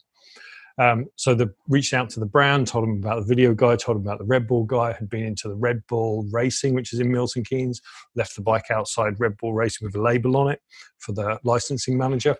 Um, 0.79 1.07
so 1.15 1.33
the 1.33 1.53
reached 1.67 1.93
out 1.93 2.09
to 2.11 2.19
the 2.19 2.25
brand, 2.25 2.67
told 2.67 2.83
them 2.83 2.97
about 2.97 3.19
the 3.19 3.25
video 3.25 3.53
guy, 3.53 3.75
told 3.75 3.97
them 3.97 4.05
about 4.05 4.19
the 4.19 4.25
Red 4.25 4.47
Bull 4.47 4.63
guy, 4.63 4.93
had 4.93 5.09
been 5.09 5.23
into 5.23 5.47
the 5.47 5.55
Red 5.55 5.81
Bull 5.87 6.27
racing, 6.31 6.75
which 6.75 6.93
is 6.93 6.99
in 6.99 7.11
Milton 7.11 7.43
Keynes, 7.43 7.81
left 8.15 8.35
the 8.35 8.41
bike 8.41 8.69
outside 8.69 9.19
Red 9.19 9.37
Bull 9.37 9.53
racing 9.53 9.85
with 9.85 9.95
a 9.95 10.01
label 10.01 10.37
on 10.37 10.51
it 10.51 10.61
for 10.99 11.13
the 11.13 11.39
licensing 11.43 11.97
manager. 11.97 12.35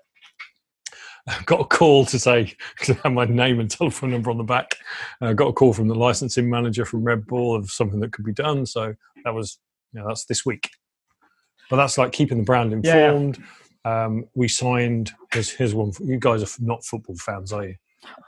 Got 1.45 1.61
a 1.61 1.65
call 1.65 2.05
to 2.05 2.19
say 2.19 2.53
to 2.83 2.93
have 2.95 3.11
my 3.11 3.25
name 3.25 3.59
and 3.59 3.69
telephone 3.69 4.11
number 4.11 4.29
on 4.29 4.37
the 4.37 4.43
back. 4.43 4.75
Uh, 5.19 5.33
got 5.33 5.47
a 5.47 5.53
call 5.53 5.73
from 5.73 5.89
the 5.89 5.95
licensing 5.95 6.49
manager 6.49 6.85
from 6.85 7.03
Red 7.03 7.25
Bull 7.25 7.53
of 7.53 7.69
something 7.69 7.99
that 7.99 8.13
could 8.13 8.23
be 8.23 8.31
done. 8.31 8.65
So 8.65 8.93
that 9.25 9.33
was, 9.33 9.59
you 9.91 9.99
know, 9.99 10.07
that's 10.07 10.23
this 10.23 10.45
week. 10.45 10.69
But 11.69 11.77
that's 11.77 11.97
like 11.97 12.13
keeping 12.13 12.37
the 12.37 12.45
brand 12.45 12.71
Yeah, 12.71 12.95
yeah. 12.95 13.05
informed. 13.07 13.43
Um, 13.83 14.25
we 14.35 14.47
signed. 14.47 15.11
Here's, 15.33 15.49
here's 15.49 15.75
one. 15.75 15.91
You 16.01 16.17
guys 16.17 16.43
are 16.43 16.63
not 16.63 16.85
football 16.85 17.17
fans, 17.17 17.51
are 17.51 17.65
you? 17.65 17.75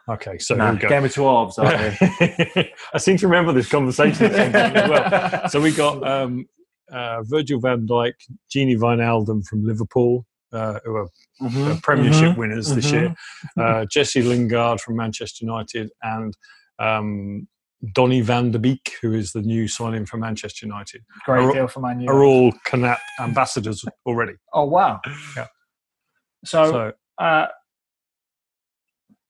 Okay, 0.10 0.38
so 0.40 0.56
Nah, 0.56 0.72
we 0.74 0.80
go. 0.80 0.90
Game 0.90 1.06
of 1.06 1.12
Dwarves, 1.14 1.54
aren't 1.58 2.56
we? 2.56 2.72
I 2.94 2.98
seem 2.98 3.18
to 3.18 3.28
remember 3.28 3.54
this 3.54 3.70
conversation 3.70 4.26
at 4.26 4.34
some 4.34 4.52
point 4.52 4.76
as 4.76 4.90
well. 4.90 5.50
So 5.50 5.62
we 5.62 5.72
got 5.72 6.06
um, 6.08 6.46
uh, 6.92 7.22
Virgil 7.24 7.60
van 7.60 7.86
Dijk, 7.88 8.14
Gini 8.54 8.76
Wijnaldum 8.78 9.46
from 9.46 9.64
Liverpool, 9.64 10.26
uh, 10.52 10.80
who 10.84 10.96
are 10.96 11.08
Mhm. 11.42 11.72
uh, 11.72 11.80
Premiership 11.84 12.34
Mhm. 12.34 12.38
winners 12.38 12.74
this 12.76 12.88
Mhm. 12.88 12.94
year, 12.94 13.16
uh, 13.58 13.86
Jesse 13.86 14.22
Lingard 14.24 14.82
from 14.82 14.96
Manchester 14.98 15.46
United, 15.46 15.90
and 16.02 16.36
um, 16.80 17.48
Donny 17.94 18.22
van 18.22 18.52
de 18.52 18.60
Beek, 18.60 18.96
who 19.02 19.14
is 19.14 19.32
the 19.32 19.42
new 19.42 19.68
signing 19.68 20.06
for 20.06 20.18
Manchester 20.18 20.66
United, 20.66 21.02
Great 21.26 21.44
Are- 21.46 21.54
deal 21.54 21.68
for 21.68 21.80
Man 21.82 22.02
U. 22.02 22.10
are 22.10 22.24
all 22.24 22.52
Canap 22.66 22.98
ambassadors 23.20 23.86
already. 24.06 24.34
Oh 24.54 24.66
wow. 24.66 25.00
Yeah. 25.38 25.48
So, 26.46 26.72
So 26.72 26.94
uh, 27.24 27.48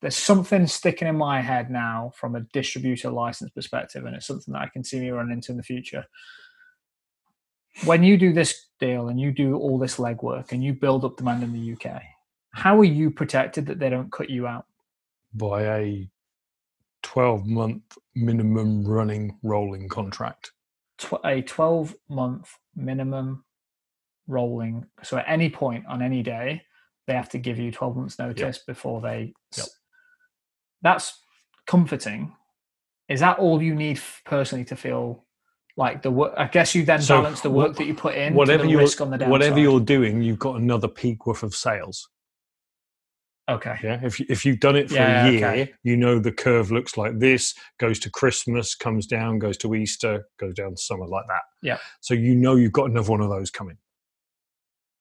there's 0.02 0.16
something 0.16 0.66
sticking 0.68 1.08
in 1.08 1.18
my 1.18 1.42
head 1.42 1.70
now 1.70 2.12
from 2.16 2.36
a 2.36 2.42
distributor 2.54 3.10
license 3.10 3.52
perspective, 3.52 4.06
and 4.06 4.16
it's 4.16 4.28
something 4.28 4.54
that 4.54 4.62
I 4.62 4.70
can 4.70 4.84
see 4.84 5.00
me 5.00 5.10
run 5.10 5.32
into 5.32 5.52
in 5.52 5.58
the 5.58 5.64
future. 5.64 6.06
When 7.86 8.04
you 8.04 8.18
do 8.18 8.34
this 8.34 8.68
deal 8.80 9.10
and 9.10 9.20
you 9.20 9.32
do 9.32 9.58
all 9.58 9.78
this 9.78 9.98
legwork 9.98 10.52
and 10.52 10.64
you 10.64 10.74
build 10.74 11.06
up 11.06 11.18
demand 11.18 11.44
in 11.44 11.54
the 11.54 11.74
UK, 11.74 12.02
how 12.52 12.80
are 12.80 12.86
you 12.86 13.12
protected 13.12 13.66
that 13.68 13.80
they 13.80 13.90
don't 13.90 14.12
cut 14.12 14.30
you 14.30 14.48
out? 14.48 14.66
by 15.34 15.64
a 15.78 16.10
12 17.04 17.46
month 17.46 17.98
minimum 18.16 18.84
running 18.84 19.38
rolling 19.44 19.88
contract. 19.88 20.52
A 21.24 21.42
12 21.42 21.96
month 22.10 22.50
minimum 22.76 23.44
rolling. 24.28 24.86
So 25.04 25.18
at 25.18 25.26
any 25.28 25.50
point 25.50 25.86
on 25.88 26.02
any 26.02 26.24
day, 26.24 26.62
they 27.08 27.14
have 27.14 27.30
to 27.30 27.38
give 27.38 27.58
you 27.58 27.72
12 27.72 27.96
months 27.96 28.20
notice 28.20 28.60
before 28.68 29.02
they. 29.02 29.34
Yep. 29.58 29.66
That's 30.82 31.20
comforting. 31.68 32.36
Is 33.08 33.20
that 33.22 33.40
all 33.40 33.62
you 33.62 33.74
need 33.76 34.00
personally 34.26 34.66
to 34.66 34.76
feel 34.76 35.26
like 35.78 36.02
the 36.02 36.12
work? 36.12 36.34
I 36.38 36.48
guess 36.48 36.76
you 36.76 36.86
then 36.86 37.02
So 37.02 37.22
balance 37.22 37.42
the 37.42 37.50
work 37.50 37.76
that 37.78 37.86
you 37.88 37.94
put 37.96 38.16
in, 38.16 38.34
whatever 38.34 38.66
you're 38.66 38.80
risk 38.82 39.02
on 39.02 39.10
the 39.10 39.18
downside. 39.18 39.32
whatever 39.32 39.60
you're 39.60 39.80
doing, 39.80 40.22
you've 40.22 40.40
got 40.40 40.56
another 40.60 40.88
peak 40.88 41.26
worth 41.26 41.44
of 41.44 41.56
sales. 41.56 42.08
okay. 43.50 43.78
Yeah, 43.84 44.00
if 44.04 44.20
if 44.22 44.46
you've 44.46 44.60
done 44.60 44.76
it 44.76 44.90
for 44.90 44.96
Yeah, 44.96 45.26
a 45.26 45.32
year, 45.32 45.48
okay. 45.48 45.74
you 45.84 45.98
know 45.98 46.20
the 46.20 46.32
curve 46.32 46.72
looks 46.72 46.98
like 46.98 47.18
this, 47.18 47.56
goes 47.80 47.98
to 48.00 48.10
Christmas, 48.12 48.76
comes 48.76 49.08
down, 49.08 49.40
goes 49.40 49.58
to 49.58 49.74
Easter, 49.74 50.28
goes 50.40 50.54
down 50.54 50.72
to 50.72 50.78
summer 50.78 51.08
like 51.08 51.26
that. 51.28 51.42
Yeah. 51.64 51.80
So 52.02 52.14
you 52.14 52.36
know 52.36 52.56
you've 52.56 52.72
got 52.74 52.90
another 52.92 53.10
one 53.12 53.22
of 53.22 53.30
those 53.30 53.50
coming 53.50 53.78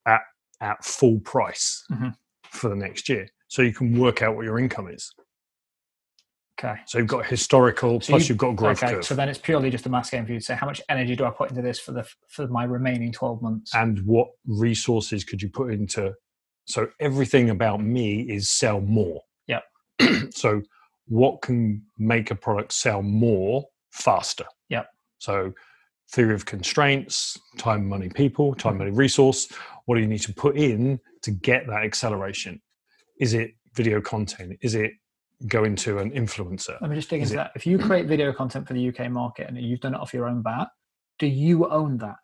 at 0.07 0.21
at 0.61 0.83
full 0.83 1.19
price 1.19 1.85
Mhm. 1.91 2.15
for 2.43 2.69
the 2.69 2.75
next 2.75 3.07
year. 3.07 3.29
So 3.47 3.61
you 3.61 3.73
can 3.73 3.97
work 3.99 4.21
out 4.23 4.35
what 4.35 4.45
your 4.45 4.57
income 4.59 4.87
is. 4.89 5.13
Okay. 6.59 6.75
So 6.87 6.97
you've 6.97 7.07
got 7.07 7.25
historical, 7.25 8.01
So 8.01 8.11
plus 8.11 8.23
you- 8.27 8.33
have 8.33 8.37
got 8.37 8.55
growth 8.57 8.83
okay. 8.83 8.95
curve. 8.95 9.05
So 9.05 9.15
then 9.15 9.29
it's 9.29 9.39
purely 9.39 9.69
just 9.69 9.85
a 9.85 9.89
mass 9.89 10.09
game 10.09 10.25
for 10.25 10.33
you 10.33 10.39
to 10.39 10.45
say 10.45 10.55
how 10.55 10.67
much 10.67 10.81
energy 10.89 11.15
do 11.15 11.23
I 11.25 11.29
put 11.29 11.49
into 11.49 11.61
this 11.61 11.79
for 11.79 11.93
the 11.93 12.05
for 12.27 12.47
my 12.47 12.65
remaining 12.65 13.11
12 13.11 13.41
months? 13.41 13.73
and 13.73 13.99
what 14.05 14.27
resources 14.45 15.23
could 15.23 15.41
you 15.41 15.49
put 15.49 15.71
into 15.71 16.13
so 16.65 16.87
everything 16.99 17.49
about 17.49 17.81
me 17.81 18.21
is 18.21 18.49
sell 18.49 18.81
more 18.81 19.21
Yep. 19.47 19.63
so 20.31 20.61
what 21.07 21.41
can 21.41 21.81
make 21.97 22.29
a 22.31 22.35
product 22.35 22.73
sell 22.73 23.01
more 23.01 23.65
faster 23.91 24.45
Yep. 24.69 24.87
so 25.17 25.53
theory 26.11 26.33
of 26.35 26.45
constraints 26.45 27.37
time 27.57 27.87
money 27.87 28.09
people 28.09 28.53
time 28.53 28.73
mm-hmm. 28.73 28.79
money 28.79 28.91
resource 28.91 29.47
what 29.85 29.95
do 29.95 30.01
you 30.01 30.07
need 30.07 30.21
to 30.21 30.33
put 30.33 30.57
in 30.57 30.99
to 31.23 31.31
get 31.31 31.65
that 31.67 31.83
acceleration 31.83 32.61
is 33.19 33.33
it 33.33 33.51
video 33.75 34.01
content 34.01 34.57
is 34.61 34.75
it 34.75 34.91
going 35.47 35.75
to 35.75 35.99
an 35.99 36.11
influencer 36.11 36.79
Let 36.81 36.89
me 36.89 36.95
just 36.95 37.09
dig 37.09 37.21
Is 37.21 37.31
into 37.31 37.41
it- 37.41 37.45
that. 37.45 37.51
If 37.55 37.65
you 37.65 37.77
create 37.79 38.07
video 38.07 38.33
content 38.33 38.67
for 38.67 38.73
the 38.73 38.89
UK 38.89 39.09
market 39.09 39.47
and 39.47 39.57
you've 39.57 39.79
done 39.79 39.93
it 39.93 39.99
off 39.99 40.13
your 40.13 40.27
own 40.27 40.41
bat, 40.41 40.67
do 41.17 41.27
you 41.27 41.67
own 41.69 41.97
that, 41.99 42.17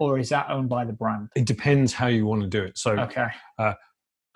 or 0.00 0.18
is 0.18 0.28
that 0.30 0.50
owned 0.50 0.68
by 0.68 0.84
the 0.84 0.92
brand? 0.92 1.28
it 1.36 1.46
depends 1.46 1.92
how 1.92 2.06
you 2.08 2.26
want 2.26 2.42
to 2.42 2.48
do 2.48 2.62
it 2.62 2.76
so 2.78 2.92
Okay. 2.98 3.26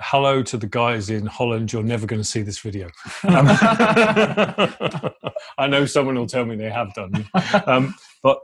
hello 0.01 0.43
to 0.43 0.57
the 0.57 0.67
guys 0.67 1.09
in 1.11 1.27
Holland. 1.27 1.73
You're 1.73 1.83
never 1.85 2.05
going 2.07 2.21
to 2.21 2.27
see 2.29 2.43
this 2.43 2.59
video. 2.59 2.89
Um, 3.25 3.47
I 5.59 5.67
know 5.69 5.87
someone 5.87 6.17
will 6.17 6.27
tell 6.27 6.45
me 6.45 6.57
they 6.57 6.71
have 6.71 6.93
done, 6.95 7.29
um, 7.67 7.95
but 8.23 8.39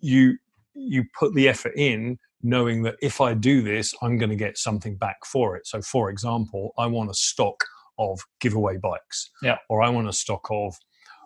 you 0.00 0.38
you 0.74 1.04
put 1.18 1.34
the 1.34 1.48
effort 1.48 1.72
in, 1.76 2.18
knowing 2.42 2.82
that 2.82 2.94
if 3.02 3.20
I 3.20 3.34
do 3.34 3.62
this, 3.62 3.94
I'm 4.00 4.16
going 4.16 4.30
to 4.30 4.36
get 4.36 4.56
something 4.58 4.96
back 4.96 5.24
for 5.26 5.56
it. 5.56 5.66
So, 5.66 5.82
for 5.82 6.08
example, 6.08 6.72
I 6.78 6.86
want 6.86 7.10
to 7.10 7.14
stock 7.14 7.64
of 7.98 8.20
giveaway 8.40 8.76
bikes, 8.76 9.30
Yeah. 9.42 9.58
or 9.68 9.82
I 9.82 9.88
want 9.90 10.08
a 10.08 10.12
stock 10.12 10.46
of 10.50 10.74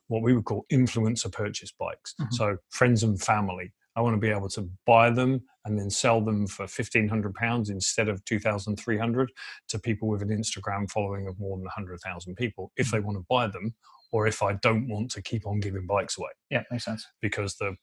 what 0.09 0.23
we 0.23 0.35
would 0.35 0.45
call 0.45 0.67
influencer 0.73 1.31
purchase 1.33 1.73
bikes. 1.73 2.15
Mhm. 2.21 2.33
So, 2.33 2.57
friends 2.71 3.03
and 3.03 3.21
family. 3.21 3.73
I 3.95 4.01
want 4.01 4.15
to 4.15 4.19
be 4.21 4.31
able 4.31 4.49
to 4.51 4.71
buy 4.87 5.11
them 5.11 5.43
and 5.67 5.79
then 5.79 5.91
sell 5.91 6.23
them 6.23 6.47
for 6.47 6.67
fifteen 6.67 7.09
hundred 7.09 7.35
pounds 7.35 7.69
instead 7.69 8.09
of 8.09 8.25
two 8.25 8.39
thousand 8.41 8.77
three 8.77 8.97
hundred 8.97 9.31
to 9.69 9.79
people 9.79 10.09
with 10.09 10.23
an 10.23 10.31
Instagram 10.31 10.91
following 10.91 11.27
of 11.29 11.39
more 11.39 11.59
than 11.59 11.67
hundred 11.67 12.01
thousand 12.01 12.37
people 12.37 12.73
if 12.77 12.91
they 12.91 13.01
want 13.01 13.19
to 13.19 13.27
buy 13.29 13.47
them, 13.49 13.75
or 14.11 14.27
if 14.27 14.43
I 14.43 14.55
don't 14.55 14.89
want 14.89 15.11
to 15.13 15.21
keep 15.21 15.47
on 15.47 15.61
giving 15.61 15.87
bikes 15.87 16.17
away 16.17 16.31
yeah, 16.49 16.63
makes 16.71 16.85
sense. 16.87 17.07
because 17.21 17.57
the 17.57 17.77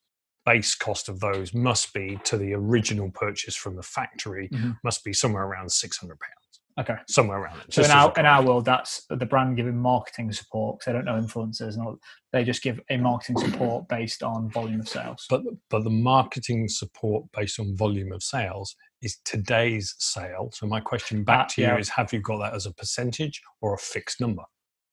base 0.46 0.74
cost 0.74 1.10
of 1.10 1.20
those 1.20 1.54
must 1.54 1.94
be 1.94 2.18
to 2.24 2.38
the 2.38 2.54
original 2.56 3.12
purchase 3.12 3.56
from 3.56 3.76
the 3.76 3.84
factory 3.84 4.50
Mhm. 4.50 4.80
must 4.84 5.04
be 5.04 5.14
somewhere 5.14 5.44
around 5.44 5.72
six 5.72 5.98
hundred 5.98 6.20
pounds, 6.20 6.39
Okay. 6.80 6.96
somewhere 7.10 7.40
around 7.40 7.60
it. 7.60 7.74
So 7.74 7.84
in 7.84 7.92
our, 7.92 8.14
in 8.18 8.26
our 8.26 8.42
world, 8.42 8.64
that's 8.64 9.06
the 9.10 9.26
brand 9.26 9.58
giving 9.58 9.78
marketing 9.78 10.32
support. 10.32 10.80
Because 10.80 10.86
they 10.86 10.94
don't 10.94 11.06
know 11.06 11.22
influencers, 11.22 11.74
and 11.76 11.82
all, 11.86 11.98
they 12.32 12.44
just 12.46 12.62
give 12.64 12.80
a 12.90 12.98
marketing 12.98 13.38
support 13.38 13.88
based 13.90 14.24
on 14.24 14.50
volume 14.52 14.80
of 14.80 14.88
sales. 14.88 15.26
but 15.30 15.42
but 15.70 15.84
the 15.84 15.90
marketing 15.90 16.68
support 16.70 17.26
based 17.36 17.60
on 17.60 17.76
volume 17.76 18.12
of 18.14 18.24
sales 18.24 18.76
is 19.02 19.18
today's 19.26 19.94
sale. 20.00 20.52
So 20.54 20.68
my 20.68 20.80
question 20.80 21.24
back 21.24 21.40
Ah, 21.40 21.48
to 21.56 21.62
you 21.62 21.68
yeah. 21.68 21.78
is: 21.78 21.90
Have 21.90 22.14
you 22.14 22.22
got 22.22 22.38
that 22.40 22.54
as 22.54 22.66
a 22.66 22.74
percentage 22.74 23.42
or 23.62 23.74
a 23.74 23.78
fixed 23.78 24.22
number? 24.22 24.44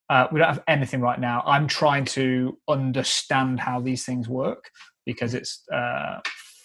Uh, 0.09 0.27
we 0.33 0.39
don't 0.41 0.49
have 0.49 0.63
anything 0.69 1.01
right 1.01 1.21
now. 1.21 1.43
I'm 1.47 1.67
trying 1.67 2.05
to 2.07 2.57
understand 2.69 3.61
how 3.61 3.81
these 3.81 4.05
things 4.05 4.29
work 4.29 4.71
because 5.05 5.35
it's 5.35 5.63
uh, 5.73 6.19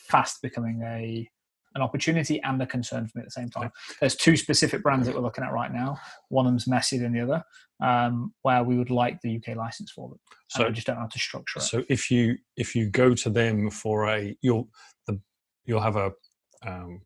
fast 0.07 0.41
becoming 0.41 0.81
a 0.85 1.27
an 1.75 1.81
opportunity 1.81 2.41
and 2.43 2.61
a 2.61 2.65
concern 2.65 3.07
for 3.07 3.17
me 3.17 3.21
at 3.21 3.27
the 3.27 3.31
same 3.31 3.49
time. 3.49 3.71
There's 3.99 4.15
two 4.15 4.35
specific 4.35 4.83
brands 4.83 5.07
that 5.07 5.15
we're 5.15 5.21
looking 5.21 5.43
at 5.43 5.51
right 5.53 5.71
now. 5.73 5.97
One 6.29 6.45
of 6.45 6.51
them's 6.51 6.67
messy 6.67 6.97
than 6.97 7.13
the 7.13 7.21
other, 7.21 7.43
um, 7.81 8.33
where 8.41 8.63
we 8.63 8.77
would 8.77 8.89
like 8.89 9.19
the 9.21 9.37
UK 9.37 9.55
license 9.55 9.91
for 9.91 10.09
them. 10.09 10.19
So 10.49 10.65
I 10.67 10.71
just 10.71 10.87
don't 10.87 10.97
know 10.97 11.01
how 11.03 11.07
to 11.07 11.19
structure 11.19 11.59
it. 11.59 11.63
So 11.63 11.83
if 11.89 12.11
you 12.11 12.35
if 12.57 12.75
you 12.75 12.89
go 12.89 13.15
to 13.15 13.29
them 13.29 13.69
for 13.69 14.07
a 14.09 14.35
you'll 14.41 14.69
the 15.07 15.19
you'll 15.65 15.81
have 15.81 15.95
a 15.95 16.11
um, 16.65 17.01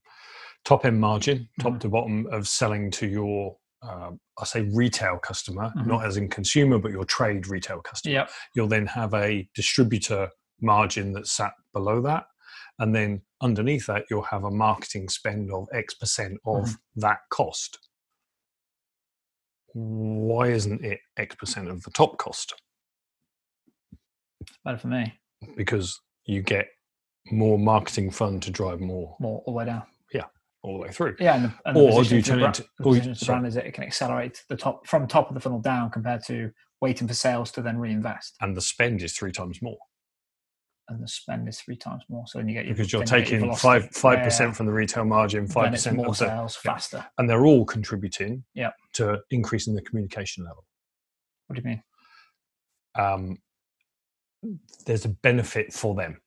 top 0.63 0.83
end 0.85 0.99
margin, 0.99 1.47
top 1.59 1.73
Mhm. 1.73 1.79
to 1.81 1.89
bottom 1.89 2.27
of 2.31 2.47
selling 2.47 2.89
to 2.91 3.07
your 3.07 3.57
um, 3.83 4.19
I 4.41 4.45
say 4.45 4.61
retail 4.73 5.19
customer, 5.19 5.71
Mhm. 5.77 5.85
not 5.85 6.03
as 6.05 6.17
in 6.17 6.27
consumer, 6.27 6.79
but 6.79 6.91
your 6.91 7.05
trade 7.05 7.45
retail 7.47 7.81
customer. 7.81 8.13
Yep. 8.13 8.29
You'll 8.55 8.67
then 8.67 8.87
have 8.87 9.13
a 9.13 9.47
distributor 9.53 10.29
margin 10.59 11.13
that's 11.13 11.31
sat 11.31 11.53
below 11.71 12.01
that, 12.01 12.25
and 12.79 12.93
then 12.95 13.21
underneath 13.41 13.85
that 13.87 14.05
you'll 14.09 14.21
have 14.23 14.43
a 14.43 14.51
marketing 14.51 15.09
spend 15.09 15.51
of 15.51 15.67
X 15.73 15.93
percent 15.93 16.37
of 16.45 16.63
Mm-hmm. 16.65 16.99
that 17.01 17.19
cost. 17.31 17.79
Why 19.73 20.47
isn't 20.47 20.83
it 20.83 20.99
X 21.17 21.35
percent 21.35 21.67
of 21.69 21.83
the 21.83 21.91
top 21.91 22.17
cost? 22.17 22.53
Better 24.63 24.77
for 24.77 24.87
me. 24.87 25.13
because 25.57 25.99
you 26.25 26.41
get 26.41 26.67
more 27.31 27.57
marketing 27.59 28.09
fund 28.11 28.41
to 28.43 28.51
drive 28.51 28.79
more 28.79 29.15
More 29.19 29.39
all 29.45 29.53
the 29.53 29.57
way 29.57 29.65
down. 29.65 29.83
Yeah. 30.13 30.25
All 30.63 30.77
the 30.77 30.83
way 30.83 30.91
through. 30.91 31.15
Yeah, 31.19 31.35
and 31.35 31.45
the, 31.45 31.53
and 31.65 31.75
the 31.75 31.81
Or 31.81 32.03
do 32.03 32.15
you 32.15 32.21
turn 32.21 32.41
it 32.41 32.45
into- 32.45 32.65
or 32.83 32.95
you- 32.95 33.01
the 33.13 33.25
brand 33.25 33.45
is 33.47 33.53
that 33.55 33.65
it 33.65 33.73
can 33.73 33.83
accelerate 33.83 34.43
the 34.49 34.55
top 34.55 34.87
from 34.87 35.07
top 35.07 35.27
of 35.29 35.33
the 35.33 35.39
funnel 35.39 35.59
down 35.59 35.89
compared 35.91 36.23
to 36.25 36.51
waiting 36.81 37.07
for 37.07 37.13
sales 37.13 37.51
to 37.51 37.61
then 37.61 37.77
reinvest, 37.77 38.35
And 38.41 38.55
the 38.55 38.61
spend 38.61 39.01
is 39.01 39.13
three 39.15 39.31
times 39.31 39.61
more 39.61 39.77
and 40.89 41.01
the 41.01 41.07
spend 41.07 41.47
is 41.47 41.59
three 41.59 41.75
times 41.75 42.03
more. 42.09 42.25
So 42.27 42.39
then 42.39 42.47
you 42.47 42.53
get 42.53 42.65
your, 42.65 42.75
because 42.75 42.91
you're 42.91 43.03
get 43.03 43.11
your 43.31 43.39
taking 43.39 43.55
five 43.55 43.89
five 43.91 44.23
percent 44.23 44.55
from 44.55 44.65
the 44.65 44.71
retail 44.71 45.05
margin, 45.05 45.47
five 45.47 45.71
percent 45.71 45.97
more 45.97 46.07
the, 46.07 46.13
sales 46.13 46.57
yeah. 46.63 46.71
faster. 46.71 47.05
and 47.17 47.29
they're 47.29 47.45
all 47.45 47.65
contributing 47.65 48.43
Yeah. 48.53 48.71
to 48.93 49.19
increasing 49.31 49.75
the 49.75 49.81
communication 49.81 50.43
level. 50.43 50.63
What 51.47 51.55
do 51.55 51.61
you 51.61 51.69
mean? 51.69 51.83
Um, 52.97 53.37
there's 54.85 55.05
a 55.05 55.09
benefit 55.09 55.73
for 55.73 55.95
them. 55.95 56.21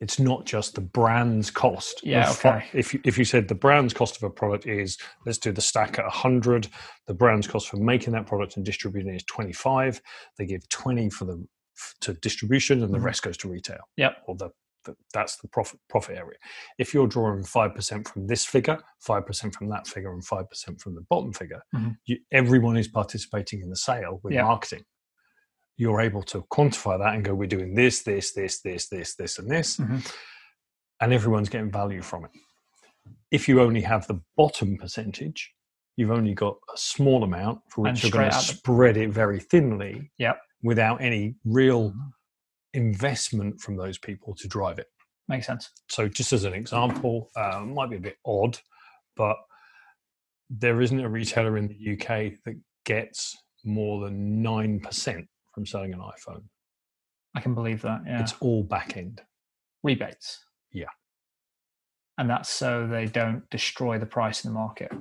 It's 0.00 0.18
not 0.18 0.44
just 0.44 0.74
the 0.74 0.80
brand's 0.80 1.50
cost. 1.50 2.00
Yeah, 2.04 2.28
of 2.28 2.44
okay. 2.44 2.64
If 2.72 2.92
you, 2.92 3.00
if 3.04 3.16
you 3.16 3.24
said 3.24 3.46
the 3.46 3.54
brand's 3.54 3.94
cost 3.94 4.16
of 4.16 4.24
a 4.24 4.30
product 4.30 4.66
is 4.66 4.98
let's 5.24 5.38
do 5.38 5.52
the 5.52 5.60
stack 5.60 5.98
at 5.98 6.04
100, 6.04 6.66
the 7.06 7.14
brand's 7.14 7.46
cost 7.46 7.68
for 7.68 7.76
making 7.76 8.12
that 8.14 8.26
product 8.26 8.56
and 8.56 8.64
distributing 8.64 9.14
is 9.14 9.22
25. 9.24 10.00
They 10.38 10.46
give 10.46 10.68
20 10.68 11.08
for 11.10 11.24
the 11.24 11.46
to 12.00 12.12
distribution, 12.14 12.82
and 12.82 12.92
the 12.92 12.98
Mhm. 12.98 13.04
rest 13.04 13.22
goes 13.22 13.36
to 13.38 13.48
retail. 13.48 13.80
Yep. 13.96 14.22
Or 14.26 14.36
the, 14.36 14.50
the 14.84 14.96
that's 15.14 15.36
the 15.36 15.48
profit 15.48 15.78
profit 15.88 16.16
area. 16.16 16.38
If 16.78 16.92
you're 16.92 17.06
drawing 17.06 17.44
five 17.44 17.74
percent 17.74 18.08
from 18.08 18.26
this 18.26 18.44
figure, 18.44 18.78
five 19.00 19.26
percent 19.26 19.54
from 19.54 19.68
that 19.70 19.86
figure, 19.86 20.12
and 20.12 20.24
five 20.24 20.48
percent 20.50 20.80
from 20.80 20.94
the 20.94 21.02
bottom 21.08 21.32
figure, 21.32 21.62
Mhm. 21.74 21.96
you, 22.04 22.18
everyone 22.32 22.76
is 22.76 22.88
participating 22.88 23.60
in 23.62 23.70
the 23.70 23.76
sale 23.76 24.20
with 24.22 24.32
Yeah. 24.34 24.42
marketing 24.44 24.84
you're 25.78 26.02
able 26.02 26.22
to 26.22 26.42
quantify 26.52 26.98
that 26.98 27.14
and 27.14 27.24
go, 27.24 27.34
we're 27.34 27.48
doing 27.48 27.74
this, 27.74 28.02
this, 28.02 28.34
this, 28.34 28.60
this, 28.60 28.88
this, 28.90 29.14
this, 29.16 29.38
and 29.38 29.50
this, 29.50 29.78
Mhm. 29.78 30.14
and 31.00 31.12
everyone's 31.14 31.48
getting 31.48 31.70
value 31.72 32.02
from 32.02 32.26
it. 32.26 32.30
If 33.30 33.48
you 33.48 33.60
only 33.60 33.80
have 33.80 34.06
the 34.06 34.20
bottom 34.36 34.76
percentage, 34.76 35.52
you've 35.96 36.10
only 36.10 36.34
got 36.34 36.58
a 36.72 36.76
small 36.76 37.24
amount 37.24 37.62
for 37.70 37.86
And 37.86 37.96
which 37.96 38.04
you're 38.04 38.12
going 38.12 38.30
to 38.30 38.36
straight 38.36 38.42
out 38.44 38.48
the- 38.48 38.58
spread 38.58 38.96
it 38.98 39.08
very 39.10 39.40
thinly 39.40 40.12
Yep. 40.18 40.40
Without 40.62 41.00
any 41.00 41.34
real 41.44 41.90
Mhm. 41.92 42.12
investment 42.74 43.60
from 43.60 43.76
those 43.76 43.98
people 43.98 44.34
to 44.36 44.48
drive 44.48 44.78
it. 44.78 44.88
Makes 45.28 45.46
sense. 45.46 45.70
So, 45.88 46.08
just 46.08 46.32
as 46.32 46.44
an 46.44 46.52
example, 46.54 47.30
uh, 47.36 47.60
might 47.60 47.90
be 47.90 47.96
a 47.96 48.00
bit 48.00 48.18
odd, 48.24 48.58
but 49.16 49.36
there 50.50 50.80
isn't 50.80 51.00
a 51.00 51.08
retailer 51.08 51.56
in 51.56 51.68
the 51.68 51.74
UK 51.74 52.36
that 52.44 52.60
gets 52.84 53.36
more 53.64 54.04
than 54.04 54.42
9% 54.42 55.28
from 55.54 55.64
selling 55.66 55.92
an 55.94 56.00
iPhone. 56.00 56.44
I 57.34 57.40
can 57.40 57.54
believe 57.54 57.80
that. 57.82 58.02
Yeah. 58.06 58.20
It's 58.20 58.34
all 58.40 58.62
back 58.62 58.96
end. 58.96 59.22
rebates. 59.84 60.44
Yeah. 60.70 60.90
And 62.18 62.30
that's 62.30 62.48
so 62.48 62.86
they 62.86 63.06
don't 63.06 63.48
destroy 63.50 63.98
the 63.98 64.06
price 64.06 64.44
in 64.44 64.50
the 64.52 64.54
market. 64.54 64.92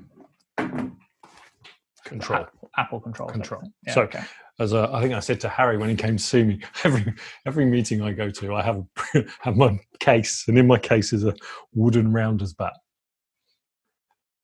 Control. 2.05 2.39
Apple, 2.41 2.69
Apple 2.77 2.99
controls 2.99 3.31
Control. 3.31 3.61
Yeah, 3.85 3.93
So- 3.93 4.01
okay. 4.03 4.23
As 4.61 4.73
a, 4.73 4.89
I 4.93 5.01
think 5.01 5.13
I 5.15 5.19
said 5.21 5.39
to 5.41 5.49
Harry 5.49 5.77
when 5.77 5.89
he 5.89 5.95
came 5.95 6.17
to 6.17 6.23
see 6.23 6.43
me, 6.43 6.59
every 6.83 7.13
every 7.47 7.65
meeting 7.65 8.01
I 8.03 8.11
go 8.11 8.29
to, 8.29 8.53
I 8.53 8.61
have 8.61 8.83
have 9.41 9.57
my 9.57 9.79
case, 9.99 10.45
and 10.47 10.57
in 10.57 10.67
my 10.67 10.77
case 10.77 11.13
is 11.13 11.23
a 11.25 11.33
wooden 11.73 12.13
rounders 12.13 12.53
bat. 12.53 12.73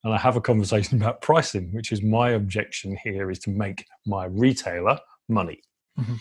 and 0.04 0.14
I 0.14 0.18
have 0.18 0.36
a 0.38 0.42
conversation 0.42 0.94
about 1.02 1.22
pricing, 1.22 1.72
which 1.74 1.92
is 1.92 2.02
my 2.02 2.32
objection 2.32 2.98
here 3.04 3.30
is 3.30 3.40
to 3.40 3.50
make 3.52 3.86
my 4.06 4.26
retailer 4.26 4.98
money 5.30 5.62
Mhm. 6.00 6.18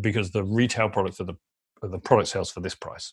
because 0.00 0.30
the 0.30 0.44
retail 0.44 0.88
products 0.88 1.20
are 1.20 1.24
the, 1.24 1.36
are 1.82 1.88
the 1.88 1.98
product 1.98 2.28
sales 2.28 2.50
for 2.50 2.60
this 2.60 2.74
price. 2.74 3.12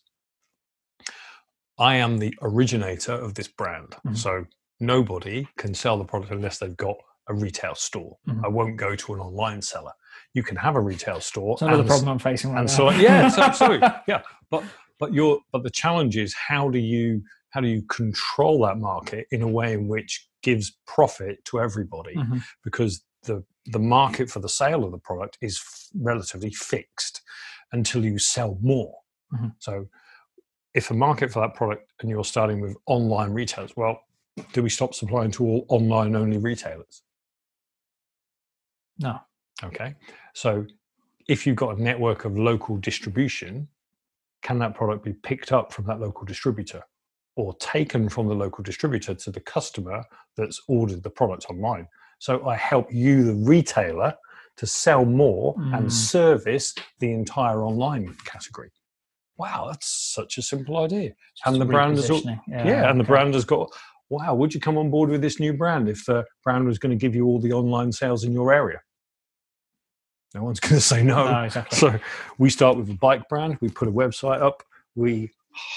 I 1.80 1.96
am 1.96 2.18
the 2.20 2.34
originator 2.42 3.14
of 3.14 3.34
this 3.36 3.48
brand. 3.48 3.96
Mhm. 4.06 4.18
So 4.18 4.46
nobody 4.80 5.48
can 5.58 5.74
sell 5.74 5.98
the 5.98 6.06
product 6.06 6.32
unless 6.32 6.60
they've 6.60 6.78
got 6.78 6.98
a 7.30 7.34
retail 7.34 7.76
store. 7.76 8.18
Mhm. 8.28 8.44
I 8.46 8.48
won't 8.48 8.78
go 8.78 8.96
to 8.96 9.14
an 9.14 9.20
online 9.20 9.62
seller. 9.62 9.92
You 10.34 10.44
can 10.44 10.56
have 10.58 10.76
a 10.76 10.80
retail 10.82 11.20
store. 11.22 11.54
It's 11.54 11.62
another 11.62 11.80
and- 11.82 11.88
problem 11.90 12.10
I'm 12.10 12.20
facing 12.20 12.52
right 12.54 12.60
and 12.62 12.68
now. 12.70 12.74
so 12.76 12.90
yeah, 12.92 13.28
so, 13.30 13.42
absolutely, 13.50 13.88
yeah. 14.08 14.22
But 14.50 14.64
but 15.00 15.14
your 15.14 15.40
but 15.52 15.64
the 15.64 15.70
challenge 15.70 16.18
is 16.18 16.34
how 16.34 16.70
do 16.70 16.80
you 16.80 17.22
how 17.50 17.62
do 17.62 17.68
you 17.68 17.82
control 17.84 18.62
that 18.66 18.78
market 18.78 19.28
in 19.32 19.42
a 19.42 19.48
way 19.48 19.74
in 19.74 19.88
which 19.88 20.28
gives 20.44 20.78
profit 20.86 21.44
to 21.46 21.60
everybody 21.60 22.16
Mhm. 22.16 22.42
because 22.64 23.04
the 23.24 23.44
the 23.66 23.80
market 23.80 24.30
for 24.30 24.40
the 24.40 24.50
sale 24.50 24.86
of 24.86 24.92
the 24.92 24.98
product 25.00 25.38
is 25.42 25.60
f- 25.60 25.88
relatively 26.02 26.52
fixed 26.52 27.22
until 27.74 28.06
you 28.06 28.18
sell 28.18 28.58
more. 28.62 28.96
Mhm. 29.34 29.54
So 29.60 29.88
if 30.74 30.90
a 30.92 30.94
market 30.94 31.32
for 31.32 31.42
that 31.42 31.54
product 31.56 31.92
and 32.00 32.10
you're 32.10 32.24
starting 32.24 32.62
with 32.62 32.78
online 32.86 33.32
retailers, 33.34 33.76
well, 33.76 34.00
do 34.54 34.62
we 34.64 34.70
stop 34.70 34.94
supplying 34.94 35.32
to 35.32 35.44
all 35.44 35.66
online 35.70 36.16
only 36.16 36.38
retailers? 36.38 37.02
No. 39.00 39.20
Okay. 39.64 39.96
So 40.34 40.66
if 41.28 41.46
you've 41.46 41.56
got 41.56 41.78
a 41.78 41.82
network 41.82 42.26
of 42.26 42.38
local 42.38 42.78
distribution, 42.78 43.68
can 44.44 44.60
that 44.60 44.76
product 44.76 45.04
be 45.04 45.14
picked 45.14 45.52
up 45.52 45.74
from 45.74 45.86
that 45.88 46.00
local 46.00 46.26
distributor 46.26 46.84
or 47.36 47.54
taken 47.56 48.10
from 48.10 48.28
the 48.28 48.36
local 48.36 48.64
distributor 48.64 49.14
to 49.14 49.32
the 49.32 49.40
customer 49.40 50.04
that's 50.36 50.62
ordered 50.68 51.04
the 51.04 51.10
product 51.10 51.46
online? 51.50 51.88
So 52.20 52.48
I 52.48 52.56
help 52.56 52.92
you, 52.92 53.24
the 53.24 53.34
retailer, 53.34 54.14
to 54.58 54.66
sell 54.66 55.06
more 55.06 55.56
Mm. 55.56 55.78
and 55.78 55.94
service 55.94 56.74
the 57.00 57.12
entire 57.12 57.64
online 57.64 58.16
category. 58.26 58.72
Wow, 59.38 59.68
that's 59.70 59.88
such 59.88 60.40
a 60.40 60.42
simple 60.42 60.78
idea. 60.78 61.12
And 61.46 61.62
the 61.62 61.66
brand 61.66 61.98
is 62.00 62.10
all, 62.10 62.22
yeah, 62.48 62.90
and 62.90 63.00
the 63.00 63.04
okay. 63.04 63.08
brand 63.08 63.34
has 63.36 63.46
got 63.46 63.72
wow 64.10 64.34
would 64.34 64.54
you 64.54 64.60
come 64.60 64.78
on 64.78 64.90
board 64.90 65.10
with 65.10 65.22
this 65.22 65.38
new 65.40 65.54
brand 65.54 65.90
if 65.90 66.06
the 66.06 66.26
brand 66.44 66.66
was 66.66 66.80
going 66.80 66.90
to 66.90 66.96
give 66.96 67.14
you 67.14 67.26
all 67.26 67.40
the 67.40 67.52
online 67.52 67.92
sales 67.92 68.24
in 68.24 68.32
your 68.32 68.54
area 68.54 68.80
no 70.38 70.44
one's 70.44 70.60
going 70.66 70.76
to 70.76 70.82
say 70.82 71.04
no, 71.04 71.30
No, 71.32 71.44
exactly. 71.44 71.78
so 71.78 72.00
we 72.38 72.50
start 72.50 72.78
with 72.78 72.90
a 72.90 72.94
bike 72.94 73.28
brand 73.30 73.58
we 73.62 73.70
put 73.70 73.88
a 73.88 73.92
website 73.92 74.42
up 74.42 74.64
we 74.96 75.32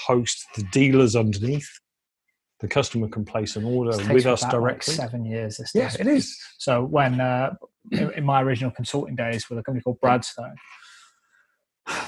host 0.07 0.45
the 0.55 0.63
dealers 0.71 1.15
underneath 1.15 1.69
the 2.61 2.67
customer 2.67 3.07
can 3.07 3.25
place 3.25 3.55
an 3.55 3.65
order 3.65 3.97
with 4.13 4.25
us 4.27 4.43
about, 4.43 4.43
like, 4.43 4.51
directly 4.51 4.93
seven 4.93 5.25
years. 5.25 5.57
This 5.57 5.71
yeah 5.73 5.91
it 5.99 6.07
is 6.07 6.37
So 6.59 6.83
when 6.83 7.19
uh, 7.19 7.55
in, 7.91 8.11
in 8.13 8.23
my 8.23 8.41
original 8.43 8.69
consulting 8.71 9.15
days 9.15 9.49
with 9.49 9.57
a 9.57 9.63
company 9.63 9.81
called 9.81 9.99
Bradstone, 9.99 10.53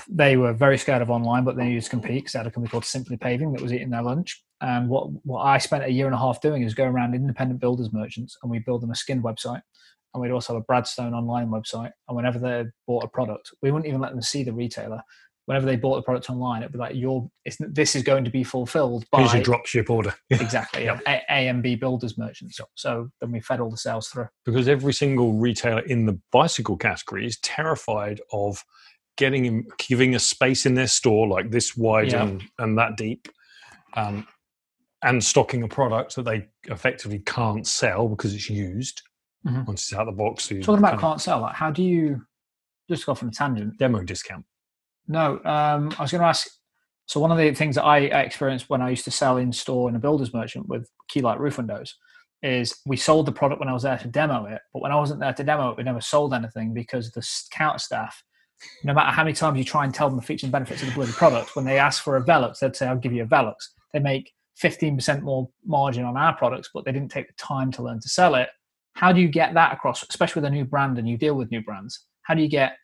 they 0.07 0.37
were 0.37 0.53
very 0.53 0.77
scared 0.77 1.01
of 1.01 1.09
online, 1.09 1.43
but 1.43 1.55
they 1.57 1.65
needed 1.65 1.83
to 1.83 1.89
compete 1.89 2.23
because 2.23 2.33
they 2.33 2.39
had 2.39 2.47
a 2.47 2.51
company 2.51 2.69
called 2.69 2.85
Simply 2.85 3.17
Paving 3.17 3.53
that 3.53 3.61
was 3.61 3.73
eating 3.73 3.89
their 3.89 4.03
lunch. 4.03 4.43
And 4.61 4.89
what 4.89 5.07
what 5.25 5.41
I 5.41 5.57
spent 5.57 5.83
a 5.83 5.89
year 5.89 6.05
and 6.05 6.15
a 6.15 6.19
half 6.19 6.39
doing 6.39 6.61
is 6.61 6.75
going 6.75 6.91
around 6.91 7.15
independent 7.15 7.59
builders 7.59 7.91
merchants, 7.91 8.37
and 8.41 8.51
we 8.51 8.59
build 8.59 8.81
them 8.81 8.91
a 8.91 8.95
skin 8.95 9.23
website, 9.23 9.61
and 10.13 10.21
we'd 10.21 10.31
also 10.31 10.53
have 10.53 10.61
a 10.61 10.65
Bradstone 10.71 11.13
online 11.13 11.49
website. 11.49 11.91
And 12.07 12.15
whenever 12.15 12.39
they 12.39 12.65
bought 12.87 13.03
a 13.03 13.07
product, 13.07 13.51
we 13.61 13.71
wouldn't 13.71 13.87
even 13.87 14.01
let 14.01 14.11
them 14.11 14.21
see 14.21 14.43
the 14.43 14.53
retailer. 14.53 15.01
Whenever 15.45 15.65
they 15.65 15.75
bought 15.75 15.97
the 15.97 16.03
product 16.03 16.29
online, 16.29 16.61
it'd 16.61 16.71
be 16.71 16.77
like, 16.77 16.95
"Your 16.95 17.29
this 17.59 17.95
is 17.97 18.03
going 18.03 18.23
to 18.23 18.29
be 18.31 18.45
fulfilled 18.45 19.05
by 19.11 19.19
here's 19.19 19.33
your 19.33 19.43
drop 19.43 19.65
ship 19.65 19.89
order 19.89 20.13
exactly 20.29 20.85
A, 20.85 20.99
A 21.05 21.47
and 21.49 21.61
B 21.61 21.75
builders 21.75 22.17
merchants." 22.17 22.61
So 22.75 23.09
then 23.19 23.31
we 23.31 23.41
fed 23.41 23.59
all 23.59 23.69
the 23.69 23.75
sales 23.75 24.07
through. 24.07 24.29
because 24.45 24.69
every 24.69 24.93
single 24.93 25.33
retailer 25.33 25.81
in 25.81 26.05
the 26.05 26.17
bicycle 26.31 26.77
category 26.77 27.25
is 27.25 27.37
terrified 27.39 28.21
of 28.31 28.63
getting 29.17 29.45
in, 29.45 29.65
giving 29.77 30.15
a 30.15 30.19
space 30.19 30.65
in 30.65 30.75
their 30.75 30.87
store 30.87 31.27
like 31.27 31.51
this 31.51 31.75
wide 31.75 32.11
Yeah. 32.13 32.23
and, 32.23 32.43
and 32.59 32.77
that 32.77 32.95
deep 32.95 33.27
um, 33.95 34.25
and 35.03 35.21
stocking 35.23 35.61
a 35.63 35.67
product 35.67 36.15
that 36.15 36.23
they 36.23 36.47
effectively 36.65 37.19
can't 37.19 37.67
sell 37.67 38.07
because 38.07 38.33
it's 38.33 38.49
used 38.49 39.01
Mhm. 39.45 39.65
once 39.67 39.83
it's 39.83 39.93
out 39.93 40.07
of 40.07 40.15
the 40.15 40.23
box 40.23 40.45
so 40.45 40.55
Talking 40.61 40.79
about 40.79 40.99
can't 40.99 41.21
sell, 41.21 41.41
like 41.41 41.55
how 41.55 41.69
do 41.71 41.83
you 41.83 42.25
just 42.89 43.05
go 43.05 43.13
from 43.15 43.29
a 43.29 43.31
tangent? 43.31 43.77
demo 43.77 44.01
discount 44.03 44.45
No, 45.07 45.33
um, 45.43 45.91
I 45.99 46.01
was 46.01 46.11
going 46.11 46.21
to 46.21 46.27
ask. 46.27 46.47
So 47.05 47.19
one 47.19 47.31
of 47.31 47.37
the 47.37 47.53
things 47.53 47.75
that 47.75 47.83
I, 47.83 48.07
I 48.07 48.21
experienced 48.21 48.69
when 48.69 48.81
I 48.81 48.89
used 48.89 49.03
to 49.03 49.11
sell 49.11 49.35
in 49.37 49.51
store 49.51 49.89
in 49.89 49.95
a 49.95 49.99
builder's 49.99 50.33
merchant 50.33 50.69
with 50.69 50.89
Keylite 51.13 51.39
roof 51.39 51.57
windows 51.57 51.97
is 52.41 52.79
we 52.85 52.95
sold 52.95 53.25
the 53.25 53.31
product 53.33 53.59
when 53.59 53.67
I 53.67 53.73
was 53.73 53.83
there 53.83 53.97
to 53.97 54.07
demo 54.07 54.45
it, 54.45 54.61
but 54.71 54.81
when 54.81 54.91
I 54.93 54.95
wasn't 54.95 55.19
there 55.19 55.33
to 55.33 55.43
demo 55.43 55.71
it, 55.71 55.77
we 55.77 55.83
never 55.83 55.99
sold 56.01 56.33
anything 56.33 56.73
because 56.73 57.11
the 57.11 57.25
counter 57.51 57.79
staff, 57.79 58.23
no 58.85 58.93
matter 58.93 59.11
how 59.11 59.23
many 59.25 59.33
times 59.33 59.57
you 59.57 59.65
try 59.65 59.83
and 59.83 59.93
tell 59.93 60.07
them 60.09 60.15
the 60.17 60.25
features 60.25 60.43
and 60.43 60.51
benefits 60.53 60.81
of 60.81 60.87
the 60.89 60.93
bloody 60.95 61.11
product, 61.11 61.55
when 61.57 61.65
they 61.65 61.77
ask 61.77 62.01
for 62.01 62.15
a 62.15 62.23
Velux, 62.23 62.59
they'd 62.59 62.75
say, 62.75 62.87
"I'll 62.87 62.95
give 62.97 63.11
you 63.13 63.23
a 63.23 63.27
Velux." 63.27 63.55
They 63.91 63.99
make 63.99 64.33
fifteen 64.55 64.95
percent 64.95 65.23
more 65.23 65.49
margin 65.65 66.05
on 66.05 66.15
our 66.15 66.33
products, 66.35 66.69
but 66.73 66.85
they 66.85 66.91
didn't 66.93 67.11
take 67.11 67.27
the 67.27 67.33
time 67.33 67.71
to 67.73 67.83
learn 67.83 67.99
to 67.99 68.07
sell 68.09 68.35
it. 68.35 68.49
How 68.93 69.11
do 69.11 69.21
you 69.21 69.27
get 69.27 69.53
that 69.55 69.73
across, 69.73 70.03
especially 70.09 70.41
with 70.41 70.51
a 70.51 70.53
new 70.53 70.65
brand 70.65 70.97
and 70.97 71.07
you 71.07 71.17
deal 71.17 71.35
with 71.35 71.51
new 71.51 71.61
brands? 71.61 72.05
How 72.23 72.33
do 72.33 72.41
you 72.41 72.49
get 72.49 72.77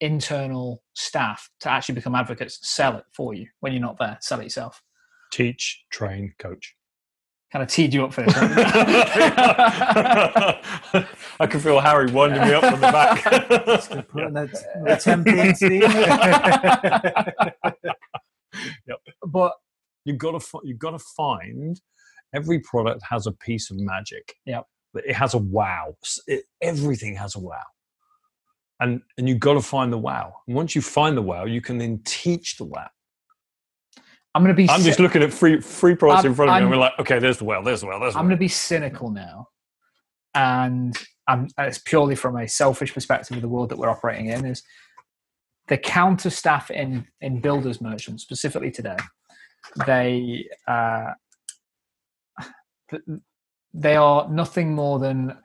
internal 0.00 0.82
staff 0.94 1.48
to 1.60 1.70
actually 1.70 1.94
become 1.94 2.14
advocates 2.14 2.58
sell 2.62 2.96
it 2.96 3.04
for 3.14 3.34
you 3.34 3.46
when 3.60 3.72
you're 3.72 3.82
not 3.82 3.98
there? 3.98 4.18
Sell 4.20 4.40
it 4.40 4.44
yourself. 4.44 4.82
teach 5.30 5.84
train 5.90 6.34
coach 6.38 6.74
Kind 7.54 7.62
of 7.62 7.68
teed 7.68 7.94
you 7.94 8.04
up 8.04 8.12
for 8.12 8.22
this. 8.22 8.34
I? 8.36 8.50
I 11.38 11.46
can 11.46 11.60
feel 11.60 11.78
Harry 11.78 12.10
winding 12.10 12.42
me 12.42 12.52
up 12.52 12.64
from 12.64 12.80
the 12.80 12.90
back 12.90 13.22
Put 14.08 14.34
the, 14.34 14.50
the 14.82 14.96
template, 14.96 15.54
Steve. 15.54 15.84
But 19.24 19.52
you've 20.04 20.18
got 20.18 20.40
to 20.40 20.60
you've 20.64 20.80
got 20.80 20.90
to 20.90 20.98
find 20.98 21.80
every 22.34 22.58
product 22.58 23.02
has 23.08 23.28
a 23.28 23.32
piece 23.32 23.70
of 23.70 23.76
magic. 23.78 24.34
Yep. 24.46 24.64
But 24.94 25.04
it 25.06 25.14
has 25.16 25.34
a 25.34 25.38
wow. 25.38 25.96
It, 26.26 26.44
everything 26.62 27.16
has 27.16 27.34
a 27.34 27.40
wow. 27.40 27.64
And 28.80 29.02
and 29.18 29.28
you've 29.28 29.40
got 29.40 29.54
to 29.54 29.60
find 29.60 29.92
the 29.92 29.98
wow. 29.98 30.36
And 30.46 30.56
once 30.56 30.74
you 30.74 30.80
find 30.80 31.16
the 31.16 31.22
wow, 31.22 31.44
you 31.44 31.60
can 31.60 31.76
then 31.76 32.00
teach 32.04 32.56
the 32.56 32.64
wow. 32.64 32.88
I'm 34.34 34.42
going 34.42 34.54
to 34.54 34.62
be. 34.62 34.68
I'm 34.68 34.82
just 34.82 34.98
looking 34.98 35.22
at 35.22 35.32
free 35.32 35.60
free 35.60 35.94
products 35.94 36.24
I'm- 36.24 36.32
in 36.32 36.34
front 36.34 36.50
of 36.50 36.54
me, 36.54 36.56
I'm- 36.56 36.62
and 36.64 36.70
we're 36.70 36.78
like, 36.78 36.98
okay, 36.98 37.18
there's 37.18 37.38
the 37.38 37.44
wow, 37.44 37.62
there's 37.62 37.82
the 37.82 37.86
wow, 37.86 37.98
there's 37.98 38.14
the 38.14 38.18
I'm 38.18 38.24
going 38.24 38.36
to 38.36 38.40
be 38.40 38.48
cynical 38.48 39.10
now, 39.10 39.48
and 40.34 40.96
I'm, 41.28 41.48
it's 41.58 41.78
purely 41.78 42.16
from 42.16 42.36
a 42.36 42.48
selfish 42.48 42.92
perspective 42.92 43.36
of 43.36 43.42
the 43.42 43.48
world 43.48 43.68
that 43.68 43.78
we're 43.78 43.88
operating 43.90 44.26
in. 44.26 44.44
Is 44.46 44.62
the 45.68 45.78
counter 45.78 46.30
staff 46.30 46.70
in 46.70 47.06
in 47.20 47.40
builders 47.40 47.80
merchants 47.80 48.22
specifically 48.22 48.70
today? 48.72 48.96
They 49.86 50.46
uh, 50.66 51.12
they 53.74 53.96
are 53.96 54.28
nothing 54.28 54.74
more 54.74 54.98
than. 54.98 55.36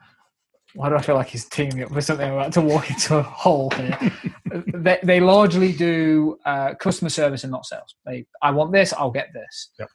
Why 0.75 0.87
do 0.89 0.95
I 0.95 1.01
feel 1.01 1.15
like 1.15 1.29
he's 1.29 1.45
teeing 1.45 1.75
me 1.75 1.83
up 1.83 1.91
for 1.91 1.99
something? 1.99 2.27
I'm 2.27 2.33
about 2.33 2.53
to 2.53 2.61
walk 2.61 2.91
into 2.91 3.17
a 3.17 3.23
hole 3.23 3.71
here. 3.71 3.97
they, 4.75 4.99
they 5.01 5.19
largely 5.19 5.73
do 5.73 6.37
uh, 6.45 6.75
customer 6.75 7.09
service 7.09 7.43
and 7.43 7.51
not 7.51 7.65
sales. 7.65 7.95
They, 8.05 8.27
I 8.43 8.51
want 8.51 8.71
this, 8.71 8.93
I'll 8.93 9.09
get 9.09 9.29
this. 9.33 9.71
Yep. 9.79 9.89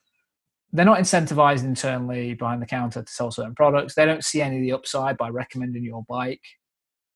They're 0.73 0.85
not 0.85 0.99
incentivized 0.99 1.63
internally 1.63 2.35
behind 2.35 2.61
the 2.61 2.67
counter 2.67 3.03
to 3.05 3.13
sell 3.13 3.31
certain 3.31 3.55
products. 3.55 3.95
They 3.95 4.05
don't 4.05 4.25
see 4.25 4.43
any 4.43 4.57
of 4.57 4.63
the 4.63 4.73
upside 4.73 5.17
by 5.17 5.29
recommending 5.29 5.85
your 5.85 6.05
bike. 6.09 6.43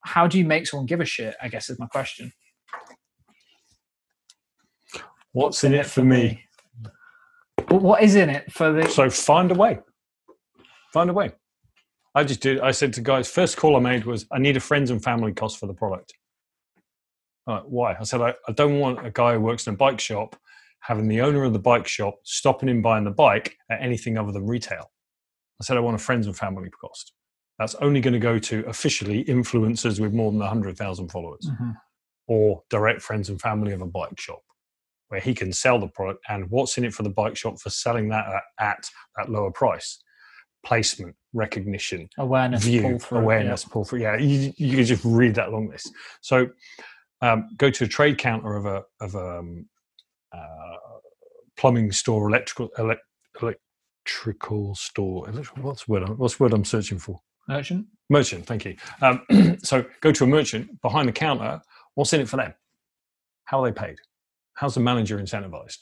How 0.05 0.29
do 0.29 0.39
you 0.39 0.45
make 0.45 0.69
someone 0.69 0.87
give 0.87 1.01
a 1.01 1.05
shit? 1.05 1.35
I 1.43 1.49
guess 1.49 1.69
is 1.69 1.81
my 1.81 1.89
question. 1.89 2.33
What's 5.33 5.65
in 5.65 5.75
it 5.75 5.87
for 5.87 6.05
me? 6.05 6.45
What 7.69 8.03
is 8.03 8.15
in 8.15 8.31
it 8.31 8.53
for 8.53 8.73
the? 8.73 8.89
So 8.89 9.11
find 9.11 9.51
a 9.51 9.55
way. 9.55 9.81
Find 10.93 11.11
a 11.11 11.13
way. 11.13 11.33
I 12.15 12.25
just 12.25 12.41
did. 12.41 12.61
I 12.61 12.71
said 12.71 12.93
to 12.95 13.01
guys, 13.01 13.29
first 13.31 13.57
call 13.57 13.77
I 13.77 13.81
made 13.81 14.05
was, 14.05 14.27
I 14.33 14.39
need 14.39 14.57
a 14.57 14.61
friends 14.61 14.91
and 14.91 15.03
family 15.03 15.33
cost 15.33 15.59
for 15.59 15.67
the 15.67 15.75
product. 15.75 16.15
Why? 17.47 17.97
I 17.99 18.03
said, 18.05 18.21
I, 18.21 18.35
I 18.47 18.53
don't 18.53 18.79
want 18.79 19.07
a 19.07 19.11
guy 19.11 19.35
who 19.35 19.41
works 19.41 19.67
in 19.67 19.75
a 19.75 19.77
bike 19.77 20.01
shop 20.01 20.37
having 20.81 21.09
the 21.09 21.21
owner 21.23 21.45
of 21.45 21.53
the 21.55 21.59
bike 21.59 21.87
shop 21.87 22.17
stopping 22.23 22.69
him 22.69 22.83
buying 22.83 23.05
the 23.05 23.11
bike 23.11 23.57
at 23.71 23.81
anything 23.81 24.19
other 24.19 24.33
than 24.33 24.47
retail. 24.47 24.91
I 25.61 25.65
said, 25.65 25.77
I 25.77 25.81
want 25.81 25.95
a 25.97 25.99
friends 25.99 26.27
and 26.27 26.37
family 26.37 26.69
cost. 26.71 27.13
That's 27.59 27.75
only 27.77 28.01
going 28.01 28.13
to 28.13 28.21
go 28.21 28.39
to 28.39 28.65
officially 28.67 29.25
influencers 29.25 29.99
with 29.99 30.13
more 30.13 30.31
than 30.31 30.41
100,000 30.41 31.09
followers 31.09 31.51
Mhm. 31.51 31.75
or 32.29 32.63
direct 32.71 33.01
friends 33.03 33.31
and 33.31 33.41
family 33.41 33.73
of 33.73 33.81
a 33.81 33.87
bike 33.87 34.21
shop 34.21 34.43
where 35.09 35.21
he 35.21 35.35
can 35.35 35.53
sell 35.53 35.79
the 35.81 35.89
product 35.89 36.21
and 36.29 36.51
what's 36.51 36.77
in 36.79 36.85
it 36.85 36.93
for 36.93 37.03
the 37.03 37.11
bike 37.11 37.37
shop 37.37 37.59
for 37.59 37.71
selling 37.71 38.11
that 38.11 38.27
at, 38.29 38.43
at 38.61 38.91
that 39.17 39.31
lower 39.31 39.51
price 39.51 39.99
placement 40.69 41.15
recognition 41.33 42.09
awareness, 42.19 42.65
view 42.65 42.83
pull 42.83 42.99
through, 42.99 43.19
awareness 43.19 43.65
pull 43.65 43.85
through 43.85 44.01
yeah 44.01 44.17
you, 44.17 44.53
you 44.57 44.77
can 44.77 44.85
just 44.85 45.05
read 45.05 45.35
that 45.35 45.51
long 45.51 45.67
list 45.69 45.91
so 46.21 46.47
um, 47.23 47.49
go 47.57 47.69
to 47.71 47.85
a 47.85 47.89
trade 47.89 48.17
counter 48.19 48.55
of 48.61 48.67
a 48.67 48.83
of 49.01 49.15
a 49.15 49.39
um, 49.39 49.67
uh, 50.33 50.77
plumbing 51.57 51.91
store 51.91 52.29
electrical 52.29 52.69
elec 52.79 52.99
electrical 54.09 54.75
store. 54.75 55.29
Electrical, 55.29 55.63
what's 55.63 55.85
the 55.85 55.93
word? 55.93 56.03
I'm- 56.05 56.17
What's 56.17 56.37
the 56.37 56.45
word 56.45 56.53
I'm 56.55 56.65
searching 56.65 56.99
for? 56.99 57.21
Merchant. 57.49 57.87
Merchant. 58.09 58.47
Thank 58.47 58.65
you. 58.65 58.77
Um, 59.03 59.23
so 59.63 59.85
go 60.01 60.13
to 60.13 60.25
a 60.25 60.27
merchant 60.27 60.81
behind 60.83 61.09
the 61.09 61.13
counter. 61.13 61.61
What's 61.95 62.13
in 62.13 62.21
it 62.21 62.29
for 62.29 62.37
them? 62.37 62.55
How 63.45 63.63
are 63.63 63.71
they 63.71 63.79
paid? 63.81 63.97
How's 64.55 64.75
the 64.75 64.81
manager 64.81 65.19
incentivized? 65.19 65.79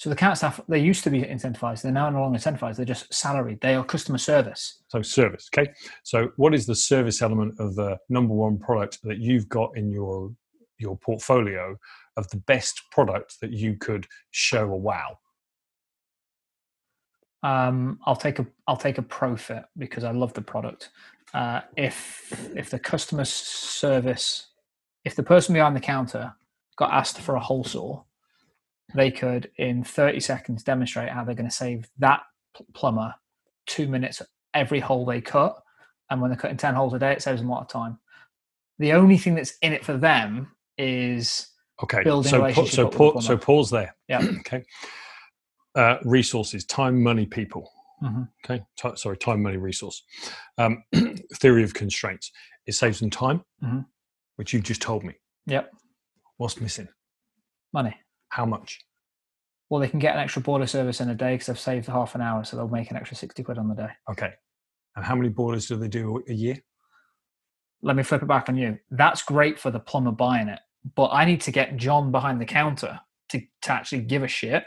So 0.00 0.08
the 0.08 0.14
account 0.14 0.38
staff, 0.38 0.58
they 0.66 0.78
used 0.78 1.04
to 1.04 1.10
be 1.10 1.20
incentivized. 1.20 1.82
They're 1.82 1.92
now 1.92 2.08
no 2.08 2.22
longer 2.22 2.38
incentivized. 2.38 2.76
They're 2.76 2.86
just 2.86 3.12
salaried. 3.12 3.60
They 3.60 3.74
are 3.74 3.84
customer 3.84 4.16
service. 4.16 4.80
So 4.88 5.02
service. 5.02 5.50
Okay. 5.54 5.70
So 6.04 6.30
what 6.36 6.54
is 6.54 6.64
the 6.64 6.74
service 6.74 7.20
element 7.20 7.56
of 7.58 7.74
the 7.74 7.98
number 8.08 8.32
one 8.32 8.58
product 8.58 9.00
that 9.02 9.18
you've 9.18 9.46
got 9.50 9.76
in 9.76 9.90
your 9.90 10.32
your 10.78 10.96
portfolio 10.96 11.76
of 12.16 12.26
the 12.30 12.38
best 12.38 12.80
product 12.90 13.42
that 13.42 13.50
you 13.50 13.76
could 13.76 14.06
show 14.30 14.72
a 14.72 14.76
wow? 14.76 15.18
Um, 17.42 17.98
I'll 18.06 18.16
take 18.16 18.38
a 18.38 18.46
I'll 18.66 18.78
take 18.78 18.96
a 18.96 19.02
profit 19.02 19.66
because 19.76 20.04
I 20.04 20.12
love 20.12 20.32
the 20.32 20.40
product. 20.40 20.88
Uh, 21.34 21.60
if 21.76 22.50
if 22.56 22.70
the 22.70 22.78
customer 22.78 23.26
service, 23.26 24.46
if 25.04 25.14
the 25.14 25.22
person 25.22 25.52
behind 25.52 25.76
the 25.76 25.80
counter 25.80 26.32
got 26.76 26.90
asked 26.90 27.20
for 27.20 27.34
a 27.34 27.40
hole 27.40 27.64
saw, 27.64 28.02
they 28.94 29.10
could 29.10 29.50
in 29.56 29.84
30 29.84 30.20
seconds 30.20 30.62
demonstrate 30.62 31.08
how 31.10 31.24
they're 31.24 31.34
going 31.34 31.48
to 31.48 31.54
save 31.54 31.88
that 31.98 32.20
plumber 32.74 33.14
two 33.66 33.86
minutes 33.88 34.20
every 34.54 34.80
hole 34.80 35.04
they 35.06 35.20
cut, 35.20 35.56
and 36.10 36.20
when 36.20 36.30
they're 36.30 36.38
cutting 36.38 36.56
10 36.56 36.74
holes 36.74 36.92
a 36.94 36.98
day, 36.98 37.12
it 37.12 37.22
saves 37.22 37.40
them 37.40 37.48
a 37.50 37.52
lot 37.52 37.62
of 37.62 37.68
time. 37.68 37.98
The 38.78 38.92
only 38.94 39.16
thing 39.18 39.34
that's 39.34 39.54
in 39.62 39.72
it 39.72 39.84
for 39.84 39.96
them 39.96 40.52
is 40.78 41.46
Okay. 41.82 42.02
Building 42.02 42.30
so 42.30 42.40
pa- 42.52 42.64
so 42.66 42.88
pa- 42.88 43.20
so 43.20 43.38
pause 43.38 43.70
there. 43.70 43.94
Yeah. 44.08 44.20
okay. 44.40 44.62
Uh, 45.74 45.96
resources, 46.04 46.64
time, 46.66 47.02
money, 47.02 47.24
people. 47.26 47.70
Mhm. 48.02 48.28
Okay. 48.44 48.62
Ti- 48.76 48.96
sorry, 48.96 49.16
time, 49.16 49.42
money, 49.42 49.56
resource. 49.56 50.02
Um, 50.58 50.82
theory 51.36 51.62
of 51.62 51.72
constraints. 51.74 52.32
It 52.66 52.72
saves 52.72 53.00
them 53.00 53.08
time, 53.10 53.44
Mhm. 53.62 53.86
which 54.36 54.52
you've 54.52 54.64
just 54.64 54.82
told 54.82 55.04
me. 55.04 55.14
yep 55.46 55.70
What's 56.36 56.60
missing? 56.60 56.88
money. 57.72 57.94
How 58.30 58.46
much? 58.46 58.80
Well, 59.68 59.80
they 59.80 59.88
can 59.88 60.00
get 60.00 60.14
an 60.16 60.20
extra 60.20 60.42
border 60.42 60.66
service 60.66 61.00
in 61.00 61.10
a 61.10 61.14
day 61.14 61.34
because 61.34 61.46
they've 61.46 61.58
saved 61.58 61.86
half 61.86 62.14
an 62.16 62.20
hour, 62.20 62.42
so 62.42 62.56
they'll 62.56 62.68
make 62.68 62.90
an 62.90 62.96
extra 62.96 63.16
60 63.16 63.42
quid 63.44 63.58
on 63.58 63.68
the 63.68 63.74
day. 63.74 63.90
Okay. 64.10 64.32
And 64.96 65.04
how 65.04 65.14
many 65.14 65.28
borders 65.28 65.66
do 65.68 65.76
they 65.76 65.86
do 65.88 66.22
a 66.28 66.32
year? 66.32 66.56
Let 67.82 67.94
me 67.96 68.02
flip 68.02 68.22
it 68.22 68.26
back 68.26 68.48
on 68.48 68.56
you. 68.56 68.78
That's 68.90 69.22
great 69.22 69.58
for 69.58 69.70
the 69.70 69.78
plumber 69.78 70.10
buying 70.10 70.48
it, 70.48 70.58
but 70.96 71.10
I 71.12 71.24
need 71.24 71.40
to 71.42 71.52
get 71.52 71.76
John 71.76 72.10
behind 72.10 72.40
the 72.40 72.44
counter 72.46 73.00
to, 73.30 73.40
to 73.62 73.72
actually 73.72 74.02
give 74.02 74.22
a 74.24 74.28
shit, 74.28 74.64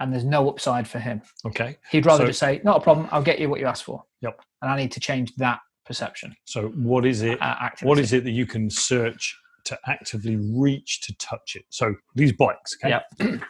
and 0.00 0.12
there's 0.12 0.24
no 0.24 0.48
upside 0.48 0.88
for 0.88 0.98
him. 0.98 1.20
Okay. 1.44 1.76
He'd 1.90 2.06
rather 2.06 2.24
So- 2.24 2.28
just 2.28 2.40
say, 2.40 2.60
"Not 2.64 2.78
a 2.78 2.80
problem. 2.80 3.08
I'll 3.12 3.22
get 3.22 3.38
you 3.38 3.48
what 3.50 3.60
you 3.60 3.66
asked 3.66 3.84
for." 3.84 4.04
Yep. 4.22 4.40
And 4.62 4.70
I 4.70 4.76
need 4.76 4.92
to 4.92 5.00
change 5.00 5.34
that 5.36 5.60
perception. 5.84 6.34
So 6.44 6.68
what 6.70 7.04
is 7.04 7.22
it? 7.22 7.40
Uh. 7.40 7.68
What 7.82 7.98
is 7.98 8.12
it 8.12 8.24
that 8.24 8.30
you 8.30 8.46
can 8.46 8.70
search 8.70 9.36
to 9.64 9.78
actively 9.86 10.36
reach 10.36 11.00
to 11.02 11.14
touch 11.16 11.56
it? 11.56 11.64
So 11.70 11.94
these 12.14 12.32
bikes, 12.32 12.76
okay? 12.82 13.00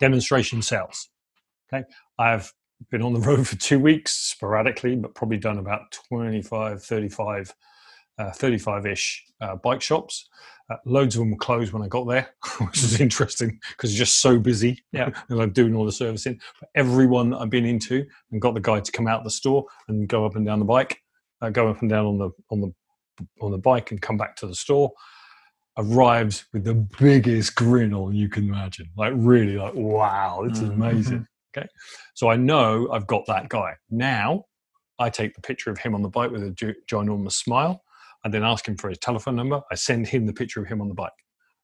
Demonstration 0.00 0.62
sales. 0.62 1.08
Okay. 1.72 1.84
I've 2.18 2.52
been 2.90 3.02
on 3.02 3.14
the 3.14 3.20
road 3.28 3.46
for 3.46 3.56
two 3.56 3.78
weeks 3.78 4.12
sporadically, 4.12 4.96
but 4.96 5.14
probably 5.14 5.38
done 5.38 5.58
about 5.58 5.92
25, 6.08 6.82
35, 6.82 7.54
uh, 8.18 8.24
35-ish 8.24 9.24
uh, 9.40 9.56
bike 9.56 9.82
shops. 9.82 10.28
Uh, 10.70 10.76
loads 10.86 11.16
of 11.16 11.20
them 11.20 11.30
were 11.32 11.36
closed 11.36 11.72
when 11.72 11.82
I 11.82 11.88
got 11.88 12.06
there, 12.06 12.30
which 12.58 12.82
is 12.82 13.00
interesting 13.00 13.58
because 13.70 13.90
it's 13.90 13.98
just 13.98 14.20
so 14.20 14.38
busy. 14.38 14.82
Yeah. 14.92 15.10
and 15.28 15.40
I'm 15.40 15.50
doing 15.50 15.74
all 15.74 15.84
the 15.84 15.92
servicing. 15.92 16.40
But 16.60 16.70
everyone 16.74 17.34
I've 17.34 17.50
been 17.50 17.66
into 17.66 18.06
and 18.30 18.40
got 18.40 18.54
the 18.54 18.60
guy 18.60 18.80
to 18.80 18.92
come 18.92 19.06
out 19.06 19.24
the 19.24 19.30
store 19.30 19.64
and 19.88 20.08
go 20.08 20.24
up 20.24 20.36
and 20.36 20.46
down 20.46 20.58
the 20.58 20.64
bike, 20.64 21.02
uh, 21.40 21.50
go 21.50 21.68
up 21.68 21.80
and 21.80 21.90
down 21.90 22.06
on 22.06 22.18
the 22.18 22.30
on 22.50 22.60
the 22.60 22.72
on 23.40 23.50
the 23.50 23.58
bike 23.58 23.90
and 23.90 24.00
come 24.00 24.16
back 24.16 24.36
to 24.36 24.46
the 24.46 24.54
store. 24.54 24.92
Arrives 25.78 26.44
with 26.52 26.64
the 26.64 26.74
biggest 26.74 27.54
grin 27.54 27.94
on 27.94 28.14
you 28.14 28.28
can 28.28 28.44
imagine, 28.48 28.90
like 28.96 29.12
really, 29.16 29.56
like 29.56 29.72
wow, 29.74 30.42
this 30.46 30.60
is 30.60 30.68
Mhm. 30.68 30.74
amazing. 30.74 31.26
Okay, 31.56 31.66
so 32.14 32.28
I 32.28 32.36
know 32.36 32.90
I've 32.92 33.06
got 33.06 33.24
that 33.26 33.48
guy. 33.48 33.74
Now 33.90 34.44
I 34.98 35.08
take 35.08 35.34
the 35.34 35.40
picture 35.40 35.70
of 35.70 35.78
him 35.78 35.94
on 35.94 36.02
the 36.02 36.08
bike 36.10 36.30
with 36.30 36.42
a 36.42 36.50
ginormous 36.90 37.32
smile. 37.32 37.82
I 38.24 38.28
then 38.28 38.44
ask 38.44 38.68
him 38.68 38.76
for 38.76 38.88
his 38.90 38.98
telephone 38.98 39.36
number. 39.36 39.62
I 39.70 39.74
send 39.74 40.06
him 40.08 40.26
the 40.26 40.32
picture 40.34 40.60
of 40.60 40.68
him 40.68 40.80
on 40.82 40.88
the 40.88 40.94
bike. 40.94 41.12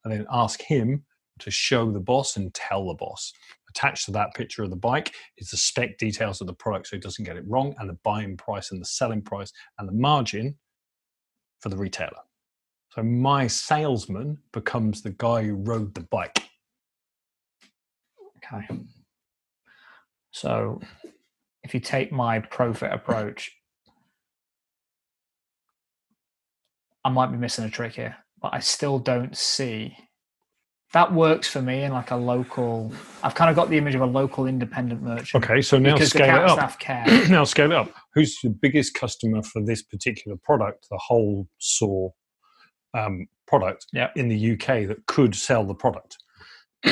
I 0.04 0.09
then 0.09 0.26
ask 0.30 0.61
him 0.62 1.04
to 1.40 1.50
show 1.50 1.90
the 1.92 2.00
boss 2.00 2.36
and 2.36 2.52
tell 2.54 2.88
the 2.88 2.94
boss. 2.94 3.32
Attached 3.68 4.06
to 4.06 4.11
that 4.12 4.34
picture 4.34 4.62
of 4.64 4.70
the 4.70 4.76
bike 4.76 5.14
is 5.36 5.50
the 5.50 5.56
spec 5.59 5.98
details 5.98 6.40
of 6.40 6.46
the 6.46 6.54
product 6.54 6.86
so 6.88 6.96
he 6.96 7.00
doesn't 7.00 7.24
get 7.24 7.36
it 7.36 7.44
wrong, 7.46 7.74
and 7.78 7.88
the 7.90 7.98
buying 8.02 8.36
price 8.38 8.72
and 8.72 8.80
the 8.80 8.86
selling 8.86 9.20
price 9.22 9.52
and 9.78 9.86
the 9.86 9.92
margin 9.92 10.59
for 11.61 11.68
the 11.68 11.76
retailer. 11.76 12.22
So 12.99 13.05
my 13.05 13.46
salesman 13.46 14.38
becomes 14.53 15.03
the 15.03 15.11
guy 15.11 15.44
who 15.44 15.55
rode 15.55 15.94
the 15.94 16.01
bike. 16.01 16.49
Okay. 18.38 18.66
So 20.32 20.80
if 21.62 21.74
you 21.74 21.78
take 21.78 22.11
my 22.11 22.40
profit 22.40 22.92
approach, 22.92 23.53
I 27.05 27.11
might 27.11 27.30
be 27.30 27.36
missing 27.36 27.66
a 27.66 27.70
trick 27.70 27.92
here, 27.92 28.16
but 28.42 28.53
I 28.53 28.59
still 28.59 28.99
don't 28.99 29.36
see 29.36 29.96
that 30.92 31.12
works 31.12 31.46
for 31.46 31.62
me 31.62 31.84
in 31.84 31.92
like 31.92 32.11
a 32.11 32.16
local. 32.16 32.92
I've 33.22 33.36
kind 33.36 33.49
of 33.49 33.55
got 33.55 33.70
the 33.70 33.76
image 33.76 33.94
of 33.94 34.01
a 34.01 34.07
local 34.07 34.46
independent 34.46 35.03
merchant. 35.03 35.44
Okay, 35.44 35.62
so 35.62 35.78
now 35.78 35.96
scale 35.99 36.24
it 36.24 36.51
up. 36.51 36.59
staff 36.59 36.78
care. 36.80 37.05
now 37.28 37.44
scale 37.44 37.70
it 37.70 37.76
up. 37.76 37.92
Who's 38.14 38.36
the 38.42 38.51
biggest 38.51 38.94
customer 38.94 39.44
for 39.44 39.62
this 39.62 39.84
particular 39.84 40.36
product, 40.42 40.88
the 40.90 40.99
hole 40.99 41.46
saw 41.59 42.11
um, 42.95 43.26
product 43.47 43.86
Yep. 43.93 44.12
in 44.16 44.28
the 44.28 44.53
UK 44.53 44.86
that 44.89 45.05
could 45.07 45.34
sell 45.34 45.64
the 45.64 45.74
product? 45.74 46.16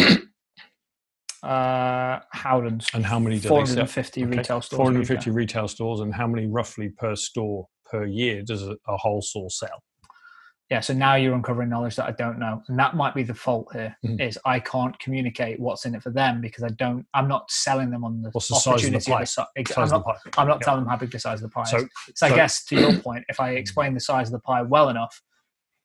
uh, 1.43 2.21
Howdens. 2.35 2.93
And 2.95 3.05
how 3.05 3.19
many 3.19 3.37
do 3.37 3.43
they 3.43 3.49
sell? 3.49 3.57
450 3.65 4.25
Okay, 4.25 4.37
retail 4.39 4.61
stores. 4.63 4.79
in 4.81 4.97
UK. 5.01 5.07
450 5.07 5.31
retail 5.31 5.69
stores, 5.69 6.01
and 6.01 6.15
how 6.15 6.27
many 6.27 6.47
roughly 6.47 6.89
per 6.91 7.15
store 7.15 7.67
per 7.91 8.05
year 8.05 8.43
does 8.43 8.63
a, 8.67 8.77
a 8.89 8.97
hole 8.97 9.23
saw 9.23 9.49
sell? 9.49 9.83
Yeah, 10.69 10.81
so 10.81 10.93
now 10.93 11.15
you're 11.15 11.33
uncovering 11.37 11.69
knowledge 11.69 11.95
that 11.95 12.07
I 12.07 12.11
don't 12.11 12.41
know, 12.41 12.61
and 12.67 12.77
that 12.77 12.97
might 12.97 13.15
be 13.15 13.23
the 13.23 13.35
fault 13.35 13.69
here. 13.73 13.97
Mhm. 14.05 14.21
Is 14.21 14.37
I 14.45 14.59
can't 14.59 14.99
communicate 14.99 15.61
what's 15.61 15.85
in 15.87 15.95
it 15.95 16.03
for 16.03 16.11
them 16.11 16.41
because 16.41 16.65
I 16.65 16.71
don't. 16.71 17.07
I'm 17.15 17.29
not 17.29 17.49
selling 17.53 17.89
them 17.91 18.03
on 18.03 18.21
the 18.23 18.31
What's 18.31 18.49
the 18.49 18.57
size 18.57 18.67
of 18.85 18.91
the 18.91 18.97
opportunity 18.97 19.13
pie? 19.13 19.21
the 19.21 19.27
si- 19.27 19.43
ex- 19.55 19.75
Size 19.75 19.93
I'm 19.93 20.01
not. 20.05 20.19
I'm 20.37 20.49
not 20.49 20.57
Yeah. 20.61 20.65
telling 20.65 20.81
them 20.81 20.91
how 20.91 20.97
big 20.97 21.13
the 21.13 21.21
size 21.21 21.41
of 21.41 21.49
the 21.49 21.55
pie 21.55 21.63
So, 21.65 21.77
is. 21.77 21.89
So 22.17 22.27
I 22.27 22.31
guess 22.35 22.65
to 22.65 22.75
your 22.81 22.95
point, 22.99 23.25
if 23.29 23.39
I 23.39 23.51
explain 23.51 23.95
the 23.95 24.01
size 24.01 24.27
of 24.27 24.33
the 24.33 24.41
pie 24.41 24.63
well 24.63 24.89
enough, 24.89 25.23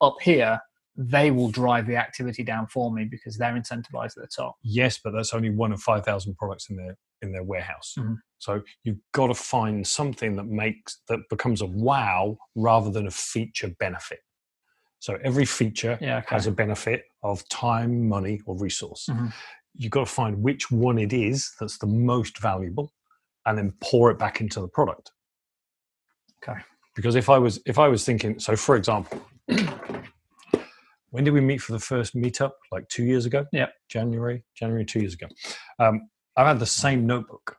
up 0.02 0.18
here 0.22 0.60
they 0.98 1.32
will 1.32 1.50
drive 1.50 1.88
the 1.88 1.96
activity 1.96 2.44
down 2.44 2.68
for 2.68 2.92
me 2.92 3.06
because 3.06 3.38
they're 3.38 3.54
incentivized 3.54 4.18
at 4.18 4.24
the 4.24 4.30
top. 4.36 4.56
yes, 4.62 5.00
but 5.02 5.12
that's 5.12 5.34
only 5.34 5.50
one 5.50 5.72
of 5.72 5.82
5,000 5.82 6.36
products 6.36 6.70
in 6.70 6.76
their 6.76 6.98
in 7.22 7.32
their 7.32 7.44
warehouse. 7.44 7.94
Mhm. 7.98 8.18
So 8.40 8.62
you've 8.84 9.00
got 9.14 9.28
to 9.28 9.34
find 9.36 9.88
something 9.88 10.36
that 10.36 10.46
makes 10.48 11.00
that 11.08 11.20
becomes 11.30 11.62
a 11.62 11.66
wow 11.68 12.38
rather 12.56 12.92
than 12.92 13.08
a 13.08 13.12
feature 13.12 13.70
benefit. 13.80 14.20
So 15.00 15.18
every 15.24 15.46
feature 15.46 15.98
Yeah, 16.02 16.18
okay. 16.18 16.36
has 16.36 16.46
a 16.48 16.52
benefit 16.52 17.06
of 17.24 17.48
time, 17.50 18.10
money, 18.10 18.42
or 18.46 18.58
resource. 18.58 19.08
Mhm. 19.10 19.32
You've 19.76 19.92
got 19.92 20.06
to 20.08 20.14
find 20.14 20.44
which 20.44 20.70
one 20.72 20.98
it 21.00 21.14
is 21.14 21.54
that's 21.60 21.78
the 21.78 21.88
most 21.88 22.38
valuable, 22.40 22.92
and 23.46 23.58
then 23.58 23.72
pour 23.80 24.12
it 24.12 24.20
back 24.20 24.42
into 24.42 24.60
the 24.60 24.68
product. 24.68 25.12
Okay. 26.44 26.60
Because 26.96 27.16
if 27.16 27.30
I 27.30 27.38
was 27.38 27.62
if 27.66 27.80
I 27.80 27.88
was 27.88 28.04
thinking, 28.04 28.40
so 28.40 28.56
for 28.58 28.76
example, 28.76 29.22
when 31.12 31.24
did 31.24 31.32
we 31.32 31.42
meet 31.42 31.62
for 31.62 31.74
the 31.74 31.80
first 31.80 32.16
meetup? 32.16 32.52
Like 32.72 32.88
two 32.90 33.04
years 33.04 33.26
ago. 33.26 33.46
Yeah. 33.52 33.68
January, 33.90 34.44
January 34.56 34.86
two 34.86 35.00
years 35.00 35.14
ago. 35.14 35.28
Um, 35.78 36.10
I've 36.36 36.48
had 36.48 36.60
the 36.60 36.66
same 36.66 37.06
notebook, 37.06 37.58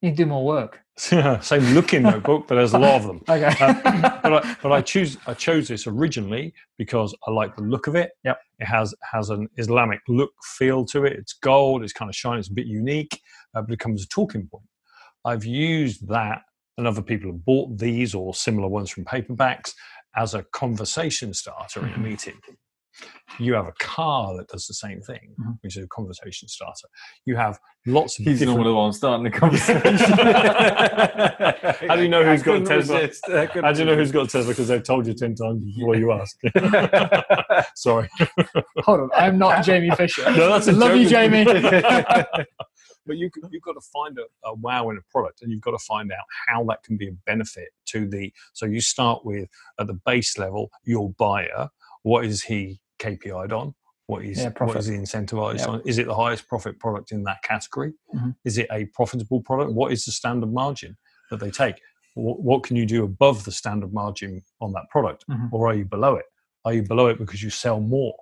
You 0.00 0.12
do 0.12 0.26
more 0.26 0.44
work. 0.44 0.80
same 0.96 1.74
looking 1.74 2.02
notebook, 2.02 2.46
but 2.48 2.54
there's 2.54 2.72
a 2.72 2.78
lot 2.78 2.94
of 3.00 3.06
them. 3.06 3.22
Okay. 3.28 3.64
Um, 3.64 4.00
but 4.22 4.44
I, 4.44 4.56
but 4.62 4.72
I 4.72 4.80
choose 4.80 5.16
I 5.26 5.34
chose 5.34 5.68
this 5.68 5.86
originally 5.86 6.54
because 6.76 7.14
I 7.26 7.30
like 7.32 7.56
the 7.56 7.62
look 7.62 7.88
of 7.88 7.94
it. 7.96 8.10
Yep. 8.24 8.38
It 8.60 8.64
has 8.66 8.94
has 9.12 9.30
an 9.30 9.48
Islamic 9.56 10.00
look 10.08 10.30
feel 10.42 10.84
to 10.86 11.04
it. 11.04 11.14
It's 11.14 11.32
gold. 11.32 11.82
It's 11.82 11.92
kind 11.92 12.08
of 12.08 12.14
shiny. 12.14 12.38
It's 12.38 12.48
a 12.48 12.54
bit 12.54 12.66
unique. 12.66 13.20
Uh, 13.54 13.62
but 13.62 13.72
it 13.72 13.78
becomes 13.78 14.04
a 14.04 14.08
talking 14.08 14.48
point. 14.50 14.64
I've 15.24 15.44
used 15.44 16.08
that, 16.08 16.42
and 16.76 16.86
other 16.86 17.02
people 17.02 17.30
have 17.32 17.44
bought 17.44 17.76
these 17.78 18.14
or 18.14 18.34
similar 18.34 18.68
ones 18.68 18.90
from 18.90 19.04
paperbacks 19.04 19.72
as 20.16 20.34
a 20.34 20.42
conversation 20.52 21.32
starter 21.34 21.80
in 21.86 21.92
a 21.92 21.96
Mhm. 21.98 22.02
meeting. 22.02 22.40
You 23.38 23.54
have 23.54 23.68
a 23.68 23.72
car 23.78 24.36
that 24.36 24.48
does 24.48 24.66
the 24.66 24.74
same 24.74 25.00
thing, 25.02 25.34
Mhm. 25.38 25.58
which 25.62 25.76
is 25.76 25.84
a 25.84 25.88
conversation 25.88 26.48
starter. 26.48 26.88
You 27.26 27.36
have 27.36 27.60
lots 27.86 28.14
of 28.18 28.24
people 28.24 28.32
He's 28.32 28.40
different. 28.40 28.56
normally 28.58 28.72
the 28.74 28.76
one 28.76 28.92
starting 28.92 29.22
the 29.22 29.30
conversation. 29.30 29.78
How 31.88 31.94
do 31.94 32.02
you 32.02 32.08
know 32.08 32.24
who's 32.24 32.42
I 32.42 32.44
got 32.44 32.56
a 32.62 32.64
Tesla? 32.64 33.00
resist. 33.02 33.24
I 33.28 33.46
couldn't 33.46 33.64
How 33.64 33.72
do 33.72 33.78
you 33.78 33.84
know 33.84 33.94
who's 33.94 34.10
got 34.10 34.24
a 34.26 34.28
Tesla? 34.28 34.48
Because 34.52 34.66
they've 34.66 34.82
told 34.82 35.06
you 35.06 35.14
10 35.14 35.36
times 35.36 35.62
before 35.76 35.94
you 35.94 36.10
ask. 36.10 36.36
Sorry. 37.76 38.08
Hold 38.78 39.00
on, 39.00 39.10
I'm 39.14 39.38
not 39.38 39.64
Jamie 39.64 39.90
Fisher. 39.90 40.24
No, 40.32 40.48
that's 40.50 40.66
a 40.66 40.72
Love 40.72 40.96
you. 40.96 41.08
Jamie. 41.08 41.44
But 43.08 43.16
you, 43.16 43.30
you've 43.50 43.62
got 43.62 43.72
to 43.72 43.80
find 43.92 44.16
a, 44.18 44.48
a 44.48 44.54
wow 44.54 44.90
in 44.90 44.96
a 44.98 45.00
product 45.10 45.42
and 45.42 45.50
you've 45.50 45.62
got 45.62 45.72
to 45.72 45.78
find 45.78 46.12
out 46.12 46.24
how 46.46 46.62
that 46.64 46.82
can 46.84 46.96
be 46.96 47.08
a 47.08 47.12
benefit 47.26 47.70
to 47.86 48.06
the 48.06 48.32
so 48.52 48.66
you 48.66 48.80
start 48.80 49.24
with 49.24 49.48
at 49.80 49.86
the 49.88 49.98
base 50.06 50.38
level 50.38 50.70
your 50.84 51.10
buyer. 51.18 51.68
What 52.02 52.24
is 52.24 52.44
he 52.44 52.80
kpi'd 53.00 53.52
on? 53.52 53.74
What 54.06 54.24
is 54.24 54.38
Yeah, 54.38 54.50
what 54.58 54.76
is 54.76 54.86
he 54.86 54.96
incentivized 54.96 55.58
Yep. 55.60 55.68
on? 55.68 55.82
Is 55.84 55.98
it 55.98 56.06
the 56.06 56.14
highest 56.14 56.46
profit 56.48 56.78
product 56.78 57.10
in 57.10 57.24
that 57.24 57.42
category? 57.42 57.92
Mhm. 58.14 58.36
is 58.44 58.56
it 58.58 58.68
a 58.70 58.84
profitable 58.86 59.40
product? 59.42 59.72
What 59.72 59.90
is 59.92 60.04
the 60.04 60.12
standard 60.12 60.52
margin 60.52 60.96
that 61.30 61.40
they 61.40 61.50
take? 61.50 61.76
What, 62.14 62.40
what 62.40 62.62
can 62.62 62.76
you 62.76 62.86
do 62.86 63.04
above 63.04 63.44
the 63.44 63.52
standard 63.52 63.92
margin 63.92 64.42
on 64.60 64.72
that 64.72 64.88
product 64.90 65.24
Mhm. 65.28 65.52
or 65.52 65.68
are 65.68 65.74
you 65.74 65.84
below 65.84 66.14
it? 66.16 66.26
Are 66.64 66.72
you 66.74 66.82
below 66.82 67.06
it 67.08 67.18
because 67.18 67.42
you 67.42 67.50
sell 67.50 67.80
more 67.80 68.14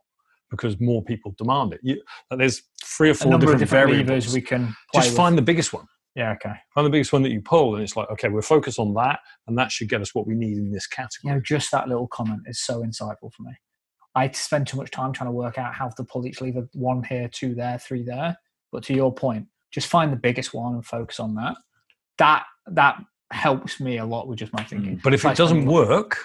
because 0.56 0.80
more 0.80 1.02
people 1.04 1.34
demand 1.38 1.72
it 1.74 1.80
you, 1.82 2.00
there's 2.36 2.62
three 2.84 3.10
or 3.10 3.14
four 3.14 3.38
different, 3.38 3.60
different 3.60 3.88
variables 3.88 4.08
levers 4.26 4.34
we 4.34 4.40
can 4.40 4.74
just 4.94 5.08
with. 5.08 5.16
find 5.16 5.36
the 5.38 5.42
biggest 5.42 5.72
one 5.72 5.86
Yeah, 6.14 6.32
okay. 6.32 6.54
find 6.74 6.86
the 6.86 6.90
biggest 6.90 7.12
one 7.12 7.22
that 7.22 7.30
you 7.30 7.40
pull 7.40 7.74
and 7.74 7.82
it's 7.84 7.96
like 7.96 8.10
okay 8.10 8.28
we're 8.28 8.42
focused 8.42 8.78
on 8.78 8.94
that 8.94 9.20
and 9.46 9.56
that 9.58 9.70
should 9.70 9.88
get 9.88 10.00
us 10.00 10.14
what 10.14 10.26
we 10.26 10.34
need 10.34 10.56
in 10.58 10.72
this 10.72 10.86
You 10.90 10.96
category 10.96 11.34
know, 11.34 11.40
just 11.40 11.70
that 11.72 11.88
little 11.88 12.08
comment 12.08 12.42
is 12.46 12.60
so 12.60 12.82
insightful 12.82 13.32
for 13.32 13.42
me. 13.42 13.52
I 14.14 14.30
spend 14.30 14.66
too 14.66 14.78
much 14.78 14.90
time 14.90 15.12
trying 15.12 15.28
to 15.28 15.32
work 15.32 15.58
out 15.58 15.74
how 15.74 15.88
to 15.90 16.02
pull 16.02 16.26
each 16.26 16.40
lever, 16.40 16.66
one 16.72 17.02
here, 17.04 17.28
two 17.28 17.54
there, 17.54 17.78
three 17.78 18.02
there. 18.02 18.38
But 18.72 18.82
to 18.84 18.94
your 18.94 19.12
point, 19.12 19.46
just 19.70 19.88
find 19.88 20.10
the 20.10 20.16
biggest 20.16 20.54
one 20.54 20.72
and 20.74 20.86
focus 20.86 21.20
on 21.20 21.34
that. 21.34 21.56
That 22.16 22.44
that 22.68 22.96
helps 23.30 23.78
me 23.78 23.98
a 23.98 24.06
lot 24.06 24.26
with 24.26 24.38
just 24.38 24.52
my 24.54 24.62
thinking. 24.64 25.00
but 25.04 25.12
if 25.12 25.24
it 25.24 25.36
doesn't 25.36 25.66
work 25.66 26.16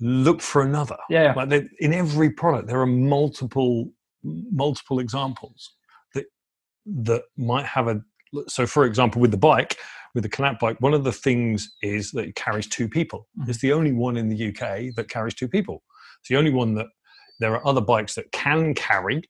look 0.00 0.40
for 0.42 0.62
another. 0.62 0.96
Yeah, 1.08 1.32
like 1.34 1.48
there- 1.48 1.68
in 1.80 1.92
every 1.92 2.30
product 2.30 2.68
there 2.68 2.80
are 2.80 2.86
multiple 2.86 3.90
multiple 4.22 4.98
examples 4.98 5.74
that 6.14 6.26
that 6.86 7.22
might 7.36 7.64
have 7.66 7.86
a 7.88 8.00
so 8.48 8.66
for 8.66 8.84
example 8.84 9.20
with 9.20 9.30
the 9.30 9.36
bike 9.36 9.76
with 10.14 10.22
the 10.24 10.28
Canap 10.28 10.58
bike 10.58 10.76
one 10.80 10.94
of 10.94 11.04
the 11.04 11.12
things 11.12 11.70
is 11.82 12.10
that 12.12 12.26
it 12.26 12.34
carries 12.34 12.66
two 12.68 12.88
people. 12.88 13.28
Mhm. 13.38 13.48
it's 13.48 13.60
the 13.60 13.72
only 13.72 13.92
one 13.92 14.16
in 14.16 14.28
the 14.28 14.48
uk 14.48 14.58
that 14.96 15.08
carries 15.08 15.34
two 15.34 15.48
people. 15.48 15.82
It's 16.20 16.28
the 16.28 16.36
only 16.36 16.50
one 16.52 16.74
that 16.74 16.86
there 17.38 17.52
are 17.54 17.66
other 17.66 17.80
bikes 17.80 18.14
that 18.16 18.32
can 18.32 18.74
carry 18.74 19.22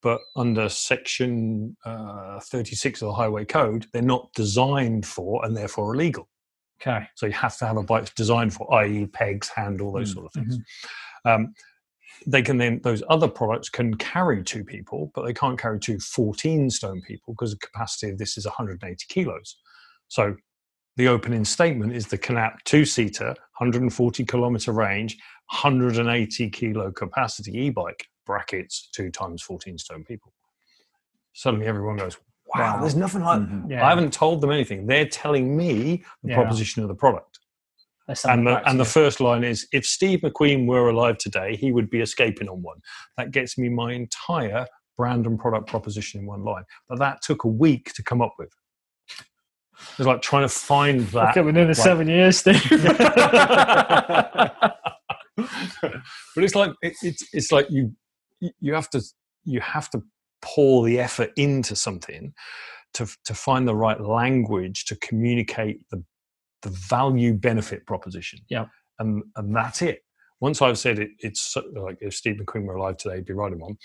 but 0.00 0.20
under 0.36 0.68
section 0.68 1.76
uh, 1.84 2.38
36 2.40 3.02
of 3.02 3.08
the 3.08 3.14
highway 3.14 3.44
code 3.44 3.86
they're 3.92 4.02
not 4.02 4.32
designed 4.34 5.04
for 5.06 5.44
and 5.44 5.56
therefore 5.56 5.94
illegal 5.94 6.28
Okay. 6.80 7.06
so 7.16 7.26
you 7.26 7.32
have 7.32 7.56
to 7.58 7.66
have 7.66 7.76
a 7.76 7.82
bike 7.82 8.02
that's 8.02 8.14
designed 8.14 8.54
for, 8.54 8.72
i.e., 8.76 9.06
pegs, 9.06 9.48
handle, 9.48 9.92
those 9.92 10.10
Mm, 10.10 10.14
sort 10.14 10.26
of 10.26 10.32
things. 10.32 10.58
Um, 11.24 11.54
they 12.26 12.42
can 12.42 12.56
then 12.58 12.80
those 12.82 13.02
other 13.08 13.28
products 13.28 13.68
can 13.68 13.94
carry 13.94 14.42
two 14.42 14.64
people, 14.64 15.10
but 15.14 15.24
they 15.24 15.32
can't 15.32 15.58
carry 15.58 15.78
two 15.78 15.98
14 15.98 16.70
stone 16.70 17.00
people 17.06 17.34
because 17.34 17.52
the 17.52 17.58
capacity 17.58 18.10
of 18.12 18.18
this 18.18 18.36
is 18.36 18.44
180 18.44 19.06
kilos. 19.08 19.56
So 20.08 20.36
the 20.96 21.08
opening 21.08 21.44
statement 21.44 21.92
is 21.92 22.06
the 22.08 22.18
Canap 22.18 22.56
two 22.64 22.84
seater, 22.84 23.28
140 23.58 24.24
kilometer 24.24 24.72
range, 24.72 25.16
180 25.62 26.50
kilo 26.50 26.90
capacity 26.90 27.52
e-bike 27.66 28.06
brackets 28.26 28.88
two 28.92 29.10
times 29.10 29.42
14 29.42 29.78
stone 29.78 30.04
people. 30.04 30.32
Suddenly 31.34 31.66
everyone 31.66 31.96
goes, 31.96 32.18
wow, 32.54 32.74
Wow. 32.76 32.80
there's 32.80 32.94
nothing 32.96 33.22
like 33.22 33.40
Mhm. 33.40 33.70
Yeah. 33.70 33.86
I 33.86 33.90
haven't 33.90 34.12
told 34.12 34.40
them 34.40 34.50
anything. 34.50 34.86
They're 34.86 35.06
telling 35.08 35.56
me 35.56 36.02
the 36.22 36.30
Yeah. 36.30 36.34
proposition 36.36 36.82
of 36.82 36.88
the 36.88 36.94
product. 36.94 37.38
And 38.24 38.46
the, 38.46 38.66
and 38.66 38.80
the 38.80 38.86
first 38.86 39.20
line 39.20 39.44
is 39.44 39.68
if 39.70 39.84
Steve 39.84 40.20
McQueen 40.20 40.66
were 40.66 40.88
alive 40.88 41.18
today, 41.18 41.56
he 41.56 41.72
would 41.72 41.90
be 41.90 42.00
escaping 42.00 42.48
on 42.48 42.62
one. 42.62 42.78
That 43.18 43.32
gets 43.32 43.58
me 43.58 43.68
my 43.68 43.92
entire 43.92 44.66
brand 44.96 45.26
and 45.26 45.38
product 45.38 45.66
proposition 45.68 46.20
in 46.20 46.26
one 46.26 46.42
line. 46.42 46.64
But 46.88 46.98
that 47.00 47.20
took 47.20 47.44
a 47.44 47.48
week 47.48 47.92
to 47.94 48.02
come 48.02 48.22
up 48.22 48.32
with. 48.38 48.50
It's 49.98 50.06
like 50.06 50.22
trying 50.22 50.42
to 50.44 50.48
find 50.48 51.02
that. 51.08 51.30
Okay, 51.32 51.42
we're 51.42 51.52
nearly 51.52 51.68
like- 51.68 51.76
seven 51.76 52.08
years, 52.08 52.38
Steve. 52.38 52.62
but 55.36 56.44
it's 56.44 56.54
like 56.54 56.72
it, 56.82 56.94
it's 57.02 57.22
it's 57.32 57.52
like 57.52 57.66
you 57.70 57.92
you 58.60 58.74
have 58.74 58.88
to 58.90 59.02
you 59.44 59.60
have 59.60 59.88
to 59.90 60.02
pour 60.42 60.84
the 60.84 60.98
effort 61.00 61.30
into 61.36 61.74
something 61.76 62.32
to 62.94 63.06
to 63.24 63.34
find 63.34 63.66
the 63.68 63.74
right 63.74 64.00
language 64.00 64.84
to 64.86 64.96
communicate 64.96 65.80
the 65.90 66.02
the 66.62 66.70
value 66.70 67.34
benefit 67.34 67.86
proposition. 67.86 68.40
Yeah. 68.48 68.66
and 68.98 69.22
and 69.36 69.54
that's 69.54 69.82
it. 69.82 70.00
Once 70.40 70.62
I've 70.62 70.78
said 70.78 70.98
it, 70.98 71.10
it's 71.18 71.56
like 71.74 71.98
if 72.00 72.14
Steve 72.14 72.36
McQueen 72.36 72.64
were 72.64 72.76
alive 72.76 72.96
today, 72.96 73.16
he'd 73.16 73.26
be 73.26 73.32
writing 73.34 73.60
one. 73.60 73.76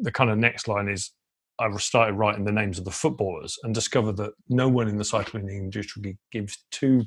The 0.00 0.12
kind 0.12 0.30
of 0.30 0.38
next 0.38 0.68
line 0.68 0.88
is. 0.88 1.12
I've 1.60 1.82
started 1.82 2.14
writing 2.14 2.44
the 2.44 2.52
names 2.52 2.78
of 2.78 2.84
the 2.84 2.92
footballers 2.92 3.58
and 3.64 3.74
discovered 3.74 4.16
that 4.18 4.30
no 4.48 4.68
one 4.68 4.86
in 4.86 4.96
the 4.96 5.04
cycling 5.04 5.48
industry 5.48 6.16
gives 6.30 6.64
two 6.70 7.02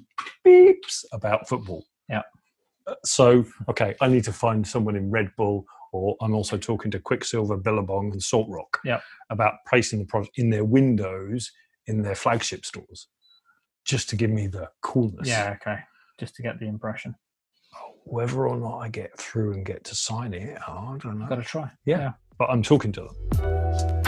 beeps 0.46 1.06
about 1.14 1.48
football 1.48 1.86
Yeah. 2.10 2.24
Uh, 2.86 2.96
so 3.06 3.46
okay 3.70 3.96
i 4.02 4.10
need 4.10 4.26
to 4.26 4.34
find 4.34 4.68
someone 4.68 4.98
in 4.98 5.10
red 5.10 5.32
bull 5.38 5.64
or 5.92 6.16
i'm 6.22 6.34
also 6.34 6.58
talking 6.58 6.92
to 6.92 7.00
Quiksilver 7.00 7.58
billabong 7.58 8.12
and 8.12 8.22
salt 8.24 8.48
rock 8.50 8.80
Yep. 8.86 9.02
about 9.30 9.56
placing 9.68 10.00
the 10.00 10.06
product 10.06 10.38
in 10.38 10.50
their 10.50 10.66
windows 10.66 11.52
in 11.88 12.02
their 12.04 12.16
flagship 12.16 12.66
stores 12.66 13.08
just 13.86 14.10
to 14.10 14.16
give 14.16 14.30
me 14.30 14.48
the 14.48 14.70
coolness 14.82 15.28
yeah, 15.28 15.56
okay. 15.62 15.80
Just 16.20 16.36
to 16.36 16.44
get 16.44 16.60
the 16.60 16.68
impression. 16.68 17.16
whether 18.04 18.48
or 18.48 18.58
not 18.58 18.78
i 18.80 18.90
get 18.90 19.18
through 19.18 19.54
and 19.54 19.66
get 19.66 19.84
to 19.86 19.96
sign 19.96 20.34
it 20.34 20.58
i 20.68 20.98
don't 21.02 21.20
know 21.20 21.28
Got 21.28 21.36
to 21.36 21.42
try. 21.44 21.72
Yeah. 21.86 22.14
But 22.38 22.50
i'm 22.50 22.64
talking 22.64 22.92
to 22.94 23.02
them 23.02 24.01